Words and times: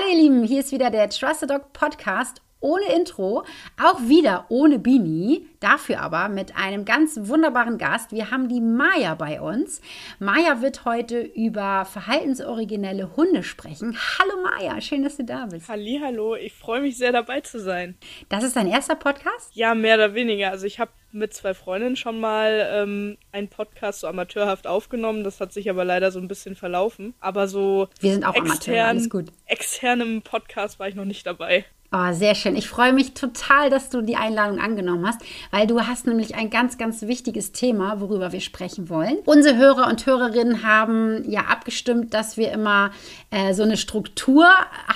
Hallo 0.00 0.12
ihr 0.12 0.22
Lieben, 0.22 0.44
hier 0.44 0.60
ist 0.60 0.72
wieder 0.72 0.88
der 0.90 1.10
Trusted 1.10 1.50
Dog 1.50 1.74
Podcast 1.74 2.40
ohne 2.60 2.94
Intro, 2.94 3.44
auch 3.82 4.00
wieder 4.02 4.46
ohne 4.50 4.78
Bini, 4.78 5.46
dafür 5.60 6.00
aber 6.00 6.28
mit 6.28 6.56
einem 6.56 6.84
ganz 6.84 7.18
wunderbaren 7.22 7.78
Gast. 7.78 8.12
Wir 8.12 8.30
haben 8.30 8.48
die 8.48 8.60
Maya 8.60 9.14
bei 9.14 9.40
uns. 9.40 9.80
Maya 10.18 10.60
wird 10.60 10.84
heute 10.84 11.20
über 11.20 11.86
verhaltensoriginelle 11.86 13.16
Hunde 13.16 13.42
sprechen. 13.42 13.96
Hallo 14.18 14.32
Maya, 14.42 14.80
schön, 14.80 15.02
dass 15.02 15.16
du 15.16 15.24
da 15.24 15.46
bist. 15.46 15.68
Hallo, 15.68 16.36
ich 16.36 16.52
freue 16.52 16.82
mich 16.82 16.98
sehr 16.98 17.12
dabei 17.12 17.40
zu 17.40 17.58
sein. 17.60 17.96
Das 18.28 18.44
ist 18.44 18.56
dein 18.56 18.68
erster 18.68 18.94
Podcast? 18.94 19.54
Ja, 19.54 19.74
mehr 19.74 19.96
oder 19.96 20.14
weniger. 20.14 20.50
Also 20.50 20.66
ich 20.66 20.78
habe 20.78 20.90
mit 21.12 21.34
zwei 21.34 21.54
Freundinnen 21.54 21.96
schon 21.96 22.20
mal 22.20 22.68
ähm, 22.72 23.16
einen 23.32 23.48
Podcast 23.48 24.00
so 24.00 24.06
amateurhaft 24.06 24.66
aufgenommen. 24.66 25.24
Das 25.24 25.40
hat 25.40 25.52
sich 25.52 25.68
aber 25.70 25.84
leider 25.84 26.12
so 26.12 26.20
ein 26.20 26.28
bisschen 26.28 26.54
verlaufen. 26.54 27.14
Aber 27.20 27.48
so 27.48 27.88
wir 28.00 28.12
sind 28.12 28.24
auch 28.24 28.34
extern, 28.34 28.50
Amateure, 28.50 28.84
alles 28.86 29.10
gut. 29.10 29.26
externem 29.46 30.22
Podcast 30.22 30.78
war 30.78 30.88
ich 30.88 30.94
noch 30.94 31.04
nicht 31.04 31.26
dabei. 31.26 31.64
Oh, 31.92 32.12
sehr 32.12 32.36
schön. 32.36 32.54
Ich 32.54 32.68
freue 32.68 32.92
mich 32.92 33.14
total, 33.14 33.68
dass 33.68 33.90
du 33.90 34.00
die 34.00 34.14
Einladung 34.14 34.60
angenommen 34.60 35.04
hast, 35.08 35.22
weil 35.50 35.66
du 35.66 35.88
hast 35.88 36.06
nämlich 36.06 36.36
ein 36.36 36.48
ganz, 36.48 36.78
ganz 36.78 37.02
wichtiges 37.02 37.50
Thema, 37.50 38.00
worüber 38.00 38.30
wir 38.30 38.40
sprechen 38.40 38.88
wollen. 38.88 39.16
Unsere 39.24 39.56
Hörer 39.56 39.88
und 39.88 40.06
Hörerinnen 40.06 40.62
haben 40.62 41.28
ja 41.28 41.46
abgestimmt, 41.46 42.14
dass 42.14 42.36
wir 42.36 42.52
immer 42.52 42.92
äh, 43.32 43.54
so 43.54 43.64
eine 43.64 43.76
Struktur 43.76 44.46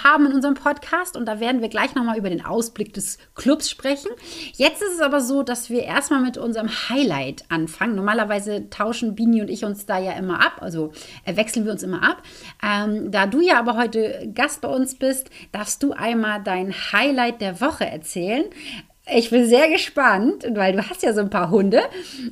haben 0.05 0.27
in 0.27 0.35
unserem 0.35 0.55
Podcast 0.55 1.17
und 1.17 1.27
da 1.27 1.41
werden 1.41 1.63
wir 1.63 1.69
gleich 1.69 1.97
nochmal 1.97 2.17
über 2.17 2.31
den 2.31 2.45
Ausblick 2.45 2.95
des 2.95 3.19
Clubs 3.35 3.69
sprechen. 3.69 4.13
Jetzt 4.53 4.81
ist 4.81 4.95
es 4.95 5.01
aber 5.01 5.21
so, 5.21 5.43
dass 5.43 5.71
wir 5.71 5.83
erstmal 5.83 6.21
mit 6.21 6.39
unserem 6.39 6.69
Highlight 6.91 7.45
anfangen. 7.49 7.97
Normalerweise 7.97 8.71
tauschen 8.71 9.17
Bini 9.17 9.41
und 9.41 9.49
ich 9.51 9.65
uns 9.65 9.85
da 9.85 9.99
ja 9.99 10.13
immer 10.13 10.47
ab, 10.47 10.59
also 10.61 10.93
äh, 11.25 11.35
wechseln 11.35 11.65
wir 11.65 11.73
uns 11.73 11.83
immer 11.83 12.09
ab. 12.09 12.23
Ähm, 12.63 13.11
da 13.11 13.27
du 13.27 13.41
ja 13.41 13.59
aber 13.59 13.77
heute 13.77 14.31
Gast 14.33 14.61
bei 14.61 14.69
uns 14.69 14.95
bist, 14.95 15.31
darfst 15.51 15.83
du 15.83 15.91
einmal 15.91 16.41
dein 16.41 16.73
Highlight 16.93 17.41
der 17.41 17.61
Woche 17.61 17.87
erzählen. 17.87 18.45
Ich 19.07 19.29
bin 19.29 19.47
sehr 19.47 19.69
gespannt, 19.69 20.47
weil 20.55 20.73
du 20.73 20.89
hast 20.89 21.03
ja 21.03 21.13
so 21.13 21.21
ein 21.21 21.29
paar 21.29 21.51
Hunde, 21.51 21.83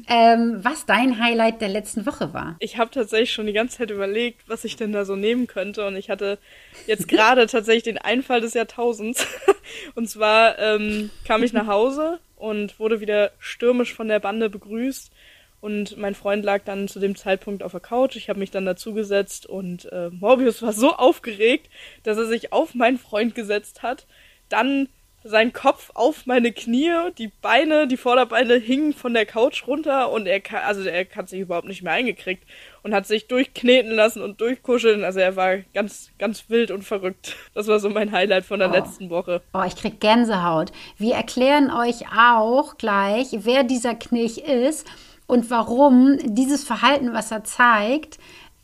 ähm, 0.09 0.59
was 0.63 0.87
dein 0.87 1.23
Highlight 1.23 1.61
der 1.61 1.69
letzten 1.69 2.07
Woche 2.07 2.33
war. 2.33 2.57
Ich 2.61 2.79
habe 2.79 2.91
tatsächlich 2.91 3.31
schon 3.31 3.47
die 3.47 3.53
ganze 3.53 3.77
Zeit 3.77 3.91
überlegt, 3.91 4.49
was 4.49 4.65
ich 4.65 4.77
denn 4.77 4.91
da 4.91 5.05
so 5.05 5.15
nehmen 5.15 5.47
könnte. 5.47 5.87
Und 5.87 5.97
ich 5.97 6.09
hatte 6.09 6.39
jetzt 6.87 7.09
gerade 7.09 7.47
tatsächlich 7.47 7.83
den 7.83 7.99
Einfall 7.99 8.41
des 8.41 8.55
Jahrtausends. 8.55 9.27
und 9.95 10.09
zwar 10.09 10.59
ähm, 10.59 11.11
kam 11.27 11.43
ich 11.43 11.53
nach 11.53 11.67
Hause 11.67 12.21
und 12.37 12.81
wurde 12.81 13.01
wieder 13.01 13.33
stürmisch 13.39 13.93
von 13.93 14.09
der 14.09 14.21
Bande 14.21 14.49
begrüßt. 14.49 15.13
Und 15.61 15.99
mein 15.99 16.15
Freund 16.15 16.43
lag 16.43 16.63
dann 16.65 16.89
zu 16.89 17.01
dem 17.01 17.17
Zeitpunkt 17.17 17.63
auf 17.63 17.73
der 17.73 17.81
Couch. 17.81 18.17
Ich 18.17 18.31
habe 18.31 18.39
mich 18.39 18.51
dann 18.51 18.65
dazugesetzt 18.65 19.45
und 19.45 19.93
äh, 19.93 20.09
Morbius 20.09 20.63
war 20.63 20.73
so 20.73 20.95
aufgeregt, 20.95 21.69
dass 22.03 22.17
er 22.17 22.25
sich 22.25 22.53
auf 22.53 22.75
meinen 22.75 22.99
Freund 22.99 23.35
gesetzt 23.35 23.83
hat 23.83 24.07
dann 24.53 24.89
sein 25.25 25.53
Kopf 25.53 25.91
auf 25.95 26.27
meine 26.27 26.53
Knie, 26.53 26.91
die 27.17 27.29
Beine, 27.29 27.87
die 27.87 27.97
Vorderbeine 27.97 28.55
hingen 28.55 28.93
von 28.93 29.15
der 29.15 29.27
Couch 29.27 29.67
runter 29.67 30.11
und 30.11 30.27
er 30.27 30.41
kann, 30.41 30.63
also 30.65 30.83
er 30.83 31.07
hat 31.15 31.29
sich 31.29 31.41
überhaupt 31.41 31.69
nicht 31.69 31.83
mehr 31.83 31.93
eingekriegt 31.93 32.45
und 32.83 32.95
hat 32.95 33.07
sich 33.07 33.29
durchkneten 33.29 33.93
lassen 33.93 34.21
und 34.21 34.41
durchkuscheln. 34.41 35.05
Also 35.05 35.21
er 35.21 35.37
war 35.37 35.59
ganz, 35.75 36.11
ganz 36.19 36.49
wild 36.49 36.71
und 36.71 36.83
verrückt. 36.83 37.37
Das 37.55 37.69
war 37.69 37.79
so 37.79 37.89
mein 37.89 38.11
Highlight 38.11 38.45
von 38.45 38.59
der 38.59 38.71
oh. 38.71 38.73
letzten 38.73 39.11
Woche. 39.11 39.43
Oh, 39.55 39.63
ich 39.65 39.77
krieg 39.77 40.01
Gänsehaut. 40.01 40.73
Wir 40.99 41.15
erklären 41.15 41.71
euch 41.71 42.05
auch 42.17 42.77
gleich, 42.77 43.29
wer 43.33 43.63
dieser 43.63 43.95
Knilch 43.95 44.39
ist 44.39 44.87
und 45.27 45.51
warum 45.51 46.19
dieses 46.25 46.65
Verhalten, 46.65 47.13
was 47.13 47.31
er 47.31 47.45
zeigt, 47.45 48.19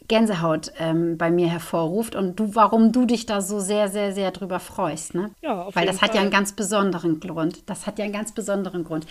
Gänsehaut 0.08 0.72
ähm, 0.78 1.18
bei 1.18 1.30
mir 1.30 1.48
hervorruft 1.48 2.16
und 2.16 2.40
du, 2.40 2.54
warum 2.54 2.92
du 2.92 3.04
dich 3.04 3.26
da 3.26 3.42
so 3.42 3.60
sehr, 3.60 3.88
sehr, 3.88 4.12
sehr 4.12 4.30
drüber 4.30 4.58
freust. 4.58 5.14
Ne? 5.14 5.30
Ja, 5.42 5.64
auf 5.64 5.76
Weil 5.76 5.86
das 5.86 6.00
hat 6.00 6.08
Fall. 6.10 6.16
ja 6.16 6.22
einen 6.22 6.30
ganz 6.30 6.52
besonderen 6.52 7.20
Grund. 7.20 7.68
Das 7.68 7.86
hat 7.86 7.98
ja 7.98 8.06
einen 8.06 8.14
ganz 8.14 8.32
besonderen 8.32 8.84
Grund. 8.84 9.06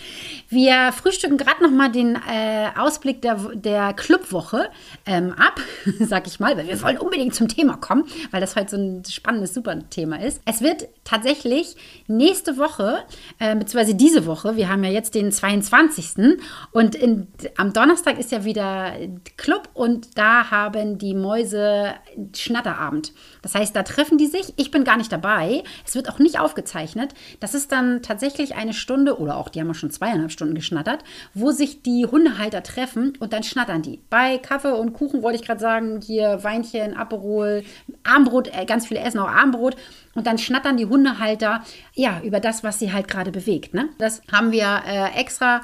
Wir 0.50 0.92
frühstücken 0.92 1.38
gerade 1.38 1.62
noch 1.62 1.70
mal 1.70 1.92
den 1.92 2.16
äh, 2.16 2.70
Ausblick 2.76 3.22
der, 3.22 3.36
der 3.54 3.94
Clubwoche 3.94 4.70
ähm, 5.06 5.34
ab, 5.34 5.62
sag 6.00 6.26
ich 6.26 6.40
mal, 6.40 6.58
weil 6.58 6.68
wir 6.68 6.82
wollen 6.82 6.98
unbedingt 6.98 7.36
zum 7.36 7.48
Thema 7.48 7.78
kommen, 7.78 8.06
weil 8.32 8.42
das 8.42 8.56
heute 8.56 8.72
so 8.72 8.78
ein 8.78 9.04
spannendes, 9.06 9.54
super 9.54 9.78
Thema 9.92 10.20
ist. 10.20 10.42
Es 10.46 10.62
wird 10.62 10.88
tatsächlich 11.04 11.76
nächste 12.08 12.58
Woche, 12.58 13.04
äh, 13.38 13.56
beziehungsweise 13.56 13.94
diese 13.94 14.26
Woche, 14.26 14.56
wir 14.56 14.68
haben 14.68 14.84
ja 14.84 14.90
jetzt 14.90 15.14
den 15.14 15.32
22. 15.32 16.40
und 16.72 16.96
in, 16.96 17.28
am 17.56 17.72
Donnerstag 17.72 18.18
ist 18.18 18.32
ja 18.32 18.44
wieder 18.44 18.94
Club 19.38 19.70
und 19.76 20.18
da 20.18 20.50
haben 20.50 20.87
denn 20.88 20.98
die 20.98 21.14
Mäuse 21.14 21.94
Schnatterabend. 22.36 23.14
Das 23.42 23.56
heißt, 23.56 23.76
da 23.76 23.84
treffen 23.84 24.18
die 24.18 24.28
sich. 24.28 24.54
Ich 24.58 24.72
bin 24.72 24.84
gar 24.84 24.98
nicht 24.98 25.12
dabei. 25.12 25.64
Es 25.86 25.96
wird 25.96 26.10
auch 26.10 26.20
nicht 26.20 26.40
aufgezeichnet. 26.40 27.14
Das 27.40 27.54
ist 27.54 27.72
dann 27.72 28.02
tatsächlich 28.02 28.56
eine 28.56 28.74
Stunde 28.74 29.20
oder 29.20 29.38
auch, 29.38 29.50
die 29.50 29.60
haben 29.60 29.68
ja 29.68 29.74
schon 29.74 29.92
zweieinhalb 29.92 30.32
Stunden 30.32 30.56
geschnattert, 30.56 31.04
wo 31.34 31.52
sich 31.52 31.82
die 31.84 32.06
Hundehalter 32.06 32.64
treffen 32.64 33.14
und 33.20 33.34
dann 33.34 33.44
schnattern 33.44 33.82
die. 33.82 34.02
Bei 34.10 34.38
Kaffee 34.38 34.74
und 34.74 34.94
Kuchen 34.94 35.22
wollte 35.22 35.40
ich 35.40 35.46
gerade 35.46 35.60
sagen, 35.60 36.02
hier 36.02 36.44
Weinchen, 36.44 36.96
Aperol, 36.96 37.64
Armbrot, 38.04 38.48
äh, 38.48 38.66
ganz 38.66 38.88
viele 38.88 39.02
essen 39.02 39.20
auch 39.20 39.30
Armbrot. 39.30 39.76
Und 40.18 40.26
dann 40.26 40.40
schnattern 40.40 40.78
die 40.78 40.88
Hundehalter 40.88 41.64
ja 41.94 42.20
über 42.24 42.40
das, 42.40 42.64
was 42.64 42.80
sie 42.80 42.92
halt 42.92 43.08
gerade 43.08 43.32
bewegt. 43.32 43.76
Ne? 43.76 43.90
Das 44.00 44.24
haben 44.32 44.52
wir 44.52 44.82
äh, 44.88 45.12
extra 45.16 45.62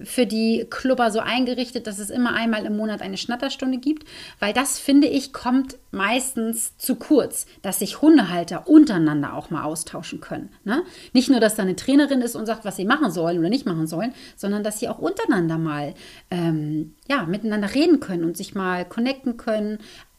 für 0.00 0.26
die 0.26 0.64
Klubber 0.70 1.10
so 1.10 1.18
eingerichtet, 1.18 1.88
dass 1.88 1.98
es 1.98 2.10
immer 2.10 2.32
einmal 2.32 2.66
im 2.66 2.76
Monat 2.76 3.02
eine 3.02 3.16
Schnatterstunde 3.16 3.78
gibt, 3.78 4.06
weil 4.38 4.52
das 4.52 4.78
finde 4.78 5.08
ich 5.08 5.32
kommt 5.32 5.76
meistens 5.90 6.76
zu 6.78 6.94
kurz, 6.94 7.46
dass 7.62 7.80
sich 7.80 8.00
Hundehalter 8.00 8.68
untereinander 8.68 9.34
auch 9.34 9.50
mal 9.50 9.64
austauschen 9.64 10.20
können. 10.20 10.50
Ne? 10.62 10.82
Nicht 11.12 11.28
nur, 11.28 11.40
dass 11.40 11.56
da 11.56 11.64
eine 11.64 11.74
Trainerin 11.74 12.20
ist 12.20 12.36
und 12.36 12.46
sagt, 12.46 12.64
was 12.64 12.76
sie 12.76 12.84
machen 12.84 13.10
sollen 13.10 13.40
oder 13.40 13.48
nicht 13.48 13.66
machen 13.66 13.88
sollen, 13.88 14.14
sondern 14.36 14.62
dass 14.62 14.78
sie 14.78 14.88
auch 14.88 15.00
untereinander 15.00 15.58
mal 15.58 15.94
ähm, 16.30 16.94
ja, 17.08 17.24
miteinander 17.24 17.74
reden 17.74 17.98
können 17.98 18.22
und 18.22 18.36
sich 18.36 18.54
mal 18.54 18.84
connecten 18.84 19.36
können, 19.36 19.78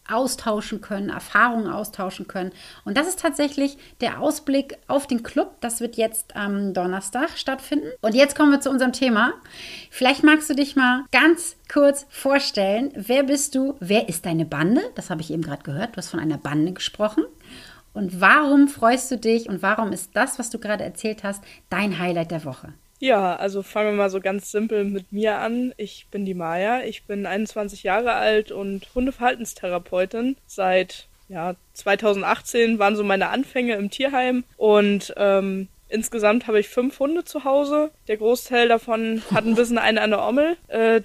austauschen 0.09 0.81
können, 0.81 1.09
Erfahrungen 1.09 1.69
austauschen 1.69 2.27
können. 2.27 2.51
Und 2.85 2.97
das 2.97 3.07
ist 3.07 3.19
tatsächlich 3.19 3.77
der 4.01 4.19
Ausblick 4.19 4.77
auf 4.87 5.07
den 5.07 5.23
Club. 5.23 5.55
Das 5.61 5.81
wird 5.81 5.95
jetzt 5.97 6.35
am 6.35 6.73
Donnerstag 6.73 7.37
stattfinden. 7.37 7.87
Und 8.01 8.15
jetzt 8.15 8.35
kommen 8.35 8.51
wir 8.51 8.61
zu 8.61 8.69
unserem 8.69 8.93
Thema. 8.93 9.33
Vielleicht 9.89 10.23
magst 10.23 10.49
du 10.49 10.55
dich 10.55 10.75
mal 10.75 11.05
ganz 11.11 11.55
kurz 11.71 12.05
vorstellen. 12.09 12.91
Wer 12.95 13.23
bist 13.23 13.55
du? 13.55 13.75
Wer 13.79 14.09
ist 14.09 14.25
deine 14.25 14.45
Bande? 14.45 14.81
Das 14.95 15.09
habe 15.09 15.21
ich 15.21 15.31
eben 15.31 15.41
gerade 15.41 15.63
gehört. 15.63 15.95
Du 15.95 15.97
hast 15.97 16.09
von 16.09 16.19
einer 16.19 16.37
Bande 16.37 16.73
gesprochen. 16.73 17.25
Und 17.93 18.21
warum 18.21 18.67
freust 18.67 19.09
du 19.09 19.17
dich 19.17 19.49
und 19.49 19.63
warum 19.63 19.91
ist 19.91 20.11
das, 20.13 20.37
was 20.37 20.51
du 20.51 20.59
gerade 20.59 20.83
erzählt 20.83 21.23
hast, 21.23 21.43
dein 21.69 21.97
Highlight 21.97 22.29
der 22.29 22.45
Woche? 22.45 22.73
Ja, 22.99 23.35
also 23.35 23.61
fangen 23.61 23.91
wir 23.91 23.97
mal 23.97 24.09
so 24.09 24.19
ganz 24.19 24.51
simpel 24.51 24.83
mit 24.83 25.11
mir 25.11 25.37
an. 25.37 25.73
Ich 25.77 26.07
bin 26.09 26.25
die 26.25 26.33
Maya, 26.33 26.83
ich 26.83 27.03
bin 27.03 27.25
21 27.25 27.83
Jahre 27.83 28.13
alt 28.13 28.51
und 28.51 28.87
Hundeverhaltenstherapeutin. 28.95 30.35
Seit 30.47 31.07
ja, 31.29 31.55
2018 31.73 32.79
waren 32.79 32.95
so 32.95 33.03
meine 33.03 33.29
Anfänge 33.29 33.75
im 33.75 33.91
Tierheim 33.91 34.43
und 34.55 35.13
ähm, 35.17 35.67
Insgesamt 35.89 36.47
habe 36.47 36.59
ich 36.59 36.67
fünf 36.67 36.99
Hunde 36.99 37.23
zu 37.23 37.43
Hause. 37.43 37.91
Der 38.07 38.17
Großteil 38.17 38.67
davon 38.67 39.21
hat 39.33 39.45
ein 39.45 39.55
bisschen 39.55 39.77
eine 39.77 40.01
an 40.01 40.09
der 40.09 40.25
Ommel. 40.25 40.57
Äh, 40.67 41.01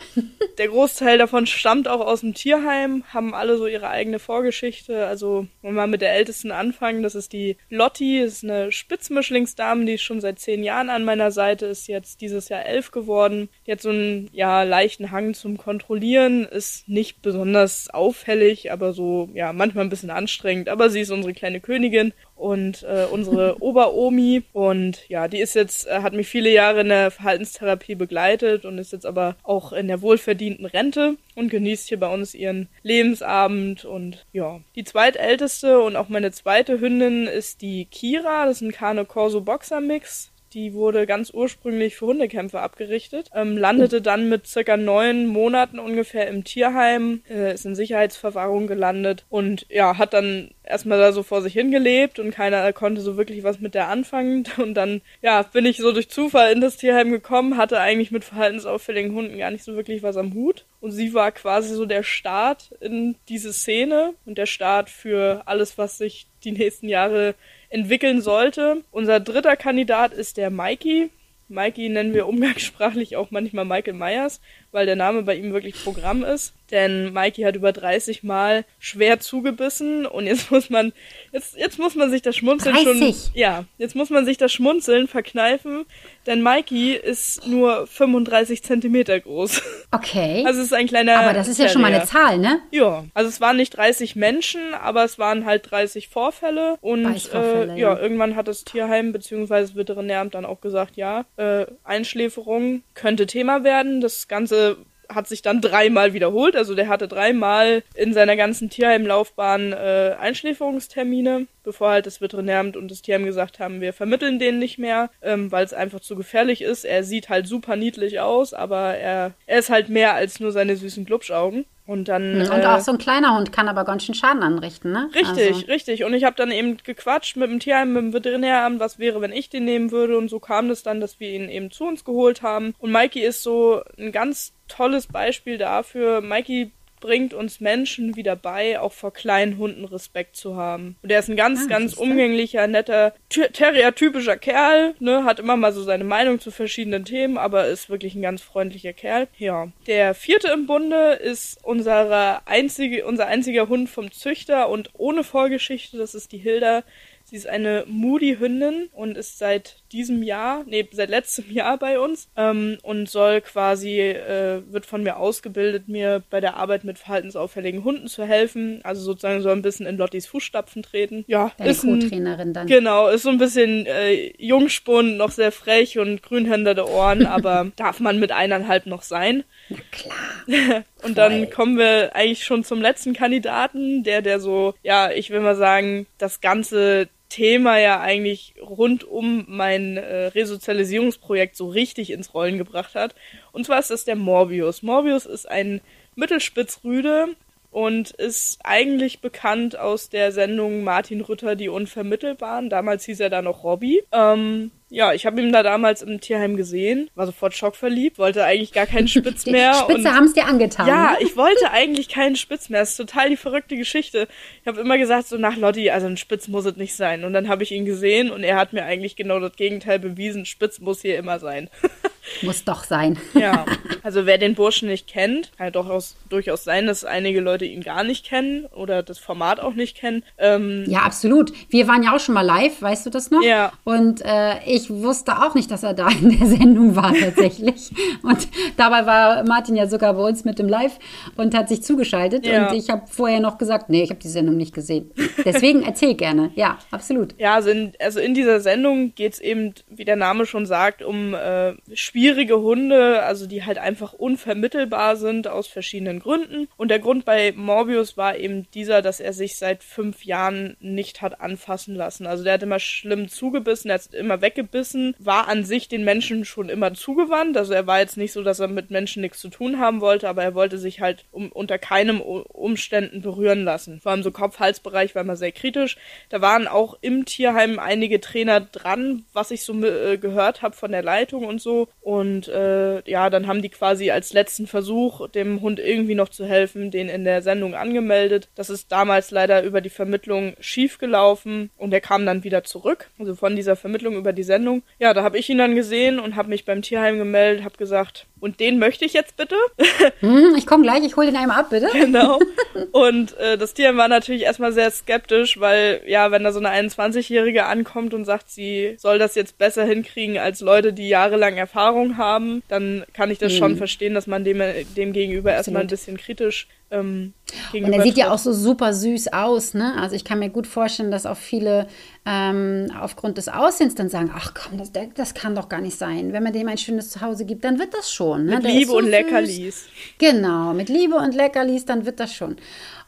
der 0.58 0.68
Großteil 0.68 1.18
davon 1.18 1.46
stammt 1.46 1.88
auch 1.88 2.00
aus 2.00 2.20
dem 2.20 2.34
Tierheim, 2.34 3.04
haben 3.12 3.34
alle 3.34 3.56
so 3.56 3.66
ihre 3.66 3.88
eigene 3.88 4.18
Vorgeschichte. 4.18 5.06
Also, 5.06 5.46
wenn 5.62 5.74
wir 5.74 5.82
mal 5.82 5.86
mit 5.86 6.00
der 6.00 6.14
ältesten 6.14 6.50
anfangen, 6.50 7.02
das 7.02 7.14
ist 7.14 7.32
die 7.32 7.56
Lotti, 7.70 8.20
ist 8.20 8.42
eine 8.42 8.72
Spitzmischlingsdame, 8.72 9.84
die 9.84 9.94
ist 9.94 10.02
schon 10.02 10.20
seit 10.20 10.38
zehn 10.38 10.64
Jahren 10.64 10.90
an 10.90 11.04
meiner 11.04 11.30
Seite, 11.30 11.66
ist 11.66 11.86
jetzt 11.86 12.20
dieses 12.20 12.48
Jahr 12.48 12.64
elf 12.66 12.90
geworden. 12.90 13.48
Die 13.66 13.72
hat 13.72 13.80
so 13.80 13.90
einen, 13.90 14.28
ja, 14.32 14.62
leichten 14.64 15.10
Hang 15.10 15.34
zum 15.34 15.56
Kontrollieren, 15.56 16.44
ist 16.44 16.88
nicht 16.88 17.22
besonders 17.22 17.88
auffällig, 17.90 18.72
aber 18.72 18.92
so, 18.92 19.28
ja, 19.34 19.52
manchmal 19.52 19.84
ein 19.84 19.90
bisschen 19.90 20.10
anstrengend. 20.10 20.68
Aber 20.68 20.90
sie 20.90 21.00
ist 21.00 21.10
unsere 21.10 21.34
kleine 21.34 21.60
Königin 21.60 22.12
und 22.42 22.82
äh, 22.82 23.06
unsere 23.10 23.56
Oberomi. 23.62 24.42
Und 24.52 25.08
ja, 25.08 25.28
die 25.28 25.38
ist 25.38 25.54
jetzt, 25.54 25.86
äh, 25.86 26.02
hat 26.02 26.12
mich 26.12 26.28
viele 26.28 26.50
Jahre 26.50 26.80
in 26.80 26.88
der 26.88 27.10
Verhaltenstherapie 27.10 27.94
begleitet 27.94 28.64
und 28.64 28.78
ist 28.78 28.92
jetzt 28.92 29.06
aber 29.06 29.36
auch 29.44 29.72
in 29.72 29.86
der 29.86 30.02
wohlverdienten 30.02 30.66
Rente 30.66 31.16
und 31.36 31.50
genießt 31.50 31.88
hier 31.88 32.00
bei 32.00 32.12
uns 32.12 32.34
ihren 32.34 32.68
Lebensabend. 32.82 33.84
Und 33.84 34.26
ja, 34.32 34.60
die 34.74 34.84
zweitälteste 34.84 35.80
und 35.80 35.94
auch 35.96 36.08
meine 36.08 36.32
zweite 36.32 36.80
Hündin 36.80 37.26
ist 37.28 37.62
die 37.62 37.84
Kira. 37.84 38.46
Das 38.46 38.56
ist 38.56 38.62
ein 38.62 38.72
Cane 38.72 39.04
Corso 39.04 39.40
Boxer 39.40 39.80
Mix. 39.80 40.31
Die 40.52 40.74
wurde 40.74 41.06
ganz 41.06 41.30
ursprünglich 41.32 41.96
für 41.96 42.06
Hundekämpfe 42.06 42.60
abgerichtet, 42.60 43.30
ähm, 43.34 43.56
landete 43.56 44.02
dann 44.02 44.28
mit 44.28 44.46
circa 44.46 44.76
neun 44.76 45.26
Monaten 45.26 45.78
ungefähr 45.78 46.28
im 46.28 46.44
Tierheim, 46.44 47.22
äh, 47.30 47.54
ist 47.54 47.64
in 47.64 47.74
Sicherheitsverwahrung 47.74 48.66
gelandet 48.66 49.24
und 49.30 49.66
ja, 49.70 49.98
hat 49.98 50.12
dann 50.12 50.50
erstmal 50.64 50.98
da 50.98 51.12
so 51.12 51.22
vor 51.22 51.42
sich 51.42 51.52
hingelebt 51.52 52.18
und 52.18 52.30
keiner 52.30 52.72
konnte 52.72 53.00
so 53.00 53.16
wirklich 53.16 53.42
was 53.44 53.60
mit 53.60 53.74
der 53.74 53.88
anfangen. 53.88 54.44
Und 54.56 54.74
dann, 54.74 55.00
ja, 55.20 55.42
bin 55.42 55.66
ich 55.66 55.78
so 55.78 55.92
durch 55.92 56.08
Zufall 56.08 56.52
in 56.52 56.60
das 56.60 56.76
Tierheim 56.76 57.10
gekommen, 57.10 57.56
hatte 57.56 57.80
eigentlich 57.80 58.10
mit 58.10 58.24
verhaltensauffälligen 58.24 59.14
Hunden 59.14 59.38
gar 59.38 59.50
nicht 59.50 59.64
so 59.64 59.74
wirklich 59.74 60.02
was 60.02 60.16
am 60.16 60.34
Hut. 60.34 60.64
Und 60.80 60.92
sie 60.92 61.14
war 61.14 61.32
quasi 61.32 61.74
so 61.74 61.84
der 61.84 62.02
Start 62.02 62.70
in 62.80 63.16
diese 63.28 63.52
Szene 63.52 64.14
und 64.24 64.38
der 64.38 64.46
Start 64.46 64.90
für 64.90 65.42
alles, 65.46 65.78
was 65.78 65.98
sich 65.98 66.26
die 66.44 66.52
nächsten 66.52 66.88
Jahre 66.88 67.34
entwickeln 67.72 68.20
sollte. 68.20 68.84
Unser 68.90 69.20
dritter 69.20 69.56
Kandidat 69.56 70.12
ist 70.12 70.36
der 70.36 70.50
Mikey. 70.50 71.10
Mikey 71.48 71.88
nennen 71.88 72.14
wir 72.14 72.26
umgangssprachlich 72.28 73.16
auch 73.16 73.30
manchmal 73.30 73.64
Michael 73.64 73.94
Myers, 73.94 74.40
weil 74.72 74.86
der 74.86 74.96
Name 74.96 75.22
bei 75.22 75.36
ihm 75.36 75.52
wirklich 75.52 75.82
Programm 75.82 76.24
ist 76.24 76.54
denn 76.72 77.12
Mikey 77.12 77.42
hat 77.42 77.54
über 77.54 77.70
30 77.70 78.24
Mal 78.24 78.64
schwer 78.80 79.20
zugebissen 79.20 80.06
und 80.06 80.26
jetzt 80.26 80.50
muss 80.50 80.70
man 80.70 80.92
jetzt 81.30 81.56
jetzt 81.56 81.78
muss 81.78 81.94
man 81.94 82.10
sich 82.10 82.22
das 82.22 82.34
Schmunzeln 82.34 82.74
30? 82.74 83.14
schon 83.14 83.14
ja, 83.34 83.64
jetzt 83.78 83.94
muss 83.94 84.10
man 84.10 84.24
sich 84.24 84.38
das 84.38 84.52
Schmunzeln 84.52 85.06
verkneifen, 85.06 85.84
denn 86.26 86.42
Mikey 86.42 86.94
ist 86.94 87.46
nur 87.46 87.86
35 87.86 88.64
Zentimeter 88.64 89.20
groß. 89.20 89.62
Okay. 89.94 90.42
Also 90.46 90.60
es 90.60 90.66
ist 90.66 90.72
ein 90.72 90.86
kleiner 90.86 91.18
Aber 91.18 91.34
das 91.34 91.48
ist 91.48 91.58
ja 91.58 91.68
schon 91.68 91.82
mal 91.82 91.92
eine 91.92 92.06
Zahl, 92.06 92.38
ne? 92.38 92.60
Ja, 92.70 93.04
also 93.12 93.28
es 93.28 93.42
waren 93.42 93.58
nicht 93.58 93.76
30 93.76 94.16
Menschen, 94.16 94.72
aber 94.72 95.04
es 95.04 95.18
waren 95.18 95.44
halt 95.44 95.70
30 95.70 96.08
Vorfälle 96.08 96.78
und 96.80 97.04
äh, 97.34 97.66
ja, 97.66 97.74
ja, 97.76 97.98
irgendwann 97.98 98.34
hat 98.34 98.48
das 98.48 98.64
Tierheim 98.64 99.12
bzw. 99.12 99.60
das 99.60 99.76
Veterinäramt 99.76 100.34
dann 100.34 100.46
auch 100.46 100.62
gesagt, 100.62 100.96
ja, 100.96 101.26
äh, 101.36 101.66
Einschläferung 101.84 102.82
könnte 102.94 103.26
Thema 103.26 103.64
werden. 103.64 104.00
Das 104.00 104.28
Ganze 104.28 104.61
the 104.62 104.91
hat 105.14 105.28
sich 105.28 105.42
dann 105.42 105.60
dreimal 105.60 106.12
wiederholt. 106.12 106.56
Also 106.56 106.74
der 106.74 106.88
hatte 106.88 107.08
dreimal 107.08 107.82
in 107.94 108.12
seiner 108.12 108.36
ganzen 108.36 108.70
Tierheimlaufbahn 108.70 109.72
äh, 109.72 110.16
Einschläferungstermine, 110.18 111.46
bevor 111.64 111.90
halt 111.90 112.06
das 112.06 112.20
Veterinäramt 112.20 112.76
und 112.76 112.90
das 112.90 113.02
Tierheim 113.02 113.24
gesagt 113.24 113.58
haben, 113.58 113.80
wir 113.80 113.92
vermitteln 113.92 114.38
den 114.38 114.58
nicht 114.58 114.78
mehr, 114.78 115.10
ähm, 115.22 115.52
weil 115.52 115.64
es 115.64 115.74
einfach 115.74 116.00
zu 116.00 116.16
gefährlich 116.16 116.62
ist. 116.62 116.84
Er 116.84 117.04
sieht 117.04 117.28
halt 117.28 117.46
super 117.46 117.76
niedlich 117.76 118.20
aus, 118.20 118.54
aber 118.54 118.94
er, 118.96 119.32
er 119.46 119.58
ist 119.58 119.70
halt 119.70 119.88
mehr 119.88 120.14
als 120.14 120.40
nur 120.40 120.52
seine 120.52 120.76
süßen 120.76 121.04
Glubschaugen. 121.04 121.64
Und 121.84 122.06
dann. 122.08 122.40
Und 122.40 122.48
äh, 122.48 122.66
auch 122.66 122.80
so 122.80 122.92
ein 122.92 122.98
kleiner 122.98 123.36
Hund 123.36 123.52
kann 123.52 123.68
aber 123.68 123.84
ganz 123.84 124.04
schön 124.04 124.14
Schaden 124.14 124.42
anrichten, 124.42 124.92
ne? 124.92 125.10
Richtig, 125.14 125.54
also. 125.54 125.66
richtig. 125.66 126.04
Und 126.04 126.14
ich 126.14 126.22
habe 126.24 126.36
dann 126.36 126.52
eben 126.52 126.76
gequatscht 126.76 127.36
mit 127.36 127.50
dem 127.50 127.58
Tierheim, 127.58 127.92
mit 127.92 128.02
dem 128.02 128.12
Veterinäramt, 128.12 128.78
was 128.78 129.00
wäre, 129.00 129.20
wenn 129.20 129.32
ich 129.32 129.50
den 129.50 129.64
nehmen 129.64 129.90
würde. 129.90 130.16
Und 130.16 130.28
so 130.28 130.38
kam 130.38 130.70
es 130.70 130.84
dann, 130.84 131.00
dass 131.00 131.18
wir 131.18 131.30
ihn 131.30 131.48
eben 131.48 131.72
zu 131.72 131.84
uns 131.84 132.04
geholt 132.04 132.42
haben. 132.42 132.74
Und 132.78 132.92
Mikey 132.92 133.20
ist 133.20 133.42
so 133.42 133.82
ein 133.98 134.12
ganz 134.12 134.52
tolles 134.72 135.06
Beispiel 135.06 135.58
dafür. 135.58 136.20
Mikey 136.20 136.72
bringt 137.02 137.34
uns 137.34 137.60
Menschen 137.60 138.16
wieder 138.16 138.36
bei, 138.36 138.80
auch 138.80 138.92
vor 138.92 139.12
kleinen 139.12 139.58
Hunden 139.58 139.84
Respekt 139.84 140.36
zu 140.36 140.56
haben. 140.56 140.96
Und 141.02 141.10
er 141.10 141.18
ist 141.18 141.28
ein 141.28 141.36
ganz, 141.36 141.64
ah, 141.64 141.68
ganz 141.68 141.94
umgänglicher, 141.94 142.66
netter, 142.68 143.12
Terrier-typischer 143.28 144.38
Kerl, 144.38 144.94
ne, 145.00 145.24
hat 145.24 145.40
immer 145.40 145.56
mal 145.56 145.72
so 145.72 145.82
seine 145.82 146.04
Meinung 146.04 146.38
zu 146.40 146.50
verschiedenen 146.50 147.04
Themen, 147.04 147.36
aber 147.36 147.66
ist 147.66 147.90
wirklich 147.90 148.14
ein 148.14 148.22
ganz 148.22 148.40
freundlicher 148.40 148.92
Kerl. 148.92 149.26
Ja. 149.36 149.68
Der 149.86 150.14
vierte 150.14 150.48
im 150.52 150.66
Bunde 150.66 151.14
ist 151.14 151.58
unsere 151.64 152.46
einzige, 152.46 153.04
unser 153.04 153.26
einziger 153.26 153.68
Hund 153.68 153.90
vom 153.90 154.12
Züchter 154.12 154.68
und 154.68 154.90
ohne 154.94 155.24
Vorgeschichte, 155.24 155.98
das 155.98 156.14
ist 156.14 156.32
die 156.32 156.38
Hilda. 156.38 156.84
Sie 157.24 157.36
ist 157.36 157.46
eine 157.46 157.84
Moody-Hündin 157.88 158.90
und 158.92 159.16
ist 159.16 159.38
seit 159.38 159.81
diesem 159.92 160.22
Jahr, 160.22 160.64
nee, 160.66 160.88
seit 160.92 161.10
letztem 161.10 161.50
Jahr 161.50 161.78
bei 161.78 161.98
uns 161.98 162.28
ähm, 162.36 162.78
und 162.82 163.08
soll 163.08 163.40
quasi, 163.40 164.00
äh, 164.00 164.62
wird 164.70 164.86
von 164.86 165.02
mir 165.02 165.16
ausgebildet, 165.16 165.88
mir 165.88 166.22
bei 166.30 166.40
der 166.40 166.56
Arbeit 166.56 166.84
mit 166.84 166.98
verhaltensauffälligen 166.98 167.84
Hunden 167.84 168.08
zu 168.08 168.24
helfen. 168.24 168.80
Also 168.82 169.02
sozusagen 169.02 169.42
soll 169.42 169.52
ein 169.52 169.62
bisschen 169.62 169.86
in 169.86 169.96
Lottis 169.96 170.26
Fußstapfen 170.26 170.82
treten. 170.82 171.24
Ja, 171.26 171.52
Deine 171.58 171.70
ist 171.70 171.84
ein, 171.84 172.52
dann. 172.52 172.66
Genau, 172.66 173.08
ist 173.08 173.22
so 173.22 173.30
ein 173.30 173.38
bisschen 173.38 173.86
äh, 173.86 174.32
Jungspund, 174.38 175.16
noch 175.16 175.30
sehr 175.30 175.52
frech 175.52 175.98
und 175.98 176.22
grünhänderte 176.22 176.88
Ohren, 176.88 177.26
aber 177.26 177.70
darf 177.76 178.00
man 178.00 178.18
mit 178.18 178.32
eineinhalb 178.32 178.86
noch 178.86 179.02
sein. 179.02 179.44
Na 179.68 179.78
klar. 179.90 180.84
und 181.02 181.18
dann 181.18 181.50
kommen 181.50 181.78
wir 181.78 182.14
eigentlich 182.14 182.44
schon 182.44 182.64
zum 182.64 182.80
letzten 182.80 183.12
Kandidaten, 183.12 184.02
der, 184.02 184.22
der 184.22 184.40
so, 184.40 184.74
ja, 184.82 185.10
ich 185.10 185.30
will 185.30 185.40
mal 185.40 185.56
sagen, 185.56 186.06
das 186.18 186.40
ganze 186.40 187.08
Thema 187.32 187.78
ja 187.78 187.98
eigentlich 187.98 188.54
rund 188.60 189.04
um 189.04 189.46
mein 189.48 189.96
äh, 189.96 190.26
Resozialisierungsprojekt 190.26 191.56
so 191.56 191.66
richtig 191.68 192.10
ins 192.10 192.34
Rollen 192.34 192.58
gebracht 192.58 192.94
hat. 192.94 193.14
Und 193.52 193.64
zwar 193.64 193.78
ist 193.78 193.90
das 193.90 194.04
der 194.04 194.16
Morbius. 194.16 194.82
Morbius 194.82 195.24
ist 195.24 195.48
ein 195.48 195.80
Mittelspitzrüde 196.14 197.28
und 197.72 198.10
ist 198.10 198.60
eigentlich 198.64 199.20
bekannt 199.20 199.78
aus 199.78 200.10
der 200.10 200.30
Sendung 200.30 200.84
Martin 200.84 201.22
Rütter, 201.22 201.56
die 201.56 201.70
Unvermittelbaren. 201.70 202.68
Damals 202.68 203.04
hieß 203.06 203.18
er 203.20 203.30
da 203.30 203.40
noch 203.40 203.64
Robby. 203.64 204.02
Ähm, 204.12 204.70
ja, 204.90 205.14
ich 205.14 205.24
habe 205.24 205.40
ihn 205.40 205.52
da 205.52 205.62
damals 205.62 206.02
im 206.02 206.20
Tierheim 206.20 206.58
gesehen, 206.58 207.08
war 207.14 207.24
sofort 207.24 207.56
schockverliebt, 207.56 208.18
wollte 208.18 208.44
eigentlich 208.44 208.72
gar 208.72 208.84
keinen 208.84 209.08
Spitz 209.08 209.46
mehr. 209.46 209.72
Spitze 209.72 210.12
haben 210.12 210.26
es 210.26 210.34
dir 210.34 210.44
angetan. 210.44 210.86
Ja, 210.86 211.12
ne? 211.12 211.16
ich 211.20 211.34
wollte 211.34 211.70
eigentlich 211.70 212.10
keinen 212.10 212.36
Spitz 212.36 212.68
mehr. 212.68 212.80
Das 212.80 212.90
ist 212.90 212.98
total 212.98 213.30
die 213.30 213.38
verrückte 213.38 213.76
Geschichte. 213.76 214.28
Ich 214.60 214.66
habe 214.66 214.78
immer 214.78 214.98
gesagt, 214.98 215.28
so 215.28 215.38
nach 215.38 215.56
Lotti, 215.56 215.88
also 215.88 216.06
ein 216.08 216.18
Spitz 216.18 216.48
muss 216.48 216.66
es 216.66 216.76
nicht 216.76 216.94
sein. 216.94 217.24
Und 217.24 217.32
dann 217.32 217.48
habe 217.48 217.62
ich 217.62 217.72
ihn 217.72 217.86
gesehen 217.86 218.30
und 218.30 218.44
er 218.44 218.56
hat 218.56 218.74
mir 218.74 218.84
eigentlich 218.84 219.16
genau 219.16 219.40
das 219.40 219.56
Gegenteil 219.56 219.98
bewiesen. 219.98 220.44
Spitz 220.44 220.78
muss 220.78 221.00
hier 221.00 221.16
immer 221.16 221.38
sein. 221.38 221.70
muss 222.42 222.64
doch 222.64 222.84
sein. 222.84 223.18
ja, 223.34 223.64
also 224.02 224.26
wer 224.26 224.38
den 224.38 224.54
Burschen 224.54 224.88
nicht 224.88 225.06
kennt, 225.06 225.50
kann 225.56 225.72
durchaus, 225.72 226.16
durchaus 226.28 226.64
sein, 226.64 226.86
dass 226.86 227.04
einige 227.04 227.40
Leute 227.40 227.64
ihn 227.64 227.82
gar 227.82 228.04
nicht 228.04 228.26
kennen 228.26 228.66
oder 228.66 229.02
das 229.02 229.18
Format 229.18 229.60
auch 229.60 229.74
nicht 229.74 229.96
kennen. 229.96 230.22
Ähm, 230.38 230.84
ja, 230.86 231.00
absolut. 231.00 231.52
Wir 231.70 231.88
waren 231.88 232.02
ja 232.02 232.14
auch 232.14 232.20
schon 232.20 232.34
mal 232.34 232.42
live, 232.42 232.82
weißt 232.82 233.06
du 233.06 233.10
das 233.10 233.30
noch? 233.30 233.42
Ja. 233.42 233.72
Und 233.84 234.22
äh, 234.24 234.62
ich 234.66 234.82
ich 234.82 234.90
wusste 234.90 235.38
auch 235.42 235.54
nicht, 235.54 235.70
dass 235.70 235.82
er 235.82 235.94
da 235.94 236.08
in 236.08 236.36
der 236.36 236.46
Sendung 236.58 236.96
war 236.96 237.14
tatsächlich. 237.14 237.90
und 238.22 238.48
dabei 238.76 239.06
war 239.06 239.44
Martin 239.44 239.76
ja 239.76 239.86
sogar 239.86 240.14
bei 240.14 240.22
uns 240.22 240.44
mit 240.44 240.58
dem 240.58 240.68
Live 240.68 240.98
und 241.36 241.54
hat 241.54 241.68
sich 241.68 241.82
zugeschaltet. 241.82 242.46
Ja. 242.46 242.68
Und 242.68 242.76
ich 242.76 242.90
habe 242.90 243.02
vorher 243.06 243.40
noch 243.40 243.58
gesagt, 243.58 243.88
nee, 243.88 244.02
ich 244.02 244.10
habe 244.10 244.20
die 244.20 244.28
Sendung 244.28 244.56
nicht 244.56 244.74
gesehen. 244.74 245.10
Deswegen 245.44 245.82
erzähl 245.82 246.14
gerne. 246.14 246.50
Ja, 246.54 246.78
absolut. 246.90 247.34
Ja, 247.38 247.54
also 247.54 247.70
in, 247.70 247.92
also 248.00 248.20
in 248.20 248.34
dieser 248.34 248.60
Sendung 248.60 249.14
geht 249.14 249.34
es 249.34 249.40
eben, 249.40 249.74
wie 249.88 250.04
der 250.04 250.16
Name 250.16 250.46
schon 250.46 250.66
sagt, 250.66 251.02
um 251.02 251.34
äh, 251.34 251.74
schwierige 252.12 252.60
Hunde, 252.60 253.22
also 253.22 253.46
die 253.46 253.64
halt 253.64 253.78
einfach 253.78 254.12
unvermittelbar 254.12 255.16
sind 255.16 255.48
aus 255.48 255.66
verschiedenen 255.66 256.20
Gründen. 256.20 256.68
Und 256.76 256.90
der 256.90 256.98
Grund 256.98 257.24
bei 257.24 257.52
Morbius 257.56 258.16
war 258.16 258.36
eben 258.36 258.70
dieser, 258.72 259.02
dass 259.02 259.18
er 259.20 259.32
sich 259.32 259.56
seit 259.56 259.82
fünf 259.82 260.24
Jahren 260.24 260.76
nicht 260.80 261.22
hat 261.22 261.40
anfassen 261.40 261.94
lassen. 261.94 262.26
Also 262.26 262.44
der 262.44 262.54
hat 262.54 262.62
immer 262.62 262.78
schlimm 262.78 263.28
zugebissen, 263.28 263.90
er 263.90 263.94
hat 263.94 264.14
immer 264.14 264.40
weggebissen 264.40 264.82
Bissen 264.82 265.14
war 265.18 265.48
an 265.48 265.64
sich 265.64 265.86
den 265.88 266.04
Menschen 266.04 266.44
schon 266.44 266.68
immer 266.68 266.92
zugewandt. 266.94 267.56
Also 267.56 267.72
er 267.72 267.86
war 267.86 268.00
jetzt 268.00 268.16
nicht 268.16 268.32
so, 268.32 268.42
dass 268.42 268.58
er 268.58 268.68
mit 268.68 268.90
Menschen 268.90 269.22
nichts 269.22 269.38
zu 269.38 269.48
tun 269.48 269.78
haben 269.78 270.00
wollte, 270.00 270.28
aber 270.28 270.42
er 270.42 270.54
wollte 270.54 270.78
sich 270.78 271.00
halt 271.00 271.24
um, 271.30 271.52
unter 271.52 271.78
keinem 271.78 272.20
Umständen 272.20 273.22
berühren 273.22 273.64
lassen. 273.64 274.00
Vor 274.00 274.12
allem 274.12 274.22
so 274.22 274.32
Kopf-Hals-Bereich 274.32 275.14
war 275.14 275.22
immer 275.22 275.36
sehr 275.36 275.52
kritisch. 275.52 275.96
Da 276.30 276.40
waren 276.40 276.66
auch 276.66 276.98
im 277.00 277.24
Tierheim 277.24 277.78
einige 277.78 278.20
Trainer 278.20 278.60
dran, 278.60 279.24
was 279.32 279.50
ich 279.50 279.62
so 279.62 279.72
äh, 279.84 280.18
gehört 280.18 280.62
habe 280.62 280.74
von 280.74 280.90
der 280.90 281.02
Leitung 281.02 281.44
und 281.44 281.60
so. 281.60 281.88
Und 282.02 282.48
äh, 282.48 283.08
ja, 283.08 283.30
dann 283.30 283.46
haben 283.46 283.62
die 283.62 283.68
quasi 283.68 284.10
als 284.10 284.32
letzten 284.32 284.66
Versuch, 284.66 285.28
dem 285.28 285.60
Hund 285.60 285.78
irgendwie 285.78 286.16
noch 286.16 286.28
zu 286.28 286.44
helfen, 286.44 286.90
den 286.90 287.08
in 287.08 287.24
der 287.24 287.42
Sendung 287.42 287.74
angemeldet. 287.74 288.48
Das 288.56 288.70
ist 288.70 288.90
damals 288.90 289.30
leider 289.30 289.62
über 289.62 289.80
die 289.80 289.88
Vermittlung 289.88 290.54
schief 290.58 290.98
gelaufen 290.98 291.70
und 291.78 291.92
er 291.92 292.00
kam 292.00 292.26
dann 292.26 292.42
wieder 292.42 292.64
zurück. 292.64 293.10
Also 293.20 293.36
von 293.36 293.54
dieser 293.54 293.76
Vermittlung 293.76 294.16
über 294.16 294.32
die 294.32 294.42
Sendung. 294.42 294.82
Ja, 294.98 295.14
da 295.14 295.22
habe 295.22 295.38
ich 295.38 295.48
ihn 295.48 295.58
dann 295.58 295.76
gesehen 295.76 296.18
und 296.18 296.34
habe 296.34 296.48
mich 296.48 296.64
beim 296.64 296.82
Tierheim 296.82 297.18
gemeldet, 297.18 297.64
habe 297.64 297.76
gesagt, 297.76 298.26
und 298.42 298.58
den 298.58 298.80
möchte 298.80 299.04
ich 299.04 299.12
jetzt 299.12 299.36
bitte. 299.36 299.54
Hm, 300.20 300.54
ich 300.56 300.66
komme 300.66 300.82
gleich, 300.82 301.04
ich 301.04 301.16
hole 301.16 301.26
den 301.26 301.36
einmal 301.36 301.60
ab, 301.60 301.70
bitte. 301.70 301.88
Genau. 301.92 302.40
Und 302.92 303.36
äh, 303.38 303.56
das 303.56 303.74
Tierheim 303.74 303.96
war 303.96 304.08
natürlich 304.08 304.42
erstmal 304.42 304.72
sehr 304.72 304.90
skeptisch, 304.90 305.58
weil 305.58 306.02
ja, 306.06 306.30
wenn 306.30 306.44
da 306.44 306.52
so 306.52 306.60
eine 306.60 306.70
21-Jährige 306.70 307.66
ankommt 307.66 308.14
und 308.14 308.24
sagt, 308.24 308.50
sie 308.50 308.94
soll 308.98 309.18
das 309.18 309.34
jetzt 309.34 309.58
besser 309.58 309.84
hinkriegen 309.84 310.38
als 310.38 310.60
Leute, 310.60 310.92
die 310.92 311.08
jahrelang 311.08 311.56
Erfahrung 311.56 312.18
haben, 312.18 312.62
dann 312.68 313.04
kann 313.12 313.30
ich 313.30 313.38
das 313.38 313.52
hm. 313.52 313.58
schon 313.58 313.76
verstehen, 313.76 314.14
dass 314.14 314.26
man 314.26 314.44
dem, 314.44 314.60
dem 314.96 315.12
gegenüber 315.12 315.52
erstmal 315.52 315.82
ein 315.82 315.88
bisschen 315.88 316.16
kritisch 316.16 316.68
ähm, 316.92 317.32
und 317.72 317.92
er 317.92 318.02
sieht 318.02 318.16
ja 318.16 318.30
auch 318.30 318.38
so 318.38 318.52
super 318.52 318.92
süß 318.92 319.32
aus, 319.32 319.74
ne? 319.74 319.94
Also 319.98 320.14
ich 320.14 320.24
kann 320.24 320.38
mir 320.38 320.50
gut 320.50 320.66
vorstellen, 320.66 321.10
dass 321.10 321.26
auch 321.26 321.36
viele 321.36 321.86
ähm, 322.26 322.88
aufgrund 322.98 323.38
des 323.38 323.48
Aussehens 323.48 323.94
dann 323.94 324.08
sagen, 324.08 324.30
ach 324.34 324.52
komm, 324.54 324.78
das, 324.78 324.92
das 325.14 325.34
kann 325.34 325.54
doch 325.54 325.68
gar 325.68 325.80
nicht 325.80 325.98
sein. 325.98 326.32
Wenn 326.32 326.42
man 326.42 326.52
dem 326.52 326.68
ein 326.68 326.78
schönes 326.78 327.10
Zuhause 327.10 327.44
gibt, 327.44 327.64
dann 327.64 327.78
wird 327.78 327.94
das 327.94 328.12
schon. 328.12 328.44
Ne? 328.44 328.56
Mit 328.56 328.64
Der 328.64 328.72
Liebe 328.72 328.90
so 328.90 328.98
und 328.98 329.04
süß. 329.04 329.10
Leckerlis. 329.10 329.86
Genau, 330.18 330.74
mit 330.74 330.88
Liebe 330.88 331.16
und 331.16 331.34
Leckerlis, 331.34 331.84
dann 331.84 332.04
wird 332.04 332.20
das 332.20 332.34
schon. 332.34 332.56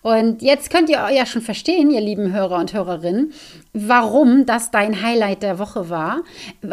Und 0.05 0.43
jetzt 0.43 0.69
könnt 0.69 0.91
ihr 0.91 0.99
ja 1.11 1.25
schon 1.25 1.41
verstehen, 1.41 1.91
ihr 1.91 2.03
lieben 2.03 2.31
Hörer 2.31 2.59
und 2.59 2.75
Hörerinnen, 2.75 3.33
warum 3.73 4.45
das 4.45 4.71
dein 4.71 5.01
Highlight 5.03 5.43
der 5.43 5.59
Woche 5.59 5.89
war. 5.89 6.25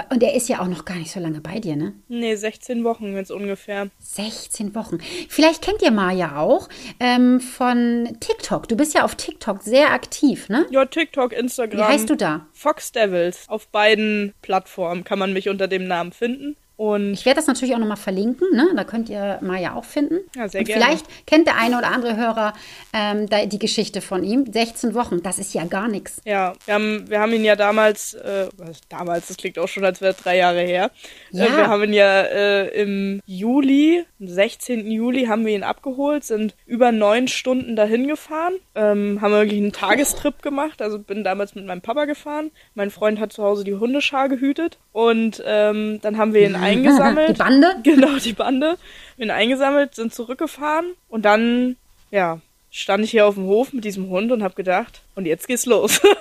Und 0.10 0.22
er 0.22 0.36
ist 0.36 0.50
ja 0.50 0.60
auch 0.60 0.68
noch 0.68 0.84
gar 0.84 0.96
nicht 0.98 1.12
so 1.12 1.22
lange 1.22 1.40
bei 1.40 1.60
dir, 1.60 1.78
ne? 1.78 1.94
Nee, 2.10 2.36
16 2.36 2.84
Wochen 2.84 3.16
jetzt 3.16 3.32
ungefähr. 3.32 3.88
16 4.00 4.76
Wochen. 4.76 4.98
Vielleicht 5.30 5.62
kennt 5.62 5.82
ihr 5.82 5.92
Maya 5.92 6.42
auch 6.42 6.68
ähm, 7.00 7.40
von 7.40 8.18
TikTok. 8.20 8.68
Du 8.68 8.76
bist 8.76 8.96
ja 8.96 9.06
auf 9.06 9.16
TikTok 9.16 9.64
sehr 9.64 9.94
aktiv, 9.94 10.50
ne? 10.50 10.66
Ja, 10.70 10.84
TikTok, 10.84 11.32
Instagram. 11.32 11.80
Wie 11.80 11.84
heißt 11.84 12.10
du 12.10 12.18
da? 12.18 12.48
Fox 12.52 12.92
Devils. 12.92 13.46
Auf 13.48 13.70
beiden 13.70 14.34
Plattformen 14.42 15.06
kann 15.06 15.20
man 15.20 15.32
mich 15.32 15.48
unter 15.48 15.70
dem 15.70 15.88
Namen 15.88 16.12
finden. 16.12 16.58
Und 16.82 17.14
ich 17.14 17.28
werde 17.28 17.36
das 17.36 17.46
natürlich 17.46 17.76
auch 17.76 17.80
nochmal 17.80 17.96
verlinken, 17.96 18.56
ne? 18.56 18.68
da 18.76 18.84
könnt 18.84 19.08
ihr 19.08 19.38
Maya 19.42 19.76
auch 19.76 19.86
finden. 19.86 20.16
Ja, 20.36 20.50
sehr 20.50 20.62
Und 20.62 20.66
gerne. 20.66 20.84
Vielleicht 20.84 21.28
kennt 21.28 21.46
der 21.46 21.56
eine 21.60 21.78
oder 21.78 21.90
andere 21.92 22.18
Hörer 22.18 22.54
ähm, 22.92 23.30
da, 23.30 23.46
die 23.46 23.60
Geschichte 23.60 24.02
von 24.02 24.24
ihm. 24.24 24.52
16 24.52 24.96
Wochen, 24.96 25.22
das 25.22 25.38
ist 25.38 25.54
ja 25.54 25.64
gar 25.66 25.88
nichts. 25.88 26.22
Ja, 26.26 26.54
wir 26.66 26.74
haben, 26.74 27.08
wir 27.08 27.20
haben 27.20 27.34
ihn 27.34 27.46
ja 27.46 27.56
damals, 27.56 28.16
äh, 28.16 28.48
damals, 28.90 29.28
das 29.28 29.38
klingt 29.38 29.60
auch 29.60 29.68
schon, 29.68 29.86
als 29.86 30.02
wäre 30.02 30.14
es 30.14 30.18
drei 30.18 30.38
Jahre 30.38 30.62
her. 30.62 30.90
Ja. 31.30 31.46
Äh, 31.46 31.58
wir 31.58 31.68
haben 31.68 31.84
ihn 31.84 31.94
ja 31.94 32.22
äh, 32.24 32.82
im 32.82 33.22
Juli, 33.28 34.04
am 34.20 34.28
16. 34.28 34.90
Juli 34.90 35.26
haben 35.26 35.46
wir 35.46 35.54
ihn 35.54 35.62
abgeholt, 35.62 36.24
sind 36.24 36.56
über 36.66 36.92
neun 36.92 37.28
Stunden 37.28 37.76
dahin 37.76 38.08
gefahren, 38.08 38.56
ähm, 38.74 39.22
haben 39.22 39.34
wirklich 39.34 39.62
einen 39.62 39.72
Tagestrip 39.72 40.42
gemacht, 40.42 40.82
also 40.82 40.98
bin 40.98 41.24
damals 41.24 41.54
mit 41.54 41.68
meinem 41.68 41.82
Papa 41.82 42.06
gefahren. 42.06 42.50
Mein 42.74 42.90
Freund 42.90 43.20
hat 43.20 43.34
zu 43.34 43.44
Hause 43.44 43.64
die 43.66 43.76
Hundeschar 43.76 44.30
gehütet 44.30 44.80
und 44.94 45.44
ähm, 45.46 46.00
dann 46.02 46.18
haben 46.18 46.34
wir 46.34 46.48
ihn 46.48 46.56
eingesammelt. 46.72 47.30
Die 47.30 47.34
Bande? 47.34 47.75
Genau, 47.84 48.18
die 48.18 48.34
Bande. 48.34 48.78
Bin 49.18 49.32
eingesammelt, 49.32 49.96
sind 49.96 50.13
zurückgefahren 50.13 50.94
und 51.10 51.24
dann, 51.25 51.75
ja, 52.12 52.40
stand 52.72 53.04
ich 53.04 53.12
hier 53.12 53.28
auf 53.28 53.36
dem 53.36 53.46
Hof 53.46 53.74
mit 53.74 53.84
diesem 53.86 54.10
Hund 54.10 54.32
und 54.32 54.44
habe 54.44 54.56
gedacht, 54.56 55.01
und 55.16 55.25
jetzt 55.25 55.48
geht's 55.48 55.66
los. 55.66 56.01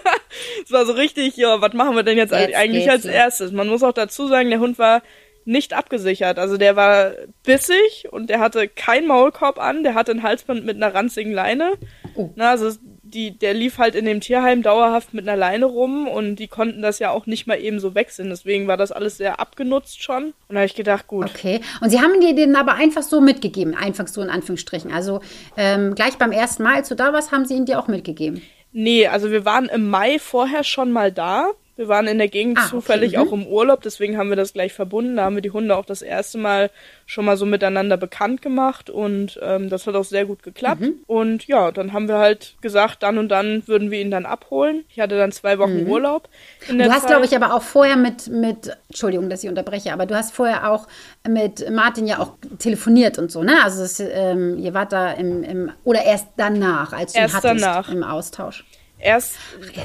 Es 0.64 0.70
war 0.70 0.86
so 0.86 0.92
richtig, 0.92 1.36
ja, 1.36 1.60
was 1.60 1.72
machen 1.72 1.96
wir 1.96 2.04
denn 2.04 2.16
jetzt, 2.16 2.32
Jetzt 2.32 2.54
eigentlich 2.54 2.88
als 2.88 3.02
los. 3.02 3.12
erstes? 3.12 3.50
Man 3.50 3.66
muss 3.66 3.82
auch 3.82 3.92
dazu 3.92 4.28
sagen, 4.28 4.48
der 4.50 4.60
Hund 4.60 4.78
war 4.78 5.02
nicht 5.44 5.72
abgesichert. 5.72 6.38
Also 6.38 6.56
der 6.56 6.76
war 6.76 7.12
bissig 7.44 8.06
und 8.10 8.30
der 8.30 8.38
hatte 8.38 8.68
keinen 8.68 9.08
Maulkorb 9.08 9.58
an, 9.58 9.82
der 9.82 9.94
hatte 9.94 10.12
ein 10.12 10.22
Halsband 10.22 10.64
mit 10.64 10.76
einer 10.76 10.94
ranzigen 10.94 11.32
Leine. 11.32 11.72
Oh. 12.14 12.30
Na, 12.36 12.50
also 12.50 12.70
die, 13.10 13.38
der 13.38 13.54
lief 13.54 13.78
halt 13.78 13.94
in 13.94 14.04
dem 14.04 14.20
Tierheim 14.20 14.62
dauerhaft 14.62 15.14
mit 15.14 15.28
einer 15.28 15.36
Leine 15.36 15.66
rum 15.66 16.06
und 16.08 16.36
die 16.36 16.48
konnten 16.48 16.82
das 16.82 16.98
ja 16.98 17.10
auch 17.10 17.26
nicht 17.26 17.46
mal 17.46 17.60
eben 17.60 17.80
so 17.80 17.94
wechseln. 17.94 18.30
Deswegen 18.30 18.66
war 18.66 18.76
das 18.76 18.92
alles 18.92 19.16
sehr 19.16 19.40
abgenutzt 19.40 20.02
schon. 20.02 20.24
Und 20.24 20.34
da 20.50 20.56
habe 20.56 20.66
ich 20.66 20.74
gedacht, 20.74 21.06
gut, 21.06 21.26
Okay. 21.26 21.60
Und 21.80 21.90
Sie 21.90 22.00
haben 22.00 22.20
dir 22.20 22.34
den 22.34 22.56
aber 22.56 22.74
einfach 22.74 23.02
so 23.02 23.20
mitgegeben, 23.20 23.74
einfach 23.74 24.06
so 24.08 24.20
in 24.22 24.30
Anführungsstrichen. 24.30 24.92
Also 24.92 25.20
ähm, 25.56 25.94
gleich 25.94 26.16
beim 26.18 26.32
ersten 26.32 26.62
Mal, 26.62 26.76
als 26.76 26.88
du 26.88 26.94
da 26.94 27.12
warst, 27.12 27.32
haben 27.32 27.46
sie 27.46 27.54
ihn 27.54 27.66
dir 27.66 27.78
auch 27.78 27.88
mitgegeben. 27.88 28.42
Nee, 28.72 29.06
also 29.06 29.30
wir 29.30 29.44
waren 29.44 29.66
im 29.66 29.88
Mai 29.88 30.18
vorher 30.18 30.64
schon 30.64 30.92
mal 30.92 31.10
da. 31.10 31.50
Wir 31.80 31.88
waren 31.88 32.06
in 32.08 32.18
der 32.18 32.28
Gegend 32.28 32.58
Ah, 32.58 32.64
okay, 32.64 32.70
zufällig 32.72 33.12
mhm. 33.14 33.18
auch 33.20 33.32
im 33.32 33.46
Urlaub, 33.46 33.80
deswegen 33.80 34.18
haben 34.18 34.28
wir 34.28 34.36
das 34.36 34.52
gleich 34.52 34.74
verbunden. 34.74 35.16
Da 35.16 35.24
haben 35.24 35.34
wir 35.34 35.40
die 35.40 35.50
Hunde 35.50 35.74
auch 35.74 35.86
das 35.86 36.02
erste 36.02 36.36
Mal 36.36 36.68
schon 37.06 37.24
mal 37.24 37.38
so 37.38 37.46
miteinander 37.46 37.96
bekannt 37.96 38.42
gemacht 38.42 38.90
und 38.90 39.40
ähm, 39.42 39.70
das 39.70 39.86
hat 39.86 39.94
auch 39.94 40.04
sehr 40.04 40.26
gut 40.26 40.42
geklappt. 40.42 40.82
Mhm. 40.82 40.96
Und 41.06 41.46
ja, 41.46 41.72
dann 41.72 41.94
haben 41.94 42.06
wir 42.06 42.18
halt 42.18 42.56
gesagt, 42.60 43.02
dann 43.02 43.16
und 43.16 43.30
dann 43.30 43.66
würden 43.66 43.90
wir 43.90 43.98
ihn 43.98 44.10
dann 44.10 44.26
abholen. 44.26 44.84
Ich 44.90 45.00
hatte 45.00 45.16
dann 45.16 45.32
zwei 45.32 45.58
Wochen 45.58 45.86
Urlaub. 45.86 46.28
Mhm. 46.68 46.80
Du 46.80 46.92
hast, 46.92 47.06
glaube 47.06 47.24
ich, 47.24 47.34
aber 47.34 47.54
auch 47.54 47.62
vorher 47.62 47.96
mit, 47.96 48.28
mit, 48.28 48.76
Entschuldigung, 48.90 49.30
dass 49.30 49.42
ich 49.42 49.48
unterbreche, 49.48 49.94
aber 49.94 50.04
du 50.04 50.14
hast 50.14 50.34
vorher 50.34 50.70
auch 50.70 50.86
mit 51.26 51.70
Martin 51.70 52.06
ja 52.06 52.18
auch 52.18 52.32
telefoniert 52.58 53.18
und 53.18 53.32
so, 53.32 53.42
ne? 53.42 53.54
Also 53.64 53.82
es, 53.82 54.00
ähm, 54.00 54.58
ihr 54.58 54.74
wart 54.74 54.92
da 54.92 55.12
im, 55.12 55.42
im, 55.44 55.72
oder 55.84 56.04
erst 56.04 56.26
danach, 56.36 56.92
als 56.92 57.14
du 57.14 57.20
ihn 57.20 57.22
Erst 57.22 57.36
hattest 57.36 57.64
danach. 57.64 57.88
im 57.90 58.02
Austausch. 58.02 58.66
Erst 59.02 59.36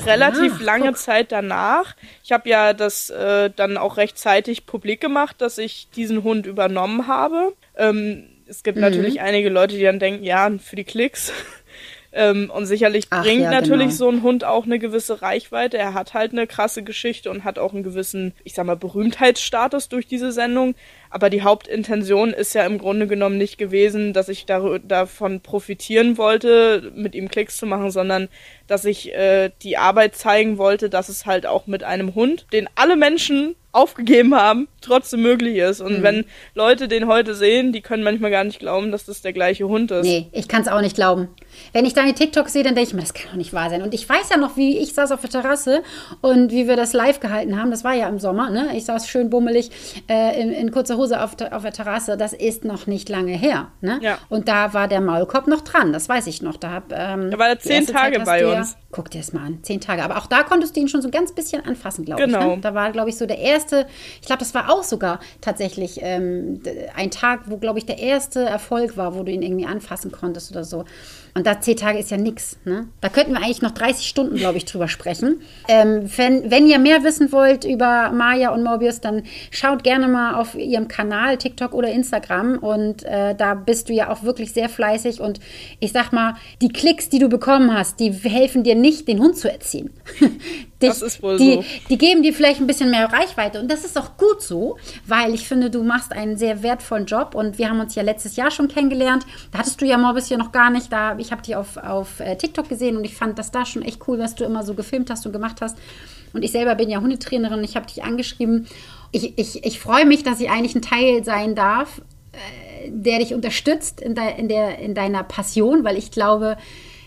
relativ 0.06 0.54
danach, 0.54 0.62
lange 0.62 0.88
guck. 0.90 0.98
Zeit 0.98 1.32
danach. 1.32 1.96
Ich 2.24 2.32
habe 2.32 2.50
ja 2.50 2.74
das 2.74 3.10
äh, 3.10 3.50
dann 3.56 3.78
auch 3.78 3.98
rechtzeitig 3.98 4.66
publik 4.66 5.02
gemacht, 5.02 5.42
dass 5.42 5.58
ich 5.58 5.88
diesen 5.96 6.24
Hund 6.24 6.46
übernommen 6.46 7.08
habe. 7.08 7.54
Ähm, 7.78 8.28
es 8.48 8.60
Mhm. 8.60 8.64
gibt 8.64 8.78
natürlich 8.78 9.22
einige 9.22 9.50
Leute, 9.50 9.76
die 9.76 9.84
dann 9.84 10.00
denken, 10.00 10.24
ja, 10.24 10.50
für 10.60 10.76
die 10.76 10.84
Klicks. 10.84 11.32
ähm, 12.14 12.50
und 12.54 12.66
sicherlich 12.66 13.08
Ach, 13.10 13.24
bringt 13.24 13.42
ja, 13.42 13.52
natürlich 13.52 13.88
genau. 13.88 13.96
so 13.98 14.10
ein 14.10 14.22
Hund 14.24 14.44
auch 14.44 14.66
eine 14.66 14.80
gewisse 14.80 15.22
Reichweite. 15.22 15.78
Er 15.78 15.94
hat 15.94 16.14
halt 16.14 16.32
eine 16.32 16.48
krasse 16.48 16.84
Geschichte 16.84 17.30
und 17.32 17.44
hat 17.44 17.58
auch 17.60 17.74
einen 17.74 17.84
gewissen, 17.84 18.34
ich 18.44 18.54
sag 18.54 18.66
mal, 18.66 18.76
Berühmtheitsstatus 18.78 19.90
durch 19.90 20.08
diese 20.08 20.32
Sendung. 20.32 20.76
Aber 21.16 21.30
die 21.30 21.44
Hauptintention 21.44 22.34
ist 22.34 22.54
ja 22.56 22.66
im 22.66 22.78
Grunde 22.78 23.08
genommen 23.08 23.38
nicht 23.38 23.58
gewesen, 23.58 24.12
dass 24.12 24.28
ich 24.28 24.46
dar 24.46 24.80
davon 24.80 25.40
profitieren 25.40 26.18
wollte, 26.18 26.92
mit 26.94 27.16
ihm 27.16 27.30
Klicks 27.30 27.56
zu 27.56 27.66
machen, 27.66 27.90
sondern 27.90 28.28
dass 28.68 28.84
ich 28.84 29.14
äh, 29.14 29.50
die 29.62 29.78
Arbeit 29.78 30.18
zeigen 30.18 30.58
wollte, 30.58 30.90
dass 30.90 31.08
es 31.08 31.26
halt 31.26 31.46
auch 31.46 31.68
mit 31.68 31.86
einem 31.86 32.16
Hund, 32.16 32.48
den 32.52 32.68
alle 32.76 32.98
Menschen 32.98 33.56
aufgegeben 33.72 34.36
haben, 34.36 34.68
trotzdem 34.82 35.22
möglich 35.22 35.56
ist. 35.56 35.80
Mhm. 35.80 35.86
Und 35.86 36.04
wenn 36.04 36.26
Leute 36.54 36.90
den 36.90 37.08
heute 37.08 37.34
sehen, 37.34 37.72
die 37.72 37.80
können 37.80 38.04
manchmal 38.04 38.32
gar 38.32 38.44
nicht 38.44 38.60
glauben, 38.60 38.92
dass 38.92 39.06
das 39.06 39.22
der 39.22 39.32
gleiche 39.32 39.70
Hund 39.70 39.92
ist. 39.92 40.06
Nee, 40.06 40.28
ich 40.34 40.50
kann 40.50 40.64
es 40.64 40.68
auch 40.68 40.82
nicht 40.82 40.96
glauben. 40.96 41.30
Wenn 41.74 41.86
ich 41.86 41.94
deine 41.94 42.14
TikTok 42.14 42.50
sehe, 42.50 42.64
dann 42.64 42.76
denke 42.76 42.90
ich 42.90 42.94
mir, 42.94 43.02
das 43.02 43.14
kann 43.14 43.28
doch 43.32 43.38
nicht 43.38 43.54
wahr 43.54 43.70
sein. 43.70 43.82
Und 43.82 43.94
ich 43.94 44.08
weiß 44.08 44.30
ja 44.30 44.38
noch, 44.38 44.58
wie 44.58 44.78
ich 44.78 44.94
saß 44.94 45.12
auf 45.12 45.22
der 45.22 45.30
Terrasse 45.30 45.84
und 46.22 46.52
wie 46.52 46.68
wir 46.68 46.76
das 46.76 46.94
live 46.94 47.20
gehalten 47.20 47.60
haben. 47.60 47.72
Das 47.72 47.84
war 47.84 47.94
ja 47.94 48.08
im 48.08 48.20
Sommer, 48.20 48.50
ne? 48.50 48.70
Ich 48.76 48.86
saß 48.86 49.08
schön 49.08 49.30
bummelig 49.30 49.72
äh, 50.10 50.42
in, 50.42 50.52
in 50.52 50.72
kurzer 50.72 50.98
Hose 50.98 51.22
auf, 51.22 51.36
der- 51.36 51.56
auf 51.56 51.64
der 51.64 51.74
Terrasse. 51.74 52.18
Das 52.18 52.34
ist 52.34 52.66
noch 52.66 52.88
nicht 52.88 53.10
lange 53.10 53.34
her, 53.34 53.68
ne? 53.82 54.00
Ja. 54.02 54.18
Und 54.30 54.48
da 54.48 54.74
war 54.74 54.88
der 54.88 55.02
Maulkorb 55.02 55.48
noch 55.48 55.62
dran, 55.62 55.94
das 55.94 56.08
weiß 56.10 56.28
ich 56.28 56.42
noch. 56.42 56.58
Da, 56.58 56.72
hab, 56.72 56.92
ähm, 56.92 57.32
war 57.38 57.50
er 57.50 57.60
zehn 57.60 57.86
Tage 57.86 58.20
bei 58.22 58.42
ja- 58.42 58.58
uns. 58.60 58.78
Guck 58.92 59.12
dir 59.12 59.18
das 59.20 59.34
mal 59.34 59.46
an, 59.46 59.60
zehn 59.62 59.82
Tage. 59.82 60.04
Aber 60.04 60.18
auch 60.18 60.28
da 60.28 60.44
konntest 60.44 60.76
du 60.76 60.80
ihn 60.80 60.88
schon 60.88 61.02
so 61.02 61.10
ein 61.10 61.12
ganz 61.12 61.34
bisschen 61.34 61.66
anfassen, 61.66 62.06
glaube 62.06 62.22
ich. 62.22 62.28
Genau. 62.28 62.56
Ne? 62.56 62.62
Da 62.62 62.74
war, 62.74 62.92
glaube 62.94 63.10
ich, 63.10 63.18
so 63.18 63.26
der 63.26 63.40
erste, 63.40 63.88
ich 64.22 64.26
glaube, 64.28 64.40
das 64.40 64.54
war 64.54 64.72
auch 64.72 64.84
sogar 64.84 65.20
tatsächlich 65.42 66.00
ähm, 66.02 66.62
ein 66.96 67.12
Tag, 67.12 67.42
wo, 67.48 67.58
glaube 67.58 67.78
ich, 67.80 67.86
der 67.86 68.00
erste 68.00 68.42
Erfolg 68.46 68.96
war, 68.96 69.14
wo 69.16 69.24
du 69.24 69.32
ihn 69.34 69.42
irgendwie 69.42 69.66
anfassen 69.66 70.14
konntest 70.14 70.52
oder 70.52 70.64
so. 70.64 70.86
Und 71.38 71.46
da 71.46 71.60
zehn 71.60 71.76
Tage 71.76 72.00
ist 72.00 72.12
ja 72.12 72.16
nix. 72.16 72.58
Ne? 72.64 72.88
Da 73.02 73.10
könnten 73.10 73.34
wir 73.34 73.40
eigentlich 73.40 73.62
noch 73.62 73.72
30 73.72 74.08
Stunden, 74.08 74.38
glaube 74.38 74.58
ich, 74.58 74.64
drüber 74.64 74.88
sprechen. 74.88 75.42
Ähm, 75.68 76.10
wenn, 76.16 76.50
wenn 76.50 76.66
ihr 76.66 76.80
mehr 76.80 77.04
wissen 77.04 77.30
wollt 77.34 77.66
über 77.66 78.12
Maya 78.14 78.54
und 78.54 78.64
Mobius, 78.64 79.02
dann 79.02 79.24
schaut 79.52 79.84
gerne 79.84 80.08
mal 80.08 80.36
auf 80.36 80.56
ihrem 80.56 80.88
Kanal, 80.88 81.36
TikTok 81.38 81.74
oder 81.74 81.90
Instagram. 81.90 82.60
Und 82.60 83.04
äh, 83.04 83.36
da 83.36 83.54
bist 83.54 83.90
du 83.90 83.94
ja 83.94 84.10
auch 84.10 84.24
wirklich 84.24 84.54
sehr 84.54 84.70
fleißig. 84.70 85.20
Und 85.20 85.42
ich 85.82 85.92
sag 85.92 86.14
mal, 86.14 86.36
die 86.62 86.70
Klicks, 86.70 87.10
die 87.10 87.20
du 87.20 87.28
bekommen 87.28 87.74
hast, 87.78 88.00
die 88.00 88.14
helfen 88.14 88.64
dir 88.64 88.76
nicht, 88.76 89.06
den 89.10 89.20
Hund 89.20 89.38
zu 89.38 89.52
erziehen. 89.52 89.90
Dich, 90.82 90.90
Das 90.90 91.02
ist 91.02 91.24
wohl 91.24 91.38
die, 91.38 91.54
so. 91.54 91.66
die 91.90 91.98
geben 91.98 92.22
dir 92.22 92.34
vielleicht 92.34 92.60
ein 92.60 92.68
bisschen 92.68 92.92
mehr 92.92 93.12
Reichweite. 93.12 93.62
Und 93.62 93.72
das 93.72 93.86
ist 93.86 93.98
auch 93.98 94.18
gut 94.18 94.42
so, 94.42 94.76
weil 95.08 95.34
ich 95.34 95.48
finde, 95.48 95.70
du 95.70 95.84
machst 95.84 96.12
einen 96.12 96.36
sehr 96.36 96.64
wertvollen 96.64 97.06
Job. 97.06 97.34
Und 97.34 97.58
wir 97.58 97.70
haben 97.70 97.80
uns 97.80 97.96
ja 97.96 98.04
letztes 98.04 98.36
Jahr 98.36 98.52
schon 98.52 98.68
kennengelernt. 98.68 99.26
Da 99.52 99.60
hattest 99.60 99.80
du 99.82 99.86
ja 99.86 99.98
Morbis 99.98 100.28
ja 100.28 100.38
noch 100.38 100.52
gar 100.52 100.70
nicht. 100.70 100.92
Da, 100.92 101.18
ich 101.18 101.25
habe 101.32 101.42
dich 101.42 101.56
auf, 101.56 101.78
auf 101.78 102.20
äh, 102.20 102.36
TikTok 102.36 102.70
gesehen 102.70 102.98
und 102.98 103.04
ich 103.06 103.16
fand 103.16 103.38
das 103.40 103.52
da 103.52 103.66
schon 103.66 103.82
echt 103.82 104.08
cool, 104.08 104.20
was 104.20 104.36
du 104.36 104.44
immer 104.44 104.64
so 104.64 104.74
gefilmt 104.74 105.10
hast 105.10 105.26
und 105.26 105.32
gemacht 105.32 105.62
hast. 105.62 105.78
Und 106.34 106.44
ich 106.44 106.52
selber 106.52 106.76
bin 106.76 106.90
ja 106.90 107.00
Hundetrainerin. 107.02 107.64
Ich 107.64 107.76
habe 107.76 107.88
dich 107.88 108.04
angeschrieben. 108.04 108.68
Ich, 109.12 109.38
ich, 109.38 109.64
ich 109.64 109.80
freue 109.80 110.06
mich, 110.06 110.24
dass 110.24 110.42
ich 110.42 110.50
eigentlich 110.50 110.76
ein 110.76 110.82
Teil 110.82 111.24
sein 111.24 111.56
darf, 111.56 112.02
äh, 112.34 112.90
der 112.92 113.20
dich 113.20 113.34
unterstützt 113.34 114.02
in, 114.02 114.16
de, 114.16 114.38
in, 114.38 114.50
der, 114.50 114.80
in 114.80 114.94
deiner 114.94 115.24
Passion, 115.24 115.84
weil 115.86 115.98
ich 115.98 116.12
glaube, 116.12 116.58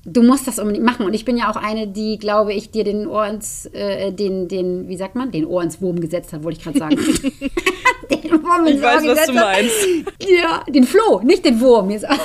du 0.07 0.23
musst 0.23 0.47
das 0.47 0.59
unbedingt 0.59 0.85
machen. 0.85 1.05
Und 1.05 1.15
ich 1.15 1.25
bin 1.25 1.37
ja 1.37 1.51
auch 1.51 1.57
eine, 1.57 1.87
die, 1.87 2.19
glaube 2.19 2.55
ich, 2.55 2.71
dir 2.71 2.85
den 2.85 3.07
Ohr 3.07 3.27
ins, 3.27 3.67
äh, 3.67 4.13
den, 4.13 4.49
den, 4.49 4.89
wie 4.89 4.97
sagt 4.97 5.15
man, 5.15 5.31
den 5.31 5.45
Ohr 5.45 5.63
ins 5.63 5.81
Wurm 5.83 6.01
gesetzt 6.01 6.33
hat, 6.33 6.43
wollte 6.43 6.59
ich 6.59 6.65
gerade 6.65 6.79
sagen. 6.79 6.97
den 8.11 8.43
Wurm 8.43 8.67
ins 8.67 8.77
Ich 8.77 8.83
weiß, 8.83 8.83
Ohr 8.83 8.93
was 8.95 9.03
du 9.03 9.09
gesetzt 9.09 9.29
hat. 9.29 9.35
meinst. 9.35 9.87
Ja, 10.27 10.65
den 10.69 10.85
Floh, 10.85 11.21
nicht 11.23 11.45
den 11.45 11.61
Wurm. 11.61 11.91
Jetzt. 11.91 12.07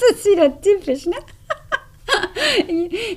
Das 0.00 0.18
ist 0.18 0.26
wieder 0.26 0.60
typisch, 0.60 1.06
ne? 1.06 1.16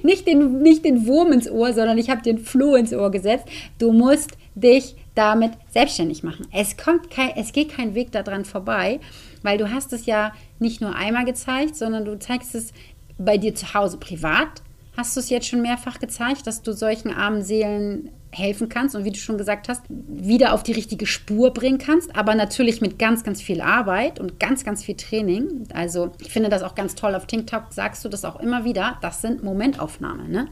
Nicht 0.03 0.27
den, 0.27 0.59
nicht 0.61 0.85
den 0.85 1.07
Wurm 1.07 1.31
ins 1.31 1.49
Ohr, 1.49 1.73
sondern 1.73 1.97
ich 1.97 2.09
habe 2.09 2.21
den 2.21 2.37
Floh 2.37 2.75
ins 2.75 2.93
Ohr 2.93 3.09
gesetzt. 3.09 3.47
Du 3.79 3.91
musst 3.91 4.31
dich 4.55 4.95
damit 5.15 5.53
selbstständig 5.71 6.23
machen. 6.23 6.47
Es, 6.51 6.77
kommt 6.77 7.09
kein, 7.09 7.31
es 7.35 7.53
geht 7.53 7.69
kein 7.69 7.95
Weg 7.95 8.11
daran 8.11 8.45
vorbei, 8.45 8.99
weil 9.41 9.57
du 9.57 9.71
hast 9.71 9.93
es 9.93 10.05
ja 10.05 10.33
nicht 10.59 10.81
nur 10.81 10.95
einmal 10.95 11.25
gezeigt, 11.25 11.75
sondern 11.75 12.05
du 12.05 12.19
zeigst 12.19 12.53
es 12.55 12.71
bei 13.17 13.37
dir 13.37 13.55
zu 13.55 13.73
Hause 13.73 13.97
privat. 13.97 14.61
Hast 14.95 15.15
du 15.15 15.19
es 15.19 15.29
jetzt 15.29 15.47
schon 15.47 15.61
mehrfach 15.61 15.99
gezeigt, 15.99 16.45
dass 16.45 16.61
du 16.61 16.73
solchen 16.73 17.11
armen 17.11 17.43
Seelen 17.43 18.09
helfen 18.33 18.69
kannst 18.69 18.95
und 18.95 19.05
wie 19.05 19.11
du 19.11 19.17
schon 19.17 19.37
gesagt 19.37 19.69
hast, 19.69 19.83
wieder 19.89 20.53
auf 20.53 20.63
die 20.63 20.71
richtige 20.71 21.05
Spur 21.05 21.53
bringen 21.53 21.77
kannst, 21.77 22.15
aber 22.15 22.35
natürlich 22.35 22.81
mit 22.81 22.99
ganz, 22.99 23.23
ganz 23.23 23.41
viel 23.41 23.61
Arbeit 23.61 24.19
und 24.19 24.39
ganz, 24.39 24.65
ganz 24.65 24.83
viel 24.83 24.95
Training. 24.95 25.67
Also 25.73 26.11
ich 26.19 26.31
finde 26.31 26.49
das 26.49 26.63
auch 26.63 26.75
ganz 26.75 26.95
toll. 26.95 27.15
Auf 27.15 27.27
TikTok 27.27 27.71
sagst 27.71 28.03
du 28.03 28.09
das 28.09 28.25
auch 28.25 28.39
immer 28.39 28.65
wieder. 28.65 28.97
Das 29.01 29.21
sind 29.21 29.43
Momentaufnahmen, 29.43 30.31
ne? 30.31 30.47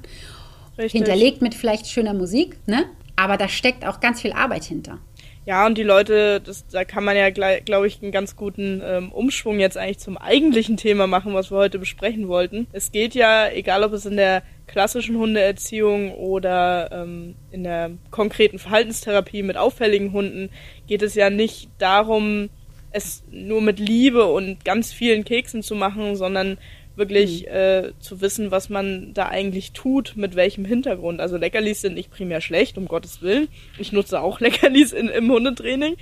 Richtig. 0.78 1.00
Hinterlegt 1.00 1.42
mit 1.42 1.54
vielleicht 1.54 1.88
schöner 1.88 2.14
Musik, 2.14 2.58
ne? 2.68 2.86
Aber 3.16 3.38
da 3.38 3.48
steckt 3.48 3.86
auch 3.86 4.00
ganz 4.00 4.22
viel 4.22 4.32
Arbeit 4.32 4.64
hinter. 4.64 5.00
Ja, 5.46 5.66
und 5.66 5.78
die 5.78 5.84
Leute, 5.84 6.40
das, 6.40 6.68
da 6.68 6.86
kann 6.86 7.04
man 7.04 7.18
ja, 7.18 7.32
glaube 7.32 7.88
ich, 7.88 8.02
einen 8.02 8.12
ganz 8.12 8.36
guten 8.36 8.82
ähm, 8.86 9.12
Umschwung 9.12 9.60
jetzt 9.60 9.76
eigentlich 9.76 9.98
zum 9.98 10.18
eigentlichen 10.18 10.78
Thema 10.78 11.08
machen, 11.08 11.34
was 11.34 11.50
wir 11.50 11.58
heute 11.58 11.80
besprechen 11.80 12.28
wollten. 12.28 12.68
Es 12.72 12.92
geht 12.92 13.16
ja, 13.16 13.50
egal 13.50 13.84
ob 13.84 13.94
es 13.94 14.06
in 14.06 14.18
der 14.18 14.44
klassischen 14.72 15.18
Hundeerziehung 15.18 16.14
oder 16.14 16.90
ähm, 16.92 17.36
in 17.52 17.64
der 17.64 17.92
konkreten 18.10 18.58
Verhaltenstherapie 18.58 19.44
mit 19.44 19.58
auffälligen 19.58 20.14
Hunden, 20.14 20.50
geht 20.88 21.02
es 21.02 21.14
ja 21.14 21.30
nicht 21.30 21.70
darum, 21.78 22.50
es 22.92 23.24
nur 23.30 23.62
mit 23.62 23.80
Liebe 23.80 24.26
und 24.26 24.64
ganz 24.64 24.94
vielen 24.94 25.26
Keksen 25.26 25.62
zu 25.62 25.76
machen, 25.76 26.16
sondern 26.16 26.58
wirklich 26.96 27.48
äh, 27.48 27.92
zu 28.00 28.22
wissen, 28.22 28.52
was 28.52 28.70
man 28.70 29.14
da 29.14 29.28
eigentlich 29.28 29.72
tut, 29.72 30.14
mit 30.16 30.36
welchem 30.36 30.66
Hintergrund. 30.66 31.20
Also 31.20 31.38
Leckerlis 31.38 31.82
sind 31.82 31.96
nicht 31.96 32.12
primär 32.12 32.42
schlecht, 32.42 32.78
um 32.78 32.88
Gottes 32.88 33.22
Willen. 33.22 33.48
Ich 33.78 33.92
nutze 33.92 34.22
auch 34.22 34.40
Leckerlis 34.42 34.94
in, 34.94 35.08
im 35.08 35.32
Hundetraining. 35.32 35.96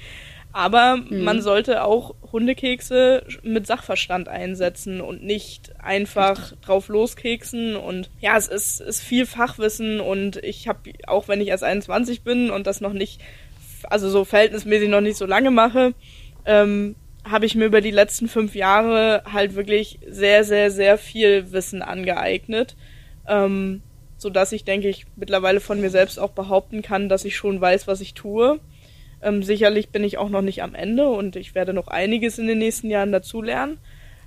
Aber 0.51 0.97
mhm. 0.97 1.23
man 1.23 1.41
sollte 1.41 1.83
auch 1.83 2.15
Hundekekse 2.31 3.23
mit 3.43 3.67
Sachverstand 3.67 4.27
einsetzen 4.27 4.99
und 4.99 5.23
nicht 5.23 5.73
einfach 5.79 6.53
drauf 6.61 6.87
loskeksen. 6.87 7.75
Und 7.75 8.09
ja, 8.19 8.35
es 8.35 8.47
ist, 8.47 8.81
ist 8.81 9.01
viel 9.01 9.25
Fachwissen 9.25 9.99
und 9.99 10.37
ich 10.37 10.67
habe, 10.67 10.91
auch 11.07 11.27
wenn 11.27 11.41
ich 11.41 11.49
erst 11.49 11.63
21 11.63 12.23
bin 12.23 12.49
und 12.49 12.65
das 12.65 12.81
noch 12.81 12.93
nicht, 12.93 13.21
also 13.83 14.09
so 14.09 14.25
verhältnismäßig 14.25 14.89
noch 14.89 15.01
nicht 15.01 15.17
so 15.17 15.25
lange 15.25 15.51
mache, 15.51 15.93
ähm, 16.45 16.95
habe 17.23 17.45
ich 17.45 17.53
mir 17.53 17.65
über 17.65 17.81
die 17.81 17.91
letzten 17.91 18.27
fünf 18.27 18.55
Jahre 18.55 19.23
halt 19.31 19.55
wirklich 19.55 19.99
sehr, 20.07 20.43
sehr, 20.43 20.71
sehr 20.71 20.97
viel 20.97 21.51
Wissen 21.51 21.81
angeeignet. 21.83 22.75
Ähm, 23.27 23.83
so 24.17 24.29
dass 24.29 24.51
ich, 24.51 24.65
denke 24.65 24.89
ich, 24.89 25.05
mittlerweile 25.15 25.61
von 25.61 25.79
mir 25.79 25.89
selbst 25.89 26.19
auch 26.19 26.31
behaupten 26.31 26.81
kann, 26.81 27.07
dass 27.07 27.23
ich 27.23 27.37
schon 27.37 27.61
weiß, 27.61 27.87
was 27.87 28.01
ich 28.01 28.13
tue. 28.13 28.59
Ähm, 29.21 29.43
sicherlich 29.43 29.89
bin 29.89 30.03
ich 30.03 30.17
auch 30.17 30.29
noch 30.29 30.41
nicht 30.41 30.63
am 30.63 30.75
Ende 30.75 31.09
und 31.09 31.35
ich 31.35 31.55
werde 31.55 31.73
noch 31.73 31.87
einiges 31.87 32.39
in 32.39 32.47
den 32.47 32.57
nächsten 32.57 32.89
Jahren 32.89 33.11
dazulernen. 33.11 33.77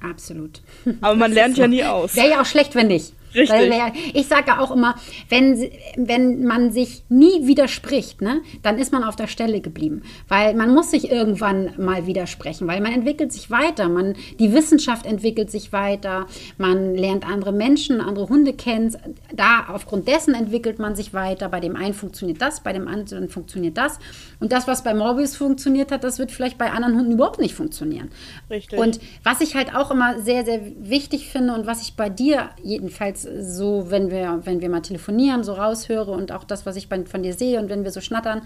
Absolut. 0.00 0.60
Aber 1.00 1.16
man 1.16 1.32
lernt 1.32 1.56
so. 1.56 1.62
ja 1.62 1.68
nie 1.68 1.84
aus. 1.84 2.16
Wäre 2.16 2.30
ja 2.30 2.40
auch 2.42 2.46
schlecht, 2.46 2.74
wenn 2.74 2.88
nicht. 2.88 3.12
Richtig. 3.34 3.50
Weil, 3.50 3.92
ich 4.14 4.26
sage 4.26 4.58
auch 4.58 4.70
immer, 4.70 4.96
wenn, 5.28 5.70
wenn 5.96 6.44
man 6.44 6.72
sich 6.72 7.02
nie 7.08 7.46
widerspricht, 7.46 8.22
ne, 8.22 8.42
dann 8.62 8.78
ist 8.78 8.92
man 8.92 9.04
auf 9.04 9.16
der 9.16 9.26
Stelle 9.26 9.60
geblieben. 9.60 10.02
Weil 10.28 10.54
man 10.54 10.72
muss 10.72 10.90
sich 10.90 11.10
irgendwann 11.10 11.72
mal 11.78 12.06
widersprechen, 12.06 12.66
weil 12.66 12.80
man 12.80 12.92
entwickelt 12.92 13.32
sich 13.32 13.50
weiter. 13.50 13.88
Man, 13.88 14.14
die 14.38 14.52
Wissenschaft 14.52 15.06
entwickelt 15.06 15.50
sich 15.50 15.72
weiter. 15.72 16.26
Man 16.58 16.94
lernt 16.94 17.26
andere 17.26 17.52
Menschen, 17.52 18.00
andere 18.00 18.28
Hunde 18.28 18.52
kennen. 18.52 18.96
Da, 19.34 19.66
aufgrund 19.68 20.08
dessen 20.08 20.34
entwickelt 20.34 20.78
man 20.78 20.96
sich 20.96 21.14
weiter. 21.14 21.48
Bei 21.48 21.60
dem 21.60 21.76
einen 21.76 21.94
funktioniert 21.94 22.40
das, 22.40 22.60
bei 22.60 22.72
dem 22.72 22.88
anderen 22.88 23.28
funktioniert 23.28 23.76
das. 23.76 23.98
Und 24.40 24.52
das, 24.52 24.66
was 24.66 24.82
bei 24.82 24.94
Morbius 24.94 25.36
funktioniert 25.36 25.92
hat, 25.92 26.04
das 26.04 26.18
wird 26.18 26.30
vielleicht 26.30 26.58
bei 26.58 26.70
anderen 26.70 26.96
Hunden 26.96 27.12
überhaupt 27.12 27.40
nicht 27.40 27.54
funktionieren. 27.54 28.10
Richtig. 28.50 28.78
Und 28.78 29.00
was 29.22 29.40
ich 29.40 29.54
halt 29.54 29.74
auch 29.74 29.90
immer 29.90 30.20
sehr, 30.20 30.44
sehr 30.44 30.60
wichtig 30.78 31.28
finde 31.28 31.54
und 31.54 31.66
was 31.66 31.82
ich 31.82 31.94
bei 31.94 32.08
dir 32.08 32.50
jedenfalls 32.62 33.21
so, 33.22 33.90
wenn 33.90 34.10
wir, 34.10 34.40
wenn 34.44 34.60
wir 34.60 34.68
mal 34.68 34.82
telefonieren, 34.82 35.44
so 35.44 35.54
raushöre 35.54 36.10
und 36.10 36.32
auch 36.32 36.44
das, 36.44 36.66
was 36.66 36.76
ich 36.76 36.88
bei, 36.88 37.04
von 37.04 37.22
dir 37.22 37.34
sehe 37.34 37.58
und 37.58 37.68
wenn 37.68 37.84
wir 37.84 37.90
so 37.90 38.00
schnattern, 38.00 38.42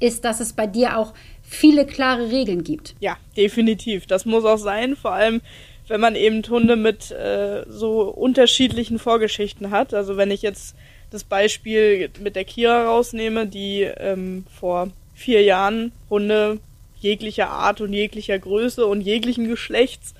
ist, 0.00 0.24
dass 0.24 0.40
es 0.40 0.52
bei 0.52 0.66
dir 0.66 0.98
auch 0.98 1.14
viele 1.42 1.86
klare 1.86 2.30
Regeln 2.30 2.64
gibt. 2.64 2.94
Ja, 3.00 3.16
definitiv. 3.36 4.06
Das 4.06 4.24
muss 4.24 4.44
auch 4.44 4.58
sein, 4.58 4.96
vor 4.96 5.12
allem 5.12 5.40
wenn 5.88 6.00
man 6.00 6.16
eben 6.16 6.42
Hunde 6.48 6.76
mit 6.76 7.10
äh, 7.10 7.64
so 7.68 8.02
unterschiedlichen 8.02 8.98
Vorgeschichten 8.98 9.70
hat. 9.70 9.92
Also 9.92 10.16
wenn 10.16 10.30
ich 10.30 10.42
jetzt 10.42 10.74
das 11.10 11.24
Beispiel 11.24 12.10
mit 12.20 12.36
der 12.36 12.44
Kira 12.44 12.86
rausnehme, 12.86 13.46
die 13.46 13.82
ähm, 13.82 14.46
vor 14.58 14.88
vier 15.14 15.42
Jahren 15.42 15.92
Hunde 16.10 16.58
jeglicher 16.98 17.50
Art 17.50 17.80
und 17.80 17.92
jeglicher 17.92 18.38
Größe 18.38 18.86
und 18.86 19.02
jeglichen 19.02 19.46
Geschlechts 19.46 20.14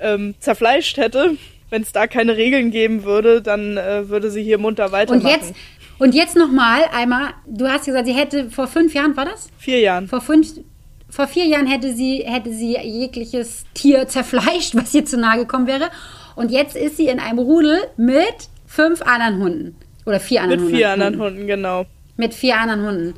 ähm, 0.00 0.34
zerfleischt 0.40 0.96
hätte, 0.96 1.36
wenn 1.70 1.82
es 1.82 1.92
da 1.92 2.06
keine 2.06 2.36
Regeln 2.36 2.70
geben 2.70 3.04
würde, 3.04 3.40
dann 3.40 3.76
äh, 3.76 4.08
würde 4.08 4.30
sie 4.30 4.42
hier 4.42 4.58
munter 4.58 4.92
weitermachen. 4.92 5.24
Und 5.24 5.30
jetzt, 5.30 5.54
und 5.98 6.14
jetzt 6.14 6.36
nochmal 6.36 6.82
einmal, 6.92 7.30
du 7.46 7.68
hast 7.68 7.86
gesagt, 7.86 8.06
sie 8.06 8.12
hätte 8.12 8.50
vor 8.50 8.66
fünf 8.66 8.94
Jahren, 8.94 9.16
war 9.16 9.24
das? 9.24 9.48
Vier 9.58 9.80
Jahren. 9.80 10.08
Vor 10.08 10.20
fünf, 10.20 10.54
vor 11.08 11.26
vier 11.26 11.46
Jahren 11.46 11.66
hätte 11.66 11.94
sie, 11.94 12.24
hätte 12.26 12.52
sie 12.52 12.76
jegliches 12.76 13.64
Tier 13.74 14.08
zerfleischt, 14.08 14.74
was 14.74 14.94
ihr 14.94 15.04
zu 15.04 15.18
nahe 15.18 15.38
gekommen 15.38 15.66
wäre. 15.66 15.90
Und 16.36 16.50
jetzt 16.50 16.76
ist 16.76 16.96
sie 16.96 17.08
in 17.08 17.20
einem 17.20 17.38
Rudel 17.38 17.78
mit 17.96 18.48
fünf 18.66 19.02
anderen 19.02 19.40
Hunden. 19.40 19.76
Oder 20.06 20.20
vier 20.20 20.42
anderen 20.42 20.60
Hunden. 20.60 20.72
Mit 20.72 20.80
vier 20.80 20.90
anderen 20.90 21.20
Hunden, 21.20 21.46
genau. 21.46 21.86
Mit 22.16 22.34
vier 22.34 22.58
anderen 22.58 22.86
Hunden. 22.86 23.14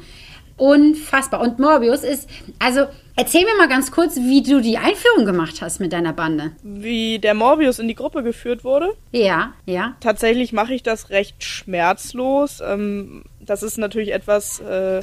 Unfassbar. 0.56 1.40
Und 1.40 1.58
Morbius 1.58 2.02
ist, 2.02 2.28
also 2.58 2.86
erzähl 3.16 3.44
mir 3.44 3.56
mal 3.58 3.68
ganz 3.68 3.90
kurz, 3.90 4.16
wie 4.16 4.42
du 4.42 4.60
die 4.60 4.78
Einführung 4.78 5.24
gemacht 5.24 5.60
hast 5.60 5.80
mit 5.80 5.92
deiner 5.92 6.12
Bande. 6.12 6.52
Wie 6.62 7.18
der 7.18 7.34
Morbius 7.34 7.78
in 7.78 7.88
die 7.88 7.94
Gruppe 7.94 8.22
geführt 8.22 8.64
wurde? 8.64 8.90
Ja, 9.12 9.54
ja. 9.66 9.96
Tatsächlich 10.00 10.52
mache 10.52 10.74
ich 10.74 10.82
das 10.82 11.10
recht 11.10 11.42
schmerzlos. 11.44 12.60
Ähm, 12.64 13.24
das 13.40 13.62
ist 13.62 13.78
natürlich 13.78 14.12
etwas, 14.12 14.60
äh, 14.60 15.00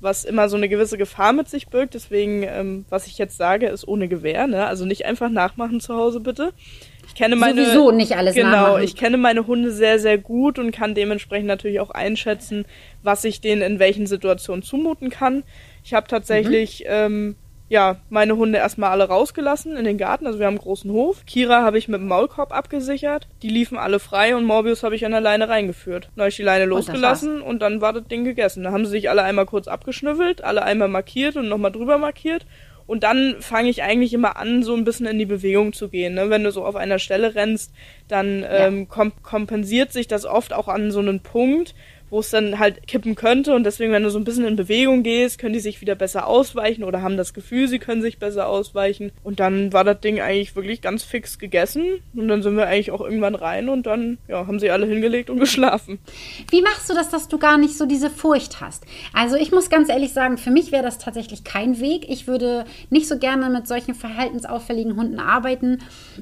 was 0.00 0.24
immer 0.24 0.48
so 0.48 0.56
eine 0.56 0.68
gewisse 0.68 0.98
Gefahr 0.98 1.32
mit 1.32 1.48
sich 1.48 1.68
birgt. 1.68 1.94
Deswegen, 1.94 2.42
ähm, 2.44 2.84
was 2.88 3.06
ich 3.06 3.18
jetzt 3.18 3.36
sage, 3.36 3.66
ist 3.66 3.86
ohne 3.86 4.08
Gewehr. 4.08 4.46
Ne? 4.46 4.66
Also 4.66 4.84
nicht 4.84 5.06
einfach 5.06 5.30
nachmachen 5.30 5.80
zu 5.80 5.94
Hause, 5.94 6.20
bitte. 6.20 6.52
Ich 7.06 7.14
kenne 7.14 7.36
meine, 7.36 7.64
Sowieso 7.64 7.90
nicht 7.90 8.16
alles 8.16 8.34
Genau, 8.34 8.50
nachmachen. 8.50 8.82
ich 8.84 8.94
kenne 8.94 9.16
meine 9.16 9.46
Hunde 9.46 9.72
sehr, 9.72 9.98
sehr 9.98 10.18
gut 10.18 10.58
und 10.58 10.72
kann 10.72 10.94
dementsprechend 10.94 11.48
natürlich 11.48 11.80
auch 11.80 11.90
einschätzen, 11.90 12.66
was 13.02 13.24
ich 13.24 13.40
denen 13.40 13.62
in 13.62 13.78
welchen 13.78 14.06
Situationen 14.06 14.62
zumuten 14.62 15.08
kann. 15.08 15.42
Ich 15.82 15.94
habe 15.94 16.06
tatsächlich 16.06 16.80
mhm. 16.80 16.86
ähm, 16.90 17.36
ja, 17.68 17.96
meine 18.08 18.36
Hunde 18.36 18.58
erstmal 18.58 18.90
alle 18.90 19.08
rausgelassen 19.08 19.76
in 19.76 19.84
den 19.84 19.98
Garten. 19.98 20.26
Also 20.26 20.38
wir 20.38 20.46
haben 20.46 20.54
einen 20.54 20.62
großen 20.62 20.90
Hof. 20.90 21.26
Kira 21.26 21.62
habe 21.62 21.76
ich 21.76 21.88
mit 21.88 22.00
dem 22.00 22.08
Maulkorb 22.08 22.52
abgesichert. 22.52 23.28
Die 23.42 23.50
liefen 23.50 23.76
alle 23.76 23.98
frei 23.98 24.34
und 24.34 24.44
Morbius 24.44 24.82
habe 24.82 24.96
ich 24.96 25.04
an 25.04 25.12
der 25.12 25.20
Leine 25.20 25.48
reingeführt. 25.48 26.08
Dann 26.14 26.22
habe 26.22 26.30
ich 26.30 26.36
die 26.36 26.42
Leine 26.42 26.64
losgelassen 26.64 27.42
und, 27.42 27.48
und 27.48 27.58
dann 27.60 27.80
war 27.80 27.92
das 27.92 28.08
Ding 28.08 28.24
gegessen. 28.24 28.64
Da 28.64 28.72
haben 28.72 28.86
sie 28.86 28.92
sich 28.92 29.10
alle 29.10 29.22
einmal 29.22 29.44
kurz 29.44 29.68
abgeschnüffelt, 29.68 30.42
alle 30.42 30.62
einmal 30.62 30.88
markiert 30.88 31.36
und 31.36 31.48
nochmal 31.48 31.72
drüber 31.72 31.98
markiert. 31.98 32.46
Und 32.86 33.02
dann 33.02 33.36
fange 33.40 33.68
ich 33.68 33.82
eigentlich 33.82 34.14
immer 34.14 34.38
an, 34.38 34.62
so 34.62 34.74
ein 34.74 34.84
bisschen 34.84 35.04
in 35.04 35.18
die 35.18 35.26
Bewegung 35.26 35.74
zu 35.74 35.90
gehen. 35.90 36.14
Ne? 36.14 36.30
Wenn 36.30 36.42
du 36.42 36.50
so 36.50 36.64
auf 36.64 36.74
einer 36.74 36.98
Stelle 36.98 37.34
rennst, 37.34 37.70
dann 38.08 38.46
ähm, 38.48 38.88
ja. 38.90 39.10
kompensiert 39.22 39.92
sich 39.92 40.08
das 40.08 40.24
oft 40.24 40.54
auch 40.54 40.68
an 40.68 40.90
so 40.90 41.00
einen 41.00 41.20
Punkt, 41.20 41.74
wo 42.10 42.20
es 42.20 42.30
dann 42.30 42.58
halt 42.58 42.86
kippen 42.86 43.14
könnte. 43.14 43.54
Und 43.54 43.64
deswegen, 43.64 43.92
wenn 43.92 44.02
du 44.02 44.10
so 44.10 44.18
ein 44.18 44.24
bisschen 44.24 44.44
in 44.44 44.56
Bewegung 44.56 45.02
gehst, 45.02 45.38
können 45.38 45.52
die 45.52 45.60
sich 45.60 45.80
wieder 45.80 45.94
besser 45.94 46.26
ausweichen 46.26 46.84
oder 46.84 47.02
haben 47.02 47.16
das 47.16 47.34
Gefühl, 47.34 47.68
sie 47.68 47.78
können 47.78 48.02
sich 48.02 48.18
besser 48.18 48.48
ausweichen. 48.48 49.12
Und 49.22 49.40
dann 49.40 49.72
war 49.72 49.84
das 49.84 50.00
Ding 50.00 50.20
eigentlich 50.20 50.56
wirklich 50.56 50.80
ganz 50.80 51.04
fix 51.04 51.38
gegessen. 51.38 52.02
Und 52.14 52.28
dann 52.28 52.42
sind 52.42 52.56
wir 52.56 52.66
eigentlich 52.66 52.90
auch 52.90 53.00
irgendwann 53.00 53.34
rein 53.34 53.68
und 53.68 53.86
dann 53.86 54.18
ja, 54.28 54.46
haben 54.46 54.58
sie 54.58 54.70
alle 54.70 54.86
hingelegt 54.86 55.30
und 55.30 55.38
geschlafen. 55.48 55.98
Wie 56.50 56.62
machst 56.62 56.88
du 56.90 56.94
das, 56.94 57.10
dass 57.10 57.28
du 57.28 57.38
gar 57.38 57.58
nicht 57.58 57.76
so 57.76 57.86
diese 57.86 58.10
Furcht 58.10 58.60
hast? 58.60 58.84
Also 59.12 59.36
ich 59.36 59.52
muss 59.52 59.70
ganz 59.70 59.88
ehrlich 59.88 60.12
sagen, 60.12 60.38
für 60.38 60.50
mich 60.50 60.72
wäre 60.72 60.82
das 60.82 60.98
tatsächlich 60.98 61.44
kein 61.44 61.80
Weg. 61.80 62.08
Ich 62.08 62.26
würde 62.26 62.64
nicht 62.90 63.08
so 63.08 63.18
gerne 63.18 63.50
mit 63.50 63.66
solchen 63.66 63.94
verhaltensauffälligen 63.94 64.96
Hunden 64.96 65.18
arbeiten. 65.18 65.78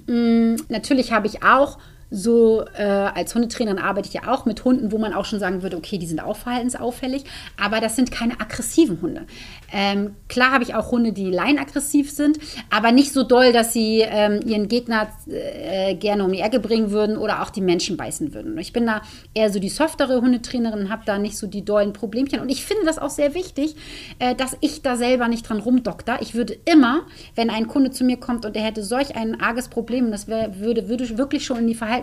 Hm, 0.06 0.56
natürlich 0.68 1.12
habe 1.12 1.26
ich 1.26 1.42
auch 1.42 1.78
so 2.10 2.64
äh, 2.76 2.82
als 2.82 3.34
Hundetrainerin 3.34 3.78
arbeite 3.78 4.08
ich 4.08 4.14
ja 4.14 4.32
auch 4.32 4.46
mit 4.46 4.64
Hunden, 4.64 4.92
wo 4.92 4.98
man 4.98 5.12
auch 5.12 5.24
schon 5.24 5.40
sagen 5.40 5.62
würde, 5.62 5.76
okay, 5.76 5.98
die 5.98 6.06
sind 6.06 6.20
auch 6.20 6.36
verhaltensauffällig, 6.36 7.24
aber 7.60 7.80
das 7.80 7.96
sind 7.96 8.12
keine 8.12 8.40
aggressiven 8.40 9.00
Hunde. 9.02 9.26
Ähm, 9.72 10.14
klar 10.28 10.52
habe 10.52 10.62
ich 10.62 10.74
auch 10.74 10.92
Hunde, 10.92 11.12
die 11.12 11.30
leinaggressiv 11.30 12.10
sind, 12.10 12.38
aber 12.70 12.92
nicht 12.92 13.12
so 13.12 13.24
doll, 13.24 13.52
dass 13.52 13.72
sie 13.72 14.04
ähm, 14.06 14.40
ihren 14.46 14.68
Gegner 14.68 15.08
äh, 15.28 15.94
gerne 15.96 16.24
um 16.24 16.32
die 16.32 16.40
Ecke 16.40 16.60
bringen 16.60 16.92
würden 16.92 17.16
oder 17.16 17.42
auch 17.42 17.50
die 17.50 17.60
Menschen 17.60 17.96
beißen 17.96 18.32
würden. 18.32 18.56
Ich 18.58 18.72
bin 18.72 18.86
da 18.86 19.02
eher 19.34 19.50
so 19.50 19.58
die 19.58 19.68
softere 19.68 20.20
Hundetrainerin, 20.20 20.90
habe 20.90 21.02
da 21.04 21.18
nicht 21.18 21.36
so 21.36 21.48
die 21.48 21.64
dollen 21.64 21.92
Problemchen. 21.92 22.40
Und 22.40 22.48
ich 22.48 22.64
finde 22.64 22.84
das 22.84 22.98
auch 22.98 23.10
sehr 23.10 23.34
wichtig, 23.34 23.74
äh, 24.20 24.36
dass 24.36 24.56
ich 24.60 24.82
da 24.82 24.96
selber 24.96 25.26
nicht 25.26 25.48
dran 25.48 25.58
rumdokter. 25.58 26.18
Ich 26.20 26.34
würde 26.34 26.56
immer, 26.64 27.02
wenn 27.34 27.50
ein 27.50 27.66
Kunde 27.66 27.90
zu 27.90 28.04
mir 28.04 28.18
kommt 28.18 28.46
und 28.46 28.54
der 28.54 28.62
hätte 28.62 28.84
solch 28.84 29.16
ein 29.16 29.40
arges 29.40 29.68
Problem, 29.68 30.12
das 30.12 30.28
wär, 30.28 30.60
würde, 30.60 30.88
würde 30.88 31.18
wirklich 31.18 31.44
schon 31.44 31.58
in 31.58 31.66
die 31.66 31.74
Verhaltensauffälligkeit 31.74 31.95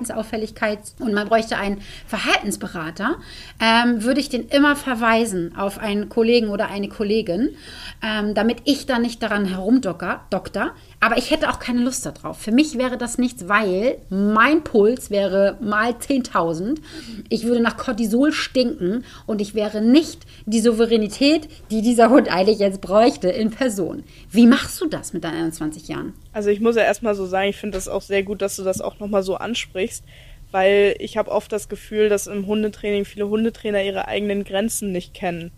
und 1.00 1.14
man 1.14 1.28
bräuchte 1.28 1.58
einen 1.58 1.82
Verhaltensberater, 2.08 3.18
ähm, 3.60 4.04
würde 4.04 4.20
ich 4.20 4.30
den 4.30 4.48
immer 4.48 4.76
verweisen 4.76 5.56
auf 5.56 5.80
einen 5.80 6.10
Kollegen 6.10 6.50
oder 6.50 6.70
eine 6.70 6.90
Kollegin 6.90 7.56
ähm, 8.04 8.34
damit 8.34 8.58
ich 8.66 8.86
da 8.86 9.00
nicht 9.00 9.24
daran 9.24 9.46
herumdokter. 9.46 10.72
Aber 11.04 11.18
ich 11.18 11.32
hätte 11.32 11.50
auch 11.50 11.60
keine 11.60 11.82
Lust 11.82 12.06
darauf. 12.06 12.38
Für 12.38 12.54
mich 12.54 12.78
wäre 12.78 12.98
das 12.98 13.18
nichts, 13.18 13.50
weil 13.50 13.98
mein 14.10 14.63
Puls 14.63 15.12
wäre 15.12 15.58
mal 15.60 15.92
10.000. 15.92 16.78
Ich 17.28 17.44
würde 17.44 17.62
nach 17.62 17.76
Cortisol 17.76 18.32
stinken 18.32 19.04
und 19.26 19.42
ich 19.42 19.54
wäre 19.54 19.82
nicht 19.82 20.22
die 20.46 20.62
Souveränität, 20.62 21.50
die 21.72 21.82
dieser 21.82 22.10
Hund 22.10 22.34
eigentlich 22.34 22.60
jetzt 22.60 22.80
bräuchte, 22.80 23.28
in 23.28 23.52
Person. 23.52 24.06
Wie 24.32 24.48
machst 24.48 24.80
du 24.80 24.88
das 24.88 25.12
mit 25.12 25.26
deinen 25.26 25.44
21 25.44 25.89
Jahren? 25.89 26.13
Also 26.32 26.50
ich 26.50 26.62
muss 26.62 26.78
ja 26.78 26.84
erstmal 26.84 27.16
so 27.16 27.26
sagen, 27.26 27.50
ich 27.50 27.58
finde 27.58 27.76
das 27.76 27.89
auch 27.89 28.02
sehr 28.02 28.24
gut, 28.24 28.42
dass 28.42 28.56
du 28.56 28.63
das 28.63 28.80
auch 28.80 29.00
nochmal 29.00 29.24
so 29.24 29.36
ansprichst 29.36 30.06
weil 30.52 30.96
ich 31.00 31.18
habe 31.18 31.32
oft 31.32 31.52
das 31.52 31.68
Gefühl, 31.68 32.10
dass 32.10 32.28
im 32.28 32.46
Hundetraining 32.46 33.06
viele 33.06 33.28
Hundetrainer 33.28 33.84
ihre 33.84 34.08
eigenen 34.08 34.44
Grenzen 34.44 34.92
nicht 34.92 35.16
kennen. 35.16 35.52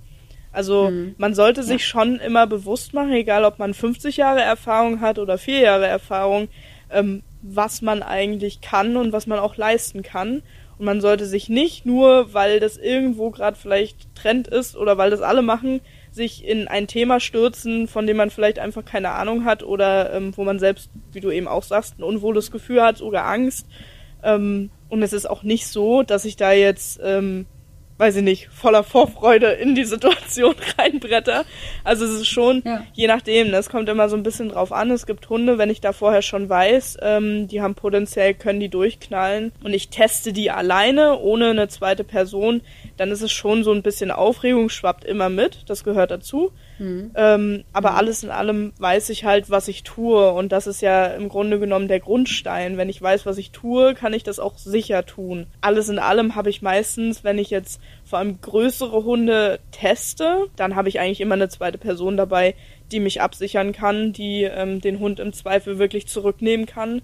Also 0.55 0.89
mhm. 0.89 1.15
man 1.17 1.33
sollte 1.33 1.63
sich 1.63 1.81
ja. 1.81 1.87
schon 1.87 2.19
immer 2.19 2.47
bewusst 2.47 2.93
machen, 2.93 3.11
egal 3.11 3.43
ob 3.43 3.59
man 3.59 3.73
50 3.73 4.17
Jahre 4.17 4.41
Erfahrung 4.41 5.01
hat 5.01 5.19
oder 5.19 5.37
vier 5.37 5.59
Jahre 5.59 5.87
Erfahrung, 5.87 6.47
ähm, 6.89 7.23
was 7.41 7.81
man 7.81 8.01
eigentlich 8.01 8.61
kann 8.61 8.95
und 8.95 9.11
was 9.11 9.27
man 9.27 9.37
auch 9.37 9.57
leisten 9.57 10.01
kann. 10.01 10.41
Und 10.77 10.85
man 10.85 11.01
sollte 11.01 11.25
sich 11.25 11.49
nicht 11.49 11.85
nur, 11.85 12.33
weil 12.33 12.59
das 12.59 12.77
irgendwo 12.77 13.31
gerade 13.31 13.57
vielleicht 13.57 14.13
Trend 14.15 14.47
ist 14.47 14.75
oder 14.75 14.97
weil 14.97 15.09
das 15.09 15.21
alle 15.21 15.41
machen, 15.41 15.81
sich 16.11 16.45
in 16.45 16.67
ein 16.67 16.87
Thema 16.87 17.19
stürzen, 17.19 17.87
von 17.87 18.07
dem 18.07 18.17
man 18.17 18.29
vielleicht 18.29 18.59
einfach 18.59 18.85
keine 18.85 19.11
Ahnung 19.11 19.43
hat 19.43 19.61
oder 19.61 20.13
ähm, 20.13 20.35
wo 20.35 20.43
man 20.43 20.59
selbst, 20.59 20.89
wie 21.11 21.19
du 21.19 21.31
eben 21.31 21.47
auch 21.47 21.63
sagst, 21.63 21.99
ein 21.99 22.03
unwohles 22.03 22.51
Gefühl 22.51 22.81
hat 22.81 23.01
oder 23.01 23.25
Angst. 23.25 23.67
Ähm, 24.23 24.69
und 24.87 25.03
es 25.03 25.11
ist 25.11 25.29
auch 25.29 25.43
nicht 25.43 25.67
so, 25.67 26.03
dass 26.03 26.23
ich 26.23 26.37
da 26.37 26.53
jetzt 26.53 26.99
ähm, 27.03 27.45
weiß 27.97 28.17
ich 28.17 28.23
nicht, 28.23 28.49
voller 28.49 28.83
Vorfreude 28.83 29.47
in 29.47 29.73
die 29.73 29.85
Situation 29.85 30.55
reinbretter. 30.77 31.45
Also 31.83 32.05
es 32.05 32.21
ist 32.21 32.27
schon, 32.27 32.61
ja. 32.65 32.85
je 32.93 33.07
nachdem, 33.07 33.51
das 33.51 33.69
kommt 33.69 33.87
immer 33.87 34.09
so 34.09 34.17
ein 34.17 34.23
bisschen 34.23 34.49
drauf 34.49 34.71
an. 34.71 34.91
Es 34.91 35.05
gibt 35.05 35.29
Hunde, 35.29 35.57
wenn 35.57 35.69
ich 35.69 35.79
da 35.79 35.93
vorher 35.93 36.21
schon 36.21 36.49
weiß, 36.49 36.97
ähm, 37.01 37.47
die 37.47 37.61
haben 37.61 37.75
potenziell, 37.75 38.33
können 38.33 38.59
die 38.59 38.69
durchknallen 38.69 39.53
und 39.63 39.73
ich 39.73 39.89
teste 39.89 40.33
die 40.33 40.51
alleine, 40.51 41.19
ohne 41.19 41.49
eine 41.51 41.67
zweite 41.69 42.03
Person, 42.03 42.61
dann 42.97 43.11
ist 43.11 43.21
es 43.21 43.31
schon 43.31 43.63
so 43.63 43.71
ein 43.71 43.81
bisschen 43.81 44.11
Aufregung, 44.11 44.69
schwappt 44.69 45.05
immer 45.05 45.29
mit, 45.29 45.63
das 45.67 45.83
gehört 45.83 46.11
dazu. 46.11 46.51
Mhm. 46.77 47.11
Ähm, 47.15 47.63
aber 47.73 47.91
mhm. 47.91 47.97
alles 47.97 48.23
in 48.23 48.29
allem 48.29 48.73
weiß 48.79 49.09
ich 49.09 49.25
halt, 49.25 49.49
was 49.49 49.67
ich 49.67 49.83
tue. 49.83 50.31
Und 50.31 50.51
das 50.51 50.67
ist 50.67 50.81
ja 50.81 51.07
im 51.07 51.29
Grunde 51.29 51.59
genommen 51.59 51.87
der 51.87 51.99
Grundstein. 51.99 52.77
Wenn 52.77 52.89
ich 52.89 53.01
weiß, 53.01 53.25
was 53.25 53.37
ich 53.37 53.51
tue, 53.51 53.93
kann 53.93 54.13
ich 54.13 54.23
das 54.23 54.39
auch 54.39 54.57
sicher 54.57 55.05
tun. 55.05 55.47
Alles 55.61 55.89
in 55.89 55.99
allem 55.99 56.35
habe 56.35 56.49
ich 56.49 56.61
meistens, 56.61 57.23
wenn 57.23 57.37
ich 57.37 57.49
jetzt 57.49 57.79
vor 58.03 58.19
allem 58.19 58.41
größere 58.41 59.03
Hunde 59.03 59.59
teste, 59.71 60.47
dann 60.55 60.75
habe 60.75 60.89
ich 60.89 60.99
eigentlich 60.99 61.21
immer 61.21 61.35
eine 61.35 61.49
zweite 61.49 61.77
Person 61.77 62.17
dabei, 62.17 62.55
die 62.91 62.99
mich 62.99 63.21
absichern 63.21 63.71
kann, 63.71 64.13
die 64.13 64.43
ähm, 64.43 64.81
den 64.81 64.99
Hund 64.99 65.19
im 65.19 65.33
Zweifel 65.33 65.79
wirklich 65.79 66.07
zurücknehmen 66.07 66.65
kann. 66.65 67.01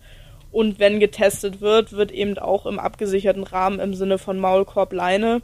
Und 0.51 0.79
wenn 0.79 0.99
getestet 0.99 1.61
wird, 1.61 1.93
wird 1.93 2.11
eben 2.11 2.37
auch 2.37 2.65
im 2.65 2.77
abgesicherten 2.77 3.43
Rahmen 3.43 3.79
im 3.79 3.93
Sinne 3.93 4.17
von 4.17 4.37
Maulkorb, 4.37 4.91
Leine 4.91 5.41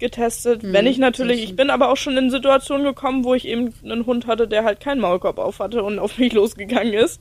getestet. 0.00 0.62
Hm, 0.62 0.72
Wenn 0.72 0.86
ich 0.86 0.98
natürlich, 0.98 1.42
ich 1.44 1.54
bin 1.56 1.70
aber 1.70 1.90
auch 1.90 1.96
schon 1.96 2.16
in 2.16 2.30
Situationen 2.30 2.84
gekommen, 2.84 3.24
wo 3.24 3.34
ich 3.34 3.46
eben 3.46 3.72
einen 3.84 4.06
Hund 4.06 4.26
hatte, 4.26 4.48
der 4.48 4.64
halt 4.64 4.80
keinen 4.80 5.00
Maulkorb 5.00 5.38
auf 5.38 5.60
hatte 5.60 5.82
und 5.82 5.98
auf 5.98 6.18
mich 6.18 6.32
losgegangen 6.34 6.92
ist. 6.94 7.20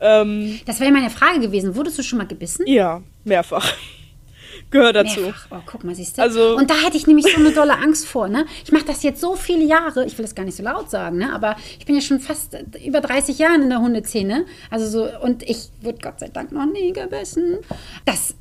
Ähm, 0.00 0.60
das 0.66 0.80
wäre 0.80 0.92
meine 0.92 1.10
Frage 1.10 1.40
gewesen. 1.40 1.74
Wurdest 1.74 1.98
du 1.98 2.02
schon 2.02 2.18
mal 2.18 2.26
gebissen? 2.26 2.66
Ja, 2.66 3.02
mehrfach. 3.24 3.72
Gehört 4.70 4.96
dazu. 4.96 5.20
Mehrfach. 5.20 5.46
Oh, 5.50 5.62
guck 5.64 5.84
mal, 5.84 5.94
siehst 5.94 6.18
du. 6.18 6.22
Also, 6.22 6.56
und 6.56 6.68
da 6.68 6.74
hätte 6.74 6.96
ich 6.96 7.06
nämlich 7.06 7.26
so 7.32 7.40
eine 7.40 7.52
dolle 7.52 7.78
Angst 7.78 8.06
vor. 8.06 8.28
Ne? 8.28 8.46
Ich 8.64 8.72
mache 8.72 8.84
das 8.84 9.02
jetzt 9.02 9.20
so 9.20 9.36
viele 9.36 9.64
Jahre. 9.64 10.04
Ich 10.04 10.18
will 10.18 10.24
das 10.24 10.34
gar 10.34 10.44
nicht 10.44 10.56
so 10.56 10.62
laut 10.62 10.90
sagen, 10.90 11.18
ne? 11.18 11.32
aber 11.32 11.56
ich 11.78 11.86
bin 11.86 11.94
ja 11.94 12.00
schon 12.00 12.20
fast 12.20 12.56
über 12.84 13.00
30 13.00 13.38
Jahre 13.38 13.54
in 13.56 13.68
der 13.68 13.80
Hundeszene. 13.80 14.44
Also 14.70 14.86
so, 14.86 15.08
und 15.22 15.42
ich 15.44 15.68
wurde 15.80 15.98
Gott 16.02 16.20
sei 16.20 16.28
Dank 16.28 16.52
noch 16.52 16.66
nie 16.66 16.92
gebissen. 16.92 17.58
Das 18.04 18.34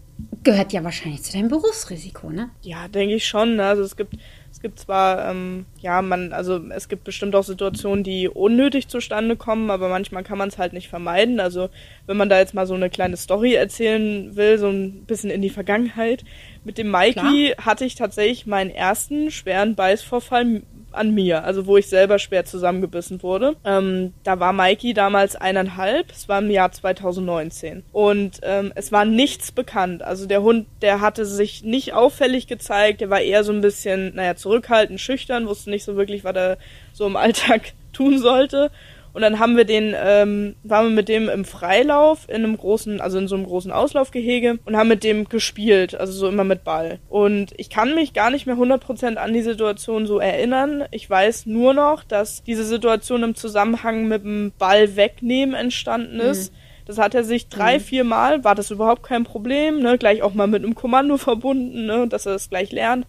gehört 0.45 0.71
ja 0.71 0.83
wahrscheinlich 0.83 1.23
zu 1.23 1.33
deinem 1.33 1.49
Berufsrisiko, 1.49 2.29
ne? 2.29 2.49
Ja, 2.61 2.87
denke 2.87 3.15
ich 3.15 3.27
schon. 3.27 3.57
Ne? 3.57 3.65
Also 3.65 3.83
es 3.83 3.97
gibt, 3.97 4.15
es 4.51 4.61
gibt 4.61 4.79
zwar, 4.79 5.29
ähm, 5.29 5.65
ja, 5.81 6.01
man, 6.01 6.31
also 6.31 6.57
es 6.69 6.87
gibt 6.87 7.03
bestimmt 7.03 7.35
auch 7.35 7.43
Situationen, 7.43 8.05
die 8.05 8.29
unnötig 8.29 8.87
zustande 8.87 9.35
kommen, 9.35 9.69
aber 9.69 9.89
manchmal 9.89 10.23
kann 10.23 10.37
man 10.37 10.47
es 10.47 10.57
halt 10.57 10.71
nicht 10.71 10.87
vermeiden. 10.87 11.41
Also 11.41 11.69
wenn 12.05 12.15
man 12.15 12.29
da 12.29 12.37
jetzt 12.37 12.53
mal 12.53 12.67
so 12.67 12.75
eine 12.75 12.89
kleine 12.89 13.17
Story 13.17 13.55
erzählen 13.55 14.35
will, 14.37 14.57
so 14.57 14.69
ein 14.69 15.03
bisschen 15.05 15.29
in 15.29 15.41
die 15.41 15.49
Vergangenheit. 15.49 16.23
Mit 16.63 16.77
dem 16.77 16.89
Mikey 16.89 17.51
Klar. 17.53 17.65
hatte 17.65 17.83
ich 17.83 17.95
tatsächlich 17.95 18.45
meinen 18.45 18.69
ersten 18.69 19.31
schweren 19.31 19.75
Beißvorfall 19.75 20.61
an 20.95 21.11
mir, 21.13 21.43
also 21.43 21.65
wo 21.65 21.77
ich 21.77 21.87
selber 21.87 22.19
schwer 22.19 22.45
zusammengebissen 22.45 23.23
wurde. 23.23 23.55
Ähm, 23.63 24.13
da 24.23 24.39
war 24.39 24.53
Mikey 24.53 24.93
damals 24.93 25.35
eineinhalb, 25.35 26.11
es 26.11 26.27
war 26.29 26.39
im 26.39 26.49
Jahr 26.49 26.71
2019. 26.71 27.83
Und 27.91 28.39
ähm, 28.43 28.71
es 28.75 28.91
war 28.91 29.05
nichts 29.05 29.51
bekannt. 29.51 30.03
Also 30.03 30.25
der 30.25 30.41
Hund, 30.41 30.67
der 30.81 31.01
hatte 31.01 31.25
sich 31.25 31.63
nicht 31.63 31.93
auffällig 31.93 32.47
gezeigt, 32.47 33.01
der 33.01 33.09
war 33.09 33.21
eher 33.21 33.43
so 33.43 33.51
ein 33.51 33.61
bisschen, 33.61 34.15
naja, 34.15 34.35
zurückhaltend, 34.35 34.99
schüchtern, 34.99 35.47
wusste 35.47 35.69
nicht 35.69 35.83
so 35.83 35.95
wirklich, 35.95 36.23
was 36.23 36.35
er 36.35 36.57
so 36.93 37.05
im 37.05 37.15
Alltag 37.15 37.73
tun 37.93 38.19
sollte. 38.19 38.71
Und 39.15 39.21
dann 39.21 39.39
haben 39.39 39.55
wir 39.55 39.63
den, 39.63 39.95
ähm, 39.97 40.55
waren 40.63 40.87
wir 40.87 40.93
mit 40.93 41.07
dem 41.07 41.29
im 41.29 41.45
Freilauf 41.45 42.27
in 42.27 42.43
einem 42.43 42.57
großen, 42.57 42.99
also 42.99 43.17
in 43.17 43.29
so 43.29 43.35
einem 43.35 43.45
großen 43.45 43.71
Auslaufgehege 43.71 44.59
und 44.65 44.75
haben 44.75 44.89
mit 44.89 45.05
dem 45.05 45.29
gespielt, 45.29 45.95
also 45.95 46.11
so 46.11 46.27
immer 46.27 46.43
mit 46.43 46.65
Ball. 46.65 46.99
Und 47.07 47.53
ich 47.55 47.69
kann 47.69 47.95
mich 47.95 48.11
gar 48.11 48.29
nicht 48.29 48.45
mehr 48.45 48.57
100% 48.57 49.15
an 49.15 49.31
die 49.31 49.41
Situation 49.41 50.05
so 50.05 50.19
erinnern. 50.19 50.83
Ich 50.91 51.09
weiß 51.09 51.45
nur 51.45 51.73
noch, 51.73 52.03
dass 52.03 52.43
diese 52.43 52.65
Situation 52.65 53.23
im 53.23 53.35
Zusammenhang 53.35 54.09
mit 54.09 54.25
dem 54.25 54.51
Ball 54.59 54.97
wegnehmen 54.97 55.55
entstanden 55.55 56.19
ist. 56.19 56.51
Mhm. 56.51 56.57
Das 56.85 56.97
hat 56.97 57.15
er 57.15 57.23
sich 57.23 57.47
drei, 57.47 57.77
mhm. 57.77 57.83
vier 57.83 58.03
Mal, 58.03 58.43
war 58.43 58.53
das 58.53 58.69
überhaupt 58.69 59.03
kein 59.03 59.23
Problem, 59.23 59.79
ne? 59.79 59.97
Gleich 59.97 60.23
auch 60.23 60.33
mal 60.33 60.47
mit 60.47 60.61
einem 60.61 60.75
Kommando 60.75 61.15
verbunden, 61.15 61.85
ne? 61.85 62.05
Dass 62.09 62.25
er 62.25 62.33
das 62.33 62.49
gleich 62.49 62.73
lernt. 62.73 63.07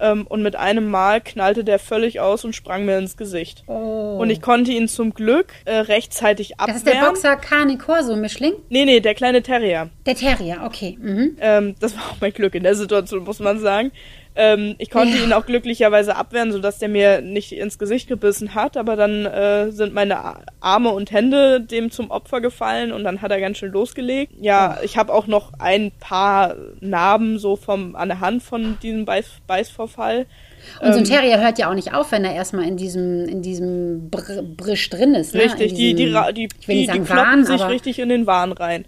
Ähm, 0.00 0.26
und 0.26 0.42
mit 0.42 0.56
einem 0.56 0.90
Mal 0.90 1.20
knallte 1.20 1.62
der 1.64 1.78
völlig 1.78 2.20
aus 2.20 2.44
und 2.44 2.54
sprang 2.54 2.84
mir 2.84 2.98
ins 2.98 3.16
Gesicht. 3.16 3.62
Oh. 3.66 4.18
Und 4.18 4.30
ich 4.30 4.42
konnte 4.42 4.72
ihn 4.72 4.88
zum 4.88 5.14
Glück 5.14 5.52
äh, 5.64 5.76
rechtzeitig 5.76 6.58
abwehren. 6.58 6.84
Das 6.84 6.94
ist 6.94 7.00
der 7.00 7.06
Boxer 7.06 7.36
Cane 7.36 7.78
Corso 7.78 8.16
Mischling? 8.16 8.54
Nee, 8.68 8.84
nee, 8.84 9.00
der 9.00 9.14
kleine 9.14 9.42
Terrier. 9.42 9.90
Der 10.06 10.16
Terrier, 10.16 10.62
okay. 10.64 10.98
Mhm. 11.00 11.36
Ähm, 11.40 11.74
das 11.78 11.96
war 11.96 12.10
auch 12.10 12.16
mein 12.20 12.32
Glück 12.32 12.54
in 12.54 12.64
der 12.64 12.74
Situation, 12.74 13.24
muss 13.24 13.38
man 13.38 13.60
sagen. 13.60 13.92
Ähm, 14.36 14.74
ich 14.78 14.90
konnte 14.90 15.16
ja. 15.16 15.22
ihn 15.22 15.32
auch 15.32 15.46
glücklicherweise 15.46 16.16
abwehren, 16.16 16.50
sodass 16.50 16.78
der 16.78 16.88
mir 16.88 17.20
nicht 17.20 17.52
ins 17.52 17.78
Gesicht 17.78 18.08
gebissen 18.08 18.54
hat, 18.54 18.76
aber 18.76 18.96
dann 18.96 19.26
äh, 19.26 19.70
sind 19.70 19.94
meine 19.94 20.18
Arme 20.60 20.90
und 20.90 21.12
Hände 21.12 21.60
dem 21.60 21.92
zum 21.92 22.10
Opfer 22.10 22.40
gefallen 22.40 22.92
und 22.92 23.04
dann 23.04 23.22
hat 23.22 23.30
er 23.30 23.40
ganz 23.40 23.58
schön 23.58 23.70
losgelegt. 23.70 24.32
Ja, 24.40 24.78
ich 24.82 24.96
habe 24.96 25.12
auch 25.12 25.28
noch 25.28 25.52
ein 25.60 25.92
paar 26.00 26.56
Narben 26.80 27.38
so 27.38 27.54
vom 27.54 27.94
an 27.94 28.08
der 28.08 28.20
Hand 28.20 28.42
von 28.42 28.76
diesem 28.82 29.04
Beiß, 29.04 29.26
Beißvorfall. 29.46 30.26
Und 30.80 30.92
so 30.92 30.98
ein 30.98 31.04
ähm, 31.04 31.04
Terrier 31.04 31.40
hört 31.40 31.58
ja 31.58 31.70
auch 31.70 31.74
nicht 31.74 31.94
auf, 31.94 32.10
wenn 32.10 32.24
er 32.24 32.34
erstmal 32.34 32.66
in 32.66 32.76
diesem, 32.76 33.28
in 33.28 33.42
diesem 33.42 34.10
Br 34.10 34.42
Brisch 34.42 34.90
drin 34.90 35.14
ist. 35.14 35.34
Ne? 35.34 35.42
Richtig, 35.42 35.74
diesem, 35.74 35.96
die, 35.96 36.06
die, 36.06 36.48
die, 36.48 36.48
die, 36.66 36.86
die 36.86 37.00
kloppen 37.00 37.44
sich 37.44 37.62
richtig 37.68 37.98
in 38.00 38.08
den 38.08 38.26
Wahn 38.26 38.50
rein. 38.50 38.84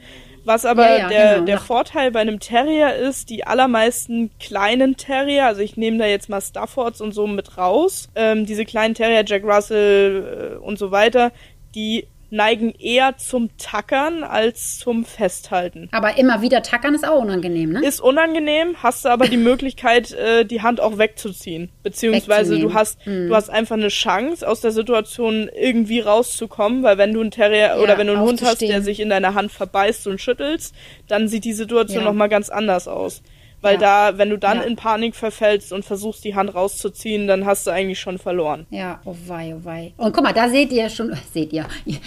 Was 0.47 0.65
aber 0.65 0.89
ja, 0.89 0.99
ja, 0.99 1.09
der, 1.09 1.35
genau. 1.35 1.47
der 1.47 1.59
Vorteil 1.59 2.13
bei 2.13 2.21
einem 2.21 2.39
Terrier 2.39 2.95
ist, 2.95 3.31
die 3.31 3.45
allermeisten 3.45 4.31
kleinen 4.39 4.97
Terrier, 4.97 5.47
also 5.47 5.61
ich 5.61 5.77
nehme 5.77 5.99
da 5.99 6.07
jetzt 6.07 6.29
mal 6.29 6.41
Staffords 6.41 7.01
und 7.01 7.13
so 7.13 7.27
mit 7.27 7.59
raus, 7.59 8.09
ähm, 8.15 8.47
diese 8.47 8.65
kleinen 8.65 8.95
Terrier, 8.95 9.25
Jack 9.27 9.43
Russell 9.43 10.55
äh, 10.55 10.65
und 10.65 10.79
so 10.79 10.93
weiter, 10.93 11.33
die 11.75 12.07
neigen 12.31 12.73
eher 12.73 13.17
zum 13.17 13.51
Tackern 13.57 14.25
als 14.25 14.79
zum 14.79 15.05
Festhalten. 15.05 15.89
Aber 15.93 16.19
immer 16.19 16.43
wieder 16.43 16.63
tackern 16.63 16.95
ist 16.95 17.07
auch 17.07 17.21
unangenehm, 17.21 17.71
ne? 17.71 17.87
Ist 17.87 18.01
unangenehm, 18.01 18.77
hast 18.83 19.05
du 19.05 19.09
aber 19.09 19.29
die 19.29 19.37
Möglichkeit, 19.37 20.13
äh, 20.13 20.45
die 20.45 20.63
Hand 20.63 20.81
auch 20.81 20.99
wegzuziehen. 20.99 21.71
Beziehungsweise 21.83 22.59
du 22.59 22.75
hast, 22.75 23.05
hm. 23.05 23.29
du 23.29 23.35
hast 23.35 23.49
einfach 23.49 23.77
eine 23.77 23.89
Chance, 23.89 24.47
aus 24.47 24.61
der 24.61 24.73
Situation 24.73 25.49
irgendwie 25.55 26.01
rauszukommen, 26.01 26.83
weil 26.83 26.99
wenn 26.99 27.13
du 27.13 27.21
einen 27.21 27.31
Terrier 27.31 27.59
ja, 27.59 27.79
oder 27.79 27.99
wenn 27.99 28.07
du 28.07 28.15
einen 28.15 28.23
Hund 28.23 28.43
hast, 28.43 28.61
der 28.61 28.83
sich 28.83 29.01
in 29.01 29.09
deiner 29.09 29.35
Hand 29.35 29.53
verbeißt 29.53 30.07
und 30.07 30.21
schüttelst, 30.21 30.75
dann 31.09 31.29
sieht 31.29 31.45
die 31.45 31.53
Situation 31.53 32.01
ja. 32.01 32.05
nochmal 32.05 32.29
ganz 32.29 32.49
anders 32.49 32.89
aus. 32.89 33.23
Weil 33.63 33.75
ja. 33.81 34.11
da, 34.11 34.19
wenn 34.19 34.31
du 34.31 34.39
dann 34.39 34.59
ja. 34.59 34.65
in 34.65 34.77
Panik 34.77 35.17
verfällst 35.17 35.73
und 35.73 35.85
versuchst, 35.85 36.25
die 36.25 36.35
Hand 36.35 36.55
rauszuziehen, 36.55 37.27
dann 37.27 37.47
hast 37.47 37.67
du 37.67 37.71
eigentlich 37.71 37.99
schon 37.99 38.19
verloren. 38.19 38.67
Ja, 38.71 39.01
oh 39.05 39.17
wei, 39.27 39.57
oh 39.57 39.65
wei. 39.65 39.95
Und 39.97 40.13
guck 40.13 40.23
mal, 40.23 40.35
da 40.35 40.49
seht 40.49 40.73
ihr 40.73 40.89
schon, 40.91 41.17
seht 41.33 41.53
ihr, 41.53 41.67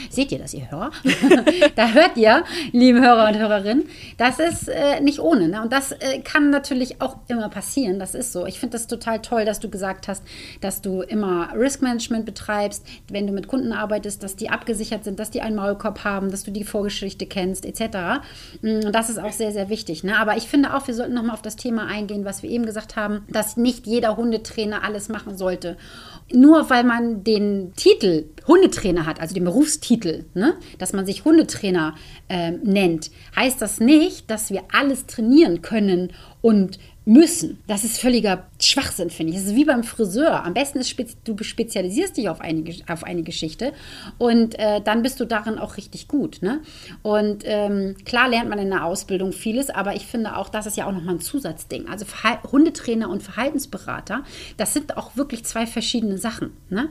seht 0.10 0.32
ihr 0.32 0.40
das, 0.40 0.54
ihr 0.54 0.70
Hörer? 0.70 0.92
da 1.76 1.90
hört 1.90 2.18
ihr, 2.18 2.44
liebe 2.72 3.02
Hörer 3.02 3.28
und 3.30 3.38
Hörerinnen, 3.38 3.90
das 4.18 4.40
ist 4.40 4.70
äh, 4.70 5.02
nicht 5.02 5.20
ohne. 5.20 5.48
Ne? 5.48 5.62
Und 5.62 5.74
das 5.74 5.92
äh, 5.92 6.20
kann 6.24 6.52
natürlich 6.52 7.02
auch 7.02 7.18
immer 7.28 7.50
passieren, 7.50 8.00
das 8.00 8.14
ist 8.14 8.32
so. 8.32 8.46
Ich 8.46 8.60
finde 8.60 8.74
das 8.74 8.88
total 8.88 9.20
toll, 9.22 9.44
dass 9.44 9.60
du 9.60 9.70
gesagt 9.70 10.08
hast, 10.08 10.24
dass 10.62 10.82
du 10.82 11.02
immer 11.02 11.50
Risk 11.56 11.82
Management 11.82 12.26
betreibst, 12.26 12.86
wenn 13.10 13.26
du 13.26 13.34
mit 13.34 13.48
Kunden 13.48 13.74
arbeitest, 13.74 14.22
dass 14.22 14.36
die 14.36 14.50
abgesichert 14.50 15.04
sind, 15.04 15.20
dass 15.20 15.32
die 15.32 15.42
einen 15.42 15.56
Maulkorb 15.56 16.04
haben, 16.04 16.30
dass 16.30 16.44
du 16.44 16.52
die 16.52 16.64
Vorgeschichte 16.64 17.26
kennst, 17.26 17.66
etc. 17.66 18.22
Und 18.62 18.86
mm, 18.86 18.92
das 18.92 19.10
ist 19.10 19.18
auch 19.18 19.32
sehr, 19.32 19.52
sehr 19.52 19.70
wichtig. 19.70 20.04
Ne? 20.04 20.18
Aber 20.18 20.38
ich 20.38 20.48
finde 20.48 20.76
auch, 20.76 20.86
wir 20.88 20.94
sollten 20.94 21.16
nochmal 21.16 21.39
auf 21.40 21.44
das 21.44 21.56
Thema 21.56 21.88
eingehen, 21.88 22.26
was 22.26 22.44
wir 22.44 22.50
eben 22.50 22.66
gesagt 22.66 22.98
haben, 22.98 23.22
dass 23.30 23.56
nicht 23.56 23.88
jeder 23.88 24.18
Hundetrainer 24.18 24.84
alles 24.84 25.08
machen 25.08 25.38
sollte. 25.38 25.78
Nur 26.34 26.70
weil 26.70 26.84
man 26.84 27.24
den 27.24 27.72
Titel 27.78 28.26
Hundetrainer 28.46 29.06
hat, 29.06 29.22
also 29.22 29.34
den 29.34 29.46
Berufstitel, 29.46 30.26
ne, 30.34 30.56
dass 30.80 30.92
man 30.92 31.06
sich 31.06 31.24
Hundetrainer 31.24 31.96
äh, 32.28 32.52
nennt, 32.52 33.10
heißt 33.38 33.62
das 33.62 33.80
nicht, 33.80 34.30
dass 34.30 34.52
wir 34.52 34.64
alles 34.74 35.06
trainieren 35.06 35.62
können 35.62 36.12
und 36.42 36.78
müssen. 37.06 37.60
Das 37.68 37.86
ist 37.86 38.00
völliger 38.00 38.49
Schwachsinn, 38.62 39.10
finde 39.10 39.34
ich. 39.34 39.40
Das 39.40 39.48
ist 39.48 39.56
wie 39.56 39.66
beim 39.66 39.84
Friseur. 39.84 40.44
Am 40.44 40.54
besten 40.54 40.80
ist, 40.80 40.96
du 41.24 41.36
spezialisierst 41.42 42.18
dich 42.18 42.30
auf 42.30 42.42
eine, 42.42 42.64
auf 42.88 43.04
eine 43.04 43.24
Geschichte 43.24 43.74
und 44.18 44.58
äh, 44.60 44.82
dann 44.82 45.02
bist 45.02 45.20
du 45.20 45.26
darin 45.26 45.58
auch 45.58 45.78
richtig 45.78 46.08
gut. 46.08 46.42
Ne? 46.42 46.62
Und 47.02 47.44
ähm, 47.46 47.96
klar 48.06 48.28
lernt 48.28 48.50
man 48.50 48.60
in 48.60 48.70
der 48.70 48.84
Ausbildung 48.84 49.32
vieles, 49.32 49.70
aber 49.70 49.96
ich 49.96 50.06
finde 50.06 50.36
auch, 50.36 50.50
das 50.50 50.66
ist 50.66 50.78
ja 50.78 50.88
auch 50.88 50.92
nochmal 50.92 51.16
ein 51.16 51.22
Zusatzding. 51.22 51.88
Also 51.88 52.06
Verhal 52.06 52.40
Hundetrainer 52.52 53.10
und 53.10 53.24
Verhaltensberater, 53.24 54.24
das 54.58 54.74
sind 54.74 54.98
auch 54.98 55.16
wirklich 55.16 55.46
zwei 55.46 55.66
verschiedene 55.66 56.18
Sachen. 56.18 56.52
Ne? 56.70 56.90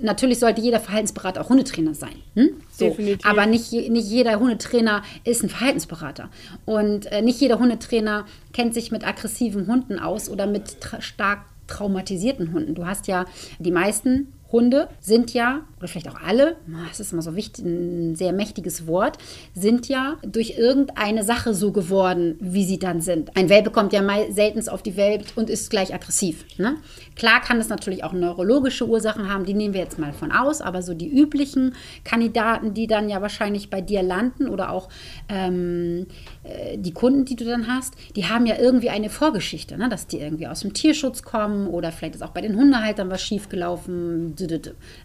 Natürlich 0.00 0.40
sollte 0.40 0.60
jeder 0.60 0.80
Verhaltensberater 0.80 1.40
auch 1.40 1.48
Hundetrainer 1.48 1.94
sein. 1.94 2.16
Hm? 2.34 2.50
So. 2.72 2.86
Definitiv. 2.86 3.24
Aber 3.24 3.46
nicht, 3.46 3.72
nicht 3.72 4.08
jeder 4.08 4.40
Hundetrainer 4.40 5.02
ist 5.22 5.44
ein 5.44 5.48
Verhaltensberater. 5.48 6.28
Und 6.64 7.06
äh, 7.06 7.22
nicht 7.22 7.40
jeder 7.40 7.60
Hundetrainer 7.60 8.26
kennt 8.52 8.74
sich 8.74 8.90
mit 8.90 9.06
aggressiven 9.06 9.68
Hunden 9.68 10.00
aus 10.00 10.28
oder 10.28 10.46
mit 10.46 10.79
tra 10.80 11.00
stark 11.00 11.46
traumatisierten 11.66 12.52
Hunden. 12.52 12.74
Du 12.74 12.84
hast 12.86 13.06
ja 13.06 13.26
die 13.58 13.70
meisten 13.70 14.32
Hunde 14.52 14.88
sind 14.98 15.32
ja, 15.32 15.60
oder 15.78 15.86
vielleicht 15.86 16.08
auch 16.08 16.20
alle, 16.20 16.56
es 16.90 16.98
ist 16.98 17.12
immer 17.12 17.22
so 17.22 17.36
wichtig, 17.36 17.64
ein 17.64 18.16
sehr 18.16 18.32
mächtiges 18.32 18.86
Wort, 18.86 19.16
sind 19.54 19.88
ja 19.88 20.16
durch 20.22 20.58
irgendeine 20.58 21.22
Sache 21.22 21.54
so 21.54 21.70
geworden, 21.70 22.36
wie 22.40 22.64
sie 22.64 22.78
dann 22.78 23.00
sind. 23.00 23.36
Ein 23.36 23.48
Welpe 23.48 23.70
kommt 23.70 23.92
ja 23.92 24.02
selten 24.30 24.68
auf 24.68 24.82
die 24.82 24.96
Welt 24.96 25.32
und 25.36 25.48
ist 25.48 25.70
gleich 25.70 25.94
aggressiv. 25.94 26.44
Ne? 26.58 26.76
Klar 27.14 27.40
kann 27.40 27.60
es 27.60 27.68
natürlich 27.68 28.02
auch 28.02 28.12
neurologische 28.12 28.86
Ursachen 28.86 29.32
haben, 29.32 29.44
die 29.44 29.54
nehmen 29.54 29.72
wir 29.72 29.80
jetzt 29.80 29.98
mal 29.98 30.12
von 30.12 30.32
aus, 30.32 30.60
aber 30.60 30.82
so 30.82 30.94
die 30.94 31.08
üblichen 31.08 31.74
Kandidaten, 32.04 32.74
die 32.74 32.86
dann 32.86 33.08
ja 33.08 33.22
wahrscheinlich 33.22 33.70
bei 33.70 33.80
dir 33.80 34.02
landen 34.02 34.48
oder 34.48 34.70
auch 34.70 34.88
ähm, 35.28 36.06
äh, 36.39 36.39
die 36.76 36.92
Kunden, 36.92 37.26
die 37.26 37.36
du 37.36 37.44
dann 37.44 37.66
hast, 37.66 37.94
die 38.16 38.24
haben 38.24 38.46
ja 38.46 38.56
irgendwie 38.58 38.88
eine 38.88 39.10
Vorgeschichte, 39.10 39.76
ne? 39.76 39.90
dass 39.90 40.06
die 40.06 40.20
irgendwie 40.20 40.46
aus 40.46 40.60
dem 40.60 40.72
Tierschutz 40.72 41.22
kommen 41.22 41.66
oder 41.66 41.92
vielleicht 41.92 42.14
ist 42.14 42.22
auch 42.22 42.30
bei 42.30 42.40
den 42.40 42.56
Hundehaltern 42.56 43.10
was 43.10 43.22
schiefgelaufen 43.22 44.34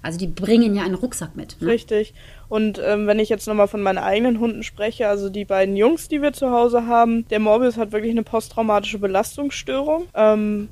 also 0.01 0.17
die 0.17 0.27
bringen 0.27 0.75
ja 0.75 0.83
einen 0.83 0.95
Rucksack 0.95 1.35
mit. 1.35 1.57
Ne? 1.59 1.67
Richtig. 1.67 2.13
Und 2.47 2.79
ähm, 2.83 3.07
wenn 3.07 3.19
ich 3.19 3.29
jetzt 3.29 3.47
nochmal 3.47 3.67
von 3.67 3.81
meinen 3.81 3.97
eigenen 3.97 4.39
Hunden 4.39 4.63
spreche, 4.63 5.07
also 5.07 5.29
die 5.29 5.45
beiden 5.45 5.75
Jungs, 5.75 6.07
die 6.07 6.21
wir 6.21 6.31
zu 6.31 6.51
Hause 6.51 6.85
haben, 6.87 7.27
der 7.27 7.39
Morbius 7.39 7.77
hat 7.77 7.91
wirklich 7.91 8.11
eine 8.11 8.23
posttraumatische 8.23 8.99
Belastungsstörung. 8.99 10.07
Ähm, 10.13 10.69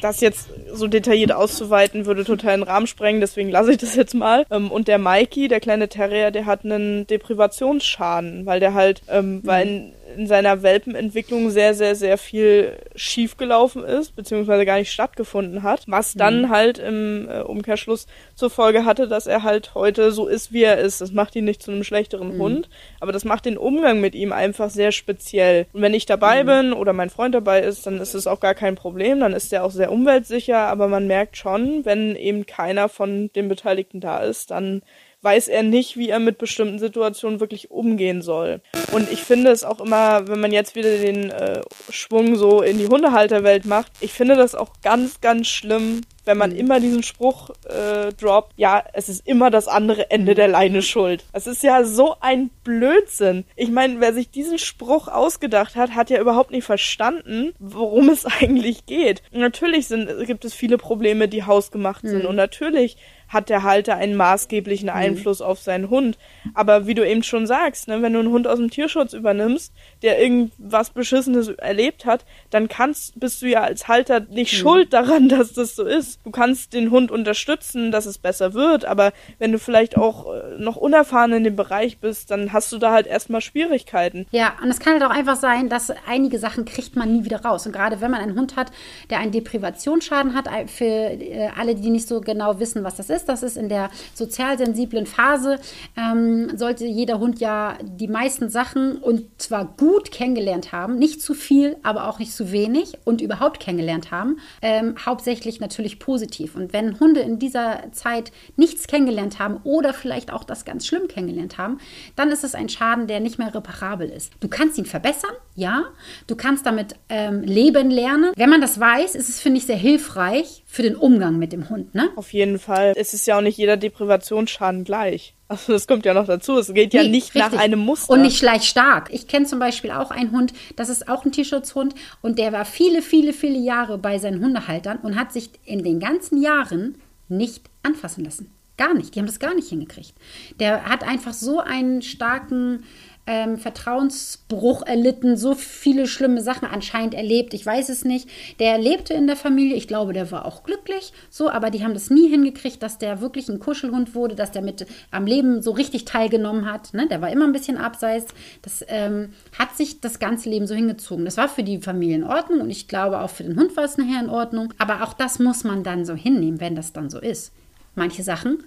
das 0.00 0.20
jetzt 0.20 0.48
so 0.72 0.86
detailliert 0.86 1.32
auszuweiten, 1.32 2.06
würde 2.06 2.24
total 2.24 2.58
den 2.58 2.62
Rahmen 2.62 2.86
sprengen, 2.86 3.20
deswegen 3.20 3.50
lasse 3.50 3.72
ich 3.72 3.78
das 3.78 3.96
jetzt 3.96 4.14
mal. 4.14 4.44
Ähm, 4.50 4.70
und 4.70 4.88
der 4.88 4.98
Mikey, 4.98 5.48
der 5.48 5.60
kleine 5.60 5.88
Terrier, 5.88 6.30
der 6.30 6.46
hat 6.46 6.64
einen 6.64 7.06
Deprivationsschaden, 7.06 8.44
weil 8.46 8.60
der 8.60 8.74
halt, 8.74 9.02
ähm, 9.08 9.36
mhm. 9.36 9.46
weil 9.46 9.92
in 10.16 10.26
seiner 10.26 10.62
Welpenentwicklung 10.62 11.50
sehr, 11.50 11.74
sehr, 11.74 11.94
sehr 11.94 12.18
viel 12.18 12.78
schiefgelaufen 12.94 13.84
ist, 13.84 14.16
beziehungsweise 14.16 14.64
gar 14.64 14.78
nicht 14.78 14.92
stattgefunden 14.92 15.62
hat, 15.62 15.84
was 15.86 16.14
dann 16.14 16.42
mhm. 16.42 16.48
halt 16.50 16.78
im 16.78 17.28
äh, 17.28 17.40
Umkehrschluss 17.40 18.06
zur 18.34 18.50
Folge 18.50 18.84
hatte, 18.84 19.08
dass 19.08 19.26
er 19.26 19.42
halt 19.42 19.74
heute 19.74 20.12
so 20.12 20.26
ist, 20.26 20.52
wie 20.52 20.62
er 20.62 20.78
ist. 20.78 21.00
Das 21.00 21.12
macht 21.12 21.36
ihn 21.36 21.44
nicht 21.44 21.62
zu 21.62 21.70
einem 21.70 21.84
schlechteren 21.84 22.36
mhm. 22.36 22.40
Hund, 22.40 22.68
aber 23.00 23.12
das 23.12 23.24
macht 23.24 23.44
den 23.44 23.58
Umgang 23.58 24.00
mit 24.00 24.14
ihm 24.14 24.32
einfach 24.32 24.70
sehr 24.70 24.92
speziell. 24.92 25.66
Und 25.72 25.82
wenn 25.82 25.94
ich 25.94 26.06
dabei 26.06 26.42
mhm. 26.42 26.46
bin 26.46 26.72
oder 26.72 26.92
mein 26.92 27.10
Freund 27.10 27.34
dabei 27.34 27.60
ist, 27.60 27.86
dann 27.86 28.00
ist 28.00 28.14
es 28.14 28.26
auch 28.26 28.40
gar 28.40 28.54
kein 28.54 28.74
Problem, 28.74 29.20
dann 29.20 29.32
ist 29.32 29.52
er 29.52 29.64
auch 29.64 29.70
sehr 29.70 29.92
umweltsicher, 29.92 30.58
aber 30.58 30.88
man 30.88 31.06
merkt 31.06 31.36
schon, 31.36 31.84
wenn 31.84 32.16
eben 32.16 32.46
keiner 32.46 32.88
von 32.88 33.30
den 33.34 33.48
Beteiligten 33.48 34.00
da 34.00 34.18
ist, 34.18 34.50
dann 34.50 34.82
weiß 35.24 35.48
er 35.48 35.62
nicht, 35.62 35.96
wie 35.96 36.10
er 36.10 36.20
mit 36.20 36.38
bestimmten 36.38 36.78
Situationen 36.78 37.40
wirklich 37.40 37.70
umgehen 37.70 38.22
soll. 38.22 38.60
Und 38.92 39.10
ich 39.10 39.22
finde 39.22 39.50
es 39.50 39.64
auch 39.64 39.80
immer, 39.80 40.28
wenn 40.28 40.40
man 40.40 40.52
jetzt 40.52 40.76
wieder 40.76 40.98
den 40.98 41.30
äh, 41.30 41.62
Schwung 41.88 42.36
so 42.36 42.62
in 42.62 42.78
die 42.78 42.88
Hundehalterwelt 42.88 43.64
macht, 43.64 43.90
ich 44.00 44.12
finde 44.12 44.36
das 44.36 44.54
auch 44.54 44.70
ganz, 44.82 45.20
ganz 45.20 45.48
schlimm, 45.48 46.02
wenn 46.24 46.38
man 46.38 46.50
mhm. 46.50 46.56
immer 46.56 46.80
diesen 46.80 47.02
Spruch 47.02 47.50
äh, 47.64 48.12
droppt, 48.12 48.52
ja, 48.56 48.82
es 48.92 49.08
ist 49.08 49.26
immer 49.26 49.50
das 49.50 49.68
andere 49.68 50.10
Ende 50.10 50.32
mhm. 50.32 50.36
der 50.36 50.48
Leine 50.48 50.82
schuld. 50.82 51.24
Es 51.32 51.46
ist 51.46 51.62
ja 51.62 51.84
so 51.84 52.16
ein 52.20 52.50
Blödsinn. 52.62 53.44
Ich 53.56 53.70
meine, 53.70 54.00
wer 54.00 54.12
sich 54.12 54.30
diesen 54.30 54.58
Spruch 54.58 55.08
ausgedacht 55.08 55.76
hat, 55.76 55.94
hat 55.94 56.10
ja 56.10 56.20
überhaupt 56.20 56.50
nicht 56.50 56.64
verstanden, 56.64 57.54
worum 57.58 58.08
es 58.08 58.26
eigentlich 58.40 58.86
geht. 58.86 59.22
Und 59.32 59.40
natürlich 59.40 59.86
sind, 59.86 60.08
gibt 60.26 60.44
es 60.44 60.54
viele 60.54 60.78
Probleme, 60.78 61.28
die 61.28 61.44
hausgemacht 61.44 62.02
sind. 62.06 62.24
Mhm. 62.24 62.28
Und 62.28 62.36
natürlich 62.36 62.96
hat 63.34 63.50
der 63.50 63.62
Halter 63.62 63.96
einen 63.96 64.16
maßgeblichen 64.16 64.88
mhm. 64.88 64.94
Einfluss 64.94 65.40
mhm. 65.40 65.46
auf 65.46 65.60
seinen 65.60 65.90
Hund. 65.90 66.16
Aber 66.54 66.86
wie 66.86 66.94
du 66.94 67.06
eben 67.06 67.22
schon 67.22 67.46
sagst, 67.46 67.88
ne, 67.88 68.00
wenn 68.00 68.12
du 68.12 68.20
einen 68.20 68.30
Hund 68.30 68.46
aus 68.46 68.58
dem 68.58 68.70
Tierschutz 68.70 69.12
übernimmst, 69.12 69.72
der 70.02 70.22
irgendwas 70.22 70.90
Beschissenes 70.90 71.48
erlebt 71.48 72.06
hat, 72.06 72.24
dann 72.50 72.68
kannst, 72.68 73.18
bist 73.18 73.42
du 73.42 73.46
ja 73.46 73.62
als 73.62 73.88
Halter 73.88 74.20
nicht 74.20 74.52
mhm. 74.52 74.56
schuld 74.56 74.92
daran, 74.92 75.28
dass 75.34 75.52
das 75.52 75.76
so 75.76 75.84
ist. 75.84 76.20
Du 76.24 76.30
kannst 76.30 76.72
den 76.72 76.90
Hund 76.90 77.10
unterstützen, 77.10 77.90
dass 77.90 78.06
es 78.06 78.18
besser 78.18 78.54
wird, 78.54 78.84
aber 78.84 79.12
wenn 79.38 79.52
du 79.52 79.58
vielleicht 79.58 79.96
auch 79.96 80.32
äh, 80.32 80.58
noch 80.58 80.76
unerfahren 80.76 81.32
in 81.32 81.44
dem 81.44 81.56
Bereich 81.56 81.98
bist, 81.98 82.30
dann 82.30 82.52
hast 82.52 82.72
du 82.72 82.78
da 82.78 82.92
halt 82.92 83.06
erstmal 83.06 83.40
Schwierigkeiten. 83.40 84.26
Ja, 84.30 84.54
und 84.62 84.70
es 84.70 84.78
kann 84.78 84.94
halt 84.94 85.02
auch 85.02 85.14
einfach 85.14 85.36
sein, 85.36 85.68
dass 85.68 85.92
einige 86.08 86.38
Sachen 86.38 86.64
kriegt 86.64 86.96
man 86.96 87.12
nie 87.12 87.24
wieder 87.24 87.42
raus. 87.42 87.66
Und 87.66 87.72
gerade 87.72 88.00
wenn 88.00 88.10
man 88.10 88.20
einen 88.20 88.38
Hund 88.38 88.56
hat, 88.56 88.70
der 89.10 89.18
einen 89.18 89.32
Deprivationsschaden 89.32 90.34
hat, 90.34 90.48
für 90.70 90.84
äh, 90.84 91.48
alle, 91.58 91.74
die 91.74 91.90
nicht 91.90 92.06
so 92.06 92.20
genau 92.20 92.60
wissen, 92.60 92.84
was 92.84 92.96
das 92.96 93.10
ist, 93.10 93.23
das 93.28 93.42
ist 93.42 93.56
in 93.56 93.68
der 93.68 93.90
sozial 94.14 94.58
sensiblen 94.58 95.06
Phase, 95.06 95.58
ähm, 95.96 96.56
sollte 96.56 96.86
jeder 96.86 97.18
Hund 97.18 97.40
ja 97.40 97.76
die 97.82 98.08
meisten 98.08 98.48
Sachen 98.48 98.98
und 98.98 99.40
zwar 99.40 99.64
gut 99.64 100.10
kennengelernt 100.10 100.72
haben, 100.72 100.98
nicht 100.98 101.22
zu 101.22 101.34
viel, 101.34 101.76
aber 101.82 102.08
auch 102.08 102.18
nicht 102.18 102.32
zu 102.32 102.52
wenig 102.52 102.94
und 103.04 103.20
überhaupt 103.20 103.60
kennengelernt 103.60 104.10
haben, 104.10 104.38
ähm, 104.62 104.94
hauptsächlich 105.04 105.60
natürlich 105.60 105.98
positiv. 105.98 106.54
Und 106.54 106.72
wenn 106.72 106.98
Hunde 107.00 107.20
in 107.20 107.38
dieser 107.38 107.92
Zeit 107.92 108.32
nichts 108.56 108.86
kennengelernt 108.86 109.38
haben 109.38 109.58
oder 109.64 109.92
vielleicht 109.92 110.32
auch 110.32 110.44
das 110.44 110.64
ganz 110.64 110.86
schlimm 110.86 111.08
kennengelernt 111.08 111.58
haben, 111.58 111.78
dann 112.16 112.30
ist 112.30 112.44
es 112.44 112.54
ein 112.54 112.68
Schaden, 112.68 113.06
der 113.06 113.20
nicht 113.20 113.38
mehr 113.38 113.54
reparabel 113.54 114.08
ist. 114.08 114.32
Du 114.40 114.48
kannst 114.48 114.78
ihn 114.78 114.86
verbessern, 114.86 115.32
ja, 115.54 115.84
du 116.26 116.36
kannst 116.36 116.66
damit 116.66 116.96
ähm, 117.08 117.42
leben 117.42 117.90
lernen. 117.90 118.32
Wenn 118.36 118.50
man 118.50 118.60
das 118.60 118.78
weiß, 118.78 119.14
ist 119.14 119.28
es, 119.28 119.40
finde 119.40 119.58
ich, 119.58 119.66
sehr 119.66 119.76
hilfreich 119.76 120.62
für 120.66 120.82
den 120.82 120.96
Umgang 120.96 121.38
mit 121.38 121.52
dem 121.52 121.68
Hund, 121.68 121.94
ne? 121.94 122.10
Auf 122.16 122.32
jeden 122.32 122.58
Fall. 122.58 122.94
Es 123.04 123.12
ist 123.12 123.26
ja 123.26 123.36
auch 123.36 123.42
nicht 123.42 123.58
jeder 123.58 123.76
Deprivationsschaden 123.76 124.84
gleich. 124.84 125.34
Also 125.46 125.72
das 125.74 125.86
kommt 125.86 126.06
ja 126.06 126.14
noch 126.14 126.26
dazu. 126.26 126.56
Es 126.58 126.72
geht 126.72 126.94
nee, 126.94 127.02
ja 127.02 127.08
nicht 127.08 127.34
richtig. 127.34 127.52
nach 127.52 127.60
einem 127.60 127.78
Muster. 127.78 128.14
Und 128.14 128.22
nicht 128.22 128.40
gleich 128.40 128.64
stark. 128.64 129.10
Ich 129.12 129.28
kenne 129.28 129.44
zum 129.44 129.58
Beispiel 129.58 129.90
auch 129.90 130.10
einen 130.10 130.32
Hund, 130.32 130.54
das 130.74 130.88
ist 130.88 131.06
auch 131.06 131.24
ein 131.24 131.32
Tierschutzhund 131.32 131.94
und 132.22 132.38
der 132.38 132.50
war 132.52 132.64
viele, 132.64 133.02
viele, 133.02 133.34
viele 133.34 133.58
Jahre 133.58 133.98
bei 133.98 134.18
seinen 134.18 134.42
Hundehaltern 134.42 134.98
und 135.02 135.16
hat 135.16 135.34
sich 135.34 135.50
in 135.66 135.84
den 135.84 136.00
ganzen 136.00 136.40
Jahren 136.40 136.96
nicht 137.28 137.66
anfassen 137.82 138.24
lassen. 138.24 138.50
Gar 138.78 138.94
nicht. 138.94 139.14
Die 139.14 139.20
haben 139.20 139.26
das 139.26 139.38
gar 139.38 139.54
nicht 139.54 139.68
hingekriegt. 139.68 140.14
Der 140.58 140.86
hat 140.86 141.04
einfach 141.04 141.34
so 141.34 141.60
einen 141.60 142.00
starken 142.00 142.84
ähm, 143.26 143.56
Vertrauensbruch 143.56 144.86
erlitten, 144.86 145.36
so 145.36 145.54
viele 145.54 146.06
schlimme 146.06 146.42
Sachen 146.42 146.68
anscheinend 146.68 147.14
erlebt. 147.14 147.54
Ich 147.54 147.64
weiß 147.64 147.88
es 147.88 148.04
nicht. 148.04 148.28
Der 148.58 148.78
lebte 148.78 149.14
in 149.14 149.26
der 149.26 149.36
Familie. 149.36 149.76
Ich 149.76 149.88
glaube, 149.88 150.12
der 150.12 150.30
war 150.30 150.44
auch 150.44 150.62
glücklich. 150.62 151.12
So, 151.30 151.48
aber 151.48 151.70
die 151.70 151.82
haben 151.82 151.94
das 151.94 152.10
nie 152.10 152.28
hingekriegt, 152.28 152.82
dass 152.82 152.98
der 152.98 153.20
wirklich 153.20 153.48
ein 153.48 153.60
Kuschelhund 153.60 154.14
wurde, 154.14 154.34
dass 154.34 154.52
der 154.52 154.62
mit 154.62 154.86
am 155.10 155.26
Leben 155.26 155.62
so 155.62 155.70
richtig 155.70 156.04
teilgenommen 156.04 156.70
hat. 156.70 156.92
Ne? 156.92 157.08
Der 157.08 157.22
war 157.22 157.30
immer 157.30 157.46
ein 157.46 157.52
bisschen 157.52 157.78
abseits. 157.78 158.26
Das 158.62 158.84
ähm, 158.88 159.32
hat 159.58 159.76
sich 159.76 160.00
das 160.00 160.18
ganze 160.18 160.50
Leben 160.50 160.66
so 160.66 160.74
hingezogen. 160.74 161.24
Das 161.24 161.36
war 161.36 161.48
für 161.48 161.62
die 161.62 161.78
Familie 161.78 162.16
in 162.16 162.24
Ordnung 162.24 162.60
und 162.60 162.70
ich 162.70 162.88
glaube 162.88 163.20
auch 163.20 163.30
für 163.30 163.44
den 163.44 163.58
Hund 163.58 163.76
war 163.76 163.84
es 163.84 163.96
nachher 163.96 164.20
in 164.20 164.30
Ordnung. 164.30 164.74
Aber 164.78 165.02
auch 165.02 165.14
das 165.14 165.38
muss 165.38 165.64
man 165.64 165.82
dann 165.82 166.04
so 166.04 166.14
hinnehmen, 166.14 166.60
wenn 166.60 166.74
das 166.74 166.92
dann 166.92 167.08
so 167.08 167.18
ist. 167.18 167.52
Manche 167.94 168.22
Sachen 168.22 168.64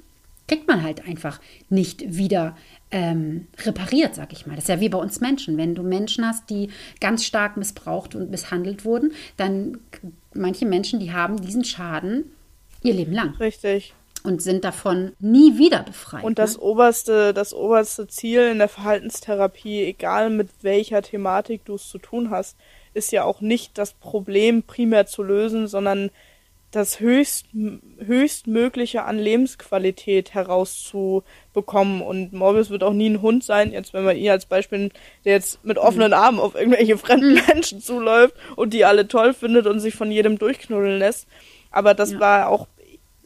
kriegt 0.47 0.67
man 0.67 0.83
halt 0.83 1.05
einfach 1.07 1.39
nicht 1.69 2.17
wieder 2.17 2.55
ähm, 2.89 3.47
repariert, 3.65 4.15
sag 4.15 4.31
ich 4.31 4.47
mal. 4.47 4.55
Das 4.55 4.65
ist 4.65 4.69
ja 4.69 4.79
wie 4.79 4.89
bei 4.89 4.97
uns 4.97 5.19
Menschen. 5.19 5.57
Wenn 5.57 5.75
du 5.75 5.83
Menschen 5.83 6.25
hast, 6.25 6.49
die 6.49 6.69
ganz 7.01 7.25
stark 7.25 7.57
missbraucht 7.57 8.15
und 8.15 8.31
misshandelt 8.31 8.85
wurden, 8.85 9.11
dann 9.35 9.79
manche 10.33 10.65
Menschen, 10.65 10.99
die 10.99 11.11
haben 11.11 11.41
diesen 11.41 11.65
Schaden 11.65 12.31
ihr 12.83 12.93
Leben 12.93 13.13
lang. 13.13 13.35
Richtig. 13.39 13.93
Und 14.23 14.41
sind 14.41 14.63
davon 14.63 15.13
nie 15.19 15.57
wieder 15.57 15.83
befreit. 15.83 16.23
Und 16.23 16.39
das 16.39 16.55
ne? 16.55 16.63
oberste, 16.63 17.33
das 17.33 17.53
oberste 17.53 18.07
Ziel 18.07 18.49
in 18.51 18.57
der 18.57 18.67
Verhaltenstherapie, 18.67 19.83
egal 19.83 20.29
mit 20.29 20.49
welcher 20.61 21.01
Thematik 21.01 21.65
du 21.65 21.75
es 21.75 21.87
zu 21.87 21.97
tun 21.97 22.29
hast, 22.29 22.57
ist 22.93 23.11
ja 23.11 23.23
auch 23.23 23.41
nicht 23.41 23.77
das 23.77 23.93
Problem 23.93 24.63
primär 24.63 25.05
zu 25.05 25.23
lösen, 25.23 25.67
sondern 25.67 26.09
das 26.77 26.99
höchst, 26.99 27.47
höchstmögliche 27.99 29.03
an 29.03 29.17
Lebensqualität 29.17 30.33
herauszubekommen. 30.33 32.01
Und 32.01 32.33
Morbius 32.33 32.69
wird 32.69 32.83
auch 32.83 32.93
nie 32.93 33.09
ein 33.09 33.21
Hund 33.21 33.43
sein, 33.43 33.71
jetzt 33.71 33.93
wenn 33.93 34.03
man 34.03 34.17
ihn 34.17 34.29
als 34.29 34.45
Beispiel, 34.45 34.91
der 35.25 35.33
jetzt 35.33 35.63
mit 35.65 35.77
offenen. 35.77 36.13
Armen 36.13 36.39
auf 36.39 36.55
irgendwelche 36.55 36.97
fremden 36.97 37.33
mhm. 37.33 37.41
Menschen 37.47 37.81
zuläuft 37.81 38.35
und 38.55 38.73
die 38.73 38.85
alle 38.85 39.07
toll 39.07 39.33
findet 39.33 39.67
und 39.67 39.79
sich 39.79 39.95
von 39.95 40.11
jedem 40.11 40.37
durchknuddeln 40.37 40.99
lässt. 40.99 41.27
Aber 41.71 41.93
das 41.93 42.13
ja. 42.13 42.19
war 42.19 42.49
auch 42.49 42.67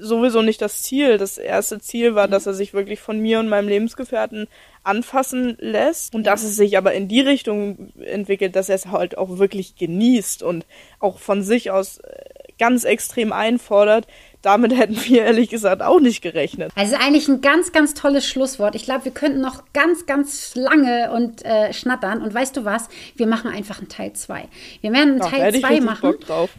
sowieso 0.02 0.42
nicht 0.42 0.62
das 0.62 0.82
Ziel. 0.82 1.18
Das 1.18 1.38
erste 1.38 1.80
Ziel 1.80 2.16
war, 2.16 2.28
mhm. 2.28 2.32
dass 2.32 2.48
er 2.48 2.54
sich 2.54 2.74
wirklich 2.74 3.00
von 3.00 3.20
mir 3.20 3.40
und 3.40 3.50
meinem 3.50 3.68
Lebensgefährten 3.68 4.48
anfassen 4.84 5.58
lässt 5.60 6.16
und 6.16 6.26
dass 6.26 6.44
es 6.44 6.56
sich 6.56 6.78
aber 6.78 6.94
in 6.94 7.08
die 7.08 7.22
Richtung 7.22 7.92
entwickelt, 8.00 8.56
dass 8.56 8.70
er 8.70 8.76
es 8.76 8.88
halt 8.88 9.18
auch 9.18 9.38
wirklich 9.38 9.76
genießt 9.76 10.42
und 10.42 10.66
auch 11.00 11.20
von 11.20 11.44
sich 11.44 11.70
aus 11.70 12.00
äh, 12.00 12.24
ganz 12.62 12.84
extrem 12.84 13.34
einfordert. 13.34 14.06
Damit 14.43 14.78
hätten 14.78 14.95
wir 15.06 15.24
ehrlich 15.24 15.50
gesagt 15.50 15.82
auch 15.82 16.00
nicht 16.00 16.21
gerechnet. 16.21 16.71
Also 16.76 16.95
eigentlich 16.95 17.28
ein 17.28 17.41
ganz, 17.41 17.71
ganz 17.71 17.95
tolles 17.95 18.28
Schlusswort. 18.28 18.76
Ich 18.76 18.84
glaube, 18.84 19.06
wir 19.06 19.12
könnten 19.12 19.41
noch 19.41 19.63
ganz, 19.74 20.06
ganz 20.06 20.54
lange 20.54 21.12
und 21.12 21.43
äh, 21.43 21.74
schnattern. 21.74 22.21
Und 22.21 22.34
weißt 22.34 22.56
du 22.56 22.63
was? 22.63 22.88
Wir 23.15 23.26
machen 23.26 23.52
einfach 23.52 23.80
einen 23.80 23.89
Teil 23.89 24.13
2. 24.13 24.47
Wir 24.82 24.93
werden 24.93 25.21
einen 25.21 25.32
Teil 25.32 25.60
2 25.60 25.82
machen. 25.82 26.02
Bock 26.02 26.21
drauf. 26.21 26.50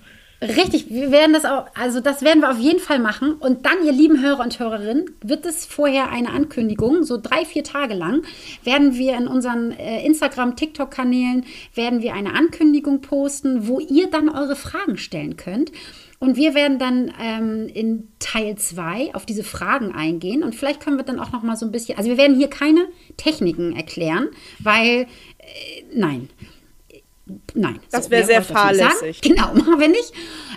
Richtig, 0.42 0.90
wir 0.90 1.12
werden 1.12 1.32
das 1.32 1.44
auch, 1.44 1.66
also 1.74 2.00
das 2.00 2.22
werden 2.22 2.42
wir 2.42 2.50
auf 2.50 2.58
jeden 2.58 2.80
Fall 2.80 2.98
machen. 2.98 3.34
Und 3.34 3.64
dann, 3.64 3.84
ihr 3.86 3.92
lieben 3.92 4.20
Hörer 4.20 4.40
und 4.40 4.58
Hörerinnen, 4.58 5.04
wird 5.22 5.46
es 5.46 5.64
vorher 5.66 6.10
eine 6.10 6.30
Ankündigung, 6.30 7.04
so 7.04 7.16
drei, 7.16 7.44
vier 7.44 7.62
Tage 7.62 7.94
lang, 7.94 8.22
werden 8.64 8.94
wir 8.98 9.16
in 9.16 9.28
unseren 9.28 9.70
äh, 9.70 10.04
Instagram, 10.04 10.56
TikTok-Kanälen, 10.56 11.44
werden 11.74 12.02
wir 12.02 12.14
eine 12.14 12.34
Ankündigung 12.34 13.02
posten, 13.02 13.68
wo 13.68 13.78
ihr 13.78 14.10
dann 14.10 14.28
eure 14.28 14.56
Fragen 14.56 14.96
stellen 14.96 15.36
könnt. 15.36 15.70
Und 16.18 16.36
wir 16.36 16.54
werden 16.54 16.80
dann 16.80 17.12
ähm, 17.20 17.68
in 17.72 18.08
Teil 18.18 18.56
2 18.56 19.14
auf 19.14 19.26
diese 19.26 19.44
Fragen 19.44 19.92
eingehen. 19.92 20.42
Und 20.42 20.56
vielleicht 20.56 20.80
können 20.80 20.96
wir 20.96 21.04
dann 21.04 21.20
auch 21.20 21.30
noch 21.30 21.44
mal 21.44 21.56
so 21.56 21.66
ein 21.66 21.72
bisschen, 21.72 21.98
also 21.98 22.10
wir 22.10 22.16
werden 22.16 22.36
hier 22.36 22.48
keine 22.48 22.88
Techniken 23.16 23.76
erklären, 23.76 24.28
weil, 24.58 25.02
äh, 25.38 25.84
nein, 25.94 26.28
Nein. 27.54 27.78
Das 27.90 28.06
so, 28.06 28.10
wäre 28.10 28.24
sehr 28.24 28.42
fahrlässig. 28.42 29.20
Genau, 29.20 29.46
machen 29.54 29.78
wir 29.78 29.88
nicht. 29.88 30.12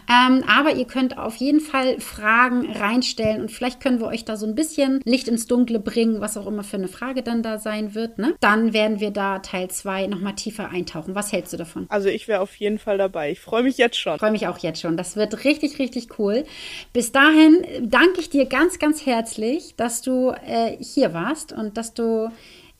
Ähm, 0.09 0.43
aber 0.47 0.75
ihr 0.75 0.85
könnt 0.85 1.17
auf 1.17 1.35
jeden 1.37 1.59
Fall 1.59 1.99
Fragen 1.99 2.71
reinstellen 2.71 3.41
und 3.41 3.51
vielleicht 3.51 3.79
können 3.79 3.99
wir 3.99 4.07
euch 4.07 4.25
da 4.25 4.35
so 4.35 4.45
ein 4.45 4.55
bisschen 4.55 5.01
Licht 5.03 5.27
ins 5.27 5.47
Dunkle 5.47 5.79
bringen, 5.79 6.21
was 6.21 6.37
auch 6.37 6.47
immer 6.47 6.63
für 6.63 6.77
eine 6.77 6.87
Frage 6.87 7.23
dann 7.23 7.43
da 7.43 7.57
sein 7.57 7.95
wird. 7.95 8.17
Ne? 8.17 8.35
Dann 8.39 8.73
werden 8.73 8.99
wir 8.99 9.11
da 9.11 9.39
Teil 9.39 9.69
2 9.69 10.07
nochmal 10.07 10.35
tiefer 10.35 10.69
eintauchen. 10.69 11.15
Was 11.15 11.31
hältst 11.31 11.53
du 11.53 11.57
davon? 11.57 11.85
Also 11.89 12.09
ich 12.09 12.27
wäre 12.27 12.41
auf 12.41 12.55
jeden 12.55 12.77
Fall 12.77 12.97
dabei. 12.97 13.31
Ich 13.31 13.39
freue 13.39 13.63
mich 13.63 13.77
jetzt 13.77 13.97
schon. 13.97 14.19
Freue 14.19 14.31
mich 14.31 14.47
auch 14.47 14.59
jetzt 14.59 14.81
schon. 14.81 14.97
Das 14.97 15.15
wird 15.15 15.43
richtig, 15.43 15.79
richtig 15.79 16.19
cool. 16.19 16.45
Bis 16.93 17.11
dahin 17.11 17.65
danke 17.81 18.19
ich 18.19 18.29
dir 18.29 18.45
ganz, 18.45 18.79
ganz 18.79 19.05
herzlich, 19.05 19.75
dass 19.75 20.01
du 20.01 20.31
äh, 20.45 20.77
hier 20.79 21.13
warst 21.13 21.51
und 21.51 21.77
dass 21.77 21.93
du 21.93 22.29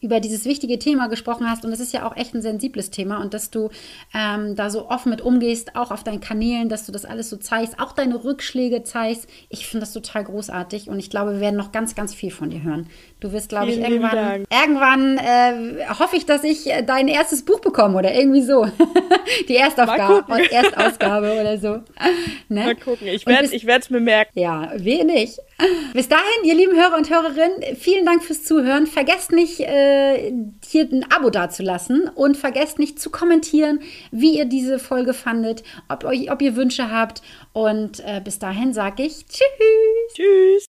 über 0.06 0.20
dieses 0.20 0.46
wichtige 0.46 0.80
Thema 0.80 1.08
gesprochen 1.08 1.50
hast. 1.50 1.66
Und 1.66 1.74
es 1.74 1.80
ist 1.80 1.92
ja 1.92 2.08
auch 2.08 2.16
echt 2.16 2.34
ein 2.36 2.42
sensibles 2.42 2.92
Thema 2.92 3.22
und 3.22 3.34
dass 3.34 3.50
du 3.50 3.70
ähm, 4.14 4.56
da 4.56 4.70
so 4.70 4.90
offen 4.90 5.10
mit 5.10 5.22
umgehst, 5.22 5.76
auch 5.76 5.92
auf 5.92 6.04
deinen 6.04 6.22
Kanälen, 6.22 6.70
dass 6.70 6.86
du 6.86 6.92
das 6.92 7.06
alles 7.06 7.30
so 7.30 7.38
zeigst, 7.38 7.80
auch 7.80 7.92
deine 7.92 8.24
Rückschläge 8.24 8.84
zeigst. 8.84 9.28
Ich 9.50 9.68
finde 9.68 9.82
das 9.82 9.94
total 9.94 10.24
großartig 10.24 10.90
und 10.90 11.00
ich 11.00 11.10
glaube, 11.10 11.34
wir 11.34 11.40
werden 11.42 11.58
noch 11.58 11.72
ganz, 11.72 11.96
ganz 11.96 12.14
viel 12.14 12.32
von 12.32 12.52
dir 12.52 12.62
hören. 12.62 12.88
Du 13.22 13.32
wirst, 13.32 13.48
glaube 13.48 13.72
ich, 13.72 13.80
irgendwann, 13.80 14.46
irgendwann 14.52 15.18
äh, 15.18 15.86
hoffe 15.98 16.18
ich, 16.18 16.26
dass 16.26 16.44
ich 16.44 16.70
äh, 16.70 16.84
dein 16.84 17.08
erstes 17.08 17.46
Buch 17.46 17.60
bekomme 17.62 17.98
oder 17.98 18.14
irgendwie 18.14 18.42
so. 18.42 18.68
Die 19.48 19.56
Erstaufgabe, 19.56 20.52
Erstausgabe 20.52 21.40
oder 21.40 21.58
so. 21.58 21.82
Ne? 22.48 22.66
Mal 22.66 22.76
gucken, 22.76 23.08
ich 23.08 23.26
werde 23.26 23.80
es 23.80 23.90
mir 23.90 24.00
merken. 24.00 24.38
Ja, 24.38 24.72
wenig. 24.76 25.38
Bis 25.94 26.08
dahin, 26.08 26.44
ihr 26.44 26.54
lieben 26.54 26.76
Hörer 26.76 26.96
und 26.96 27.10
Hörerinnen, 27.10 27.76
vielen 27.76 28.06
Dank 28.06 28.24
fürs 28.24 28.44
Zuhören. 28.44 28.86
Vergesst 28.86 29.32
nicht, 29.32 29.62
äh, 29.62 30.32
hier 30.68 30.88
ein 30.92 31.06
Abo 31.12 31.32
dazulassen 31.32 32.10
und 32.14 32.38
vergesst 32.38 32.78
nicht 32.78 33.00
zu 33.00 33.10
kommentieren, 33.10 33.80
wie 34.12 34.38
ihr 34.38 34.46
diese 34.46 34.78
Folge 34.78 35.14
fandet, 35.14 35.64
ob, 35.90 36.04
euch, 36.04 36.32
ob 36.32 36.42
ihr 36.42 36.56
Wünsche 36.56 36.92
habt. 36.92 37.24
Und 37.54 38.02
äh, 38.02 38.22
bis 38.24 38.38
dahin 38.38 38.74
sage 38.74 39.04
ich 39.04 39.26
Tschüss. 39.26 40.14
Tschüss. 40.14 40.66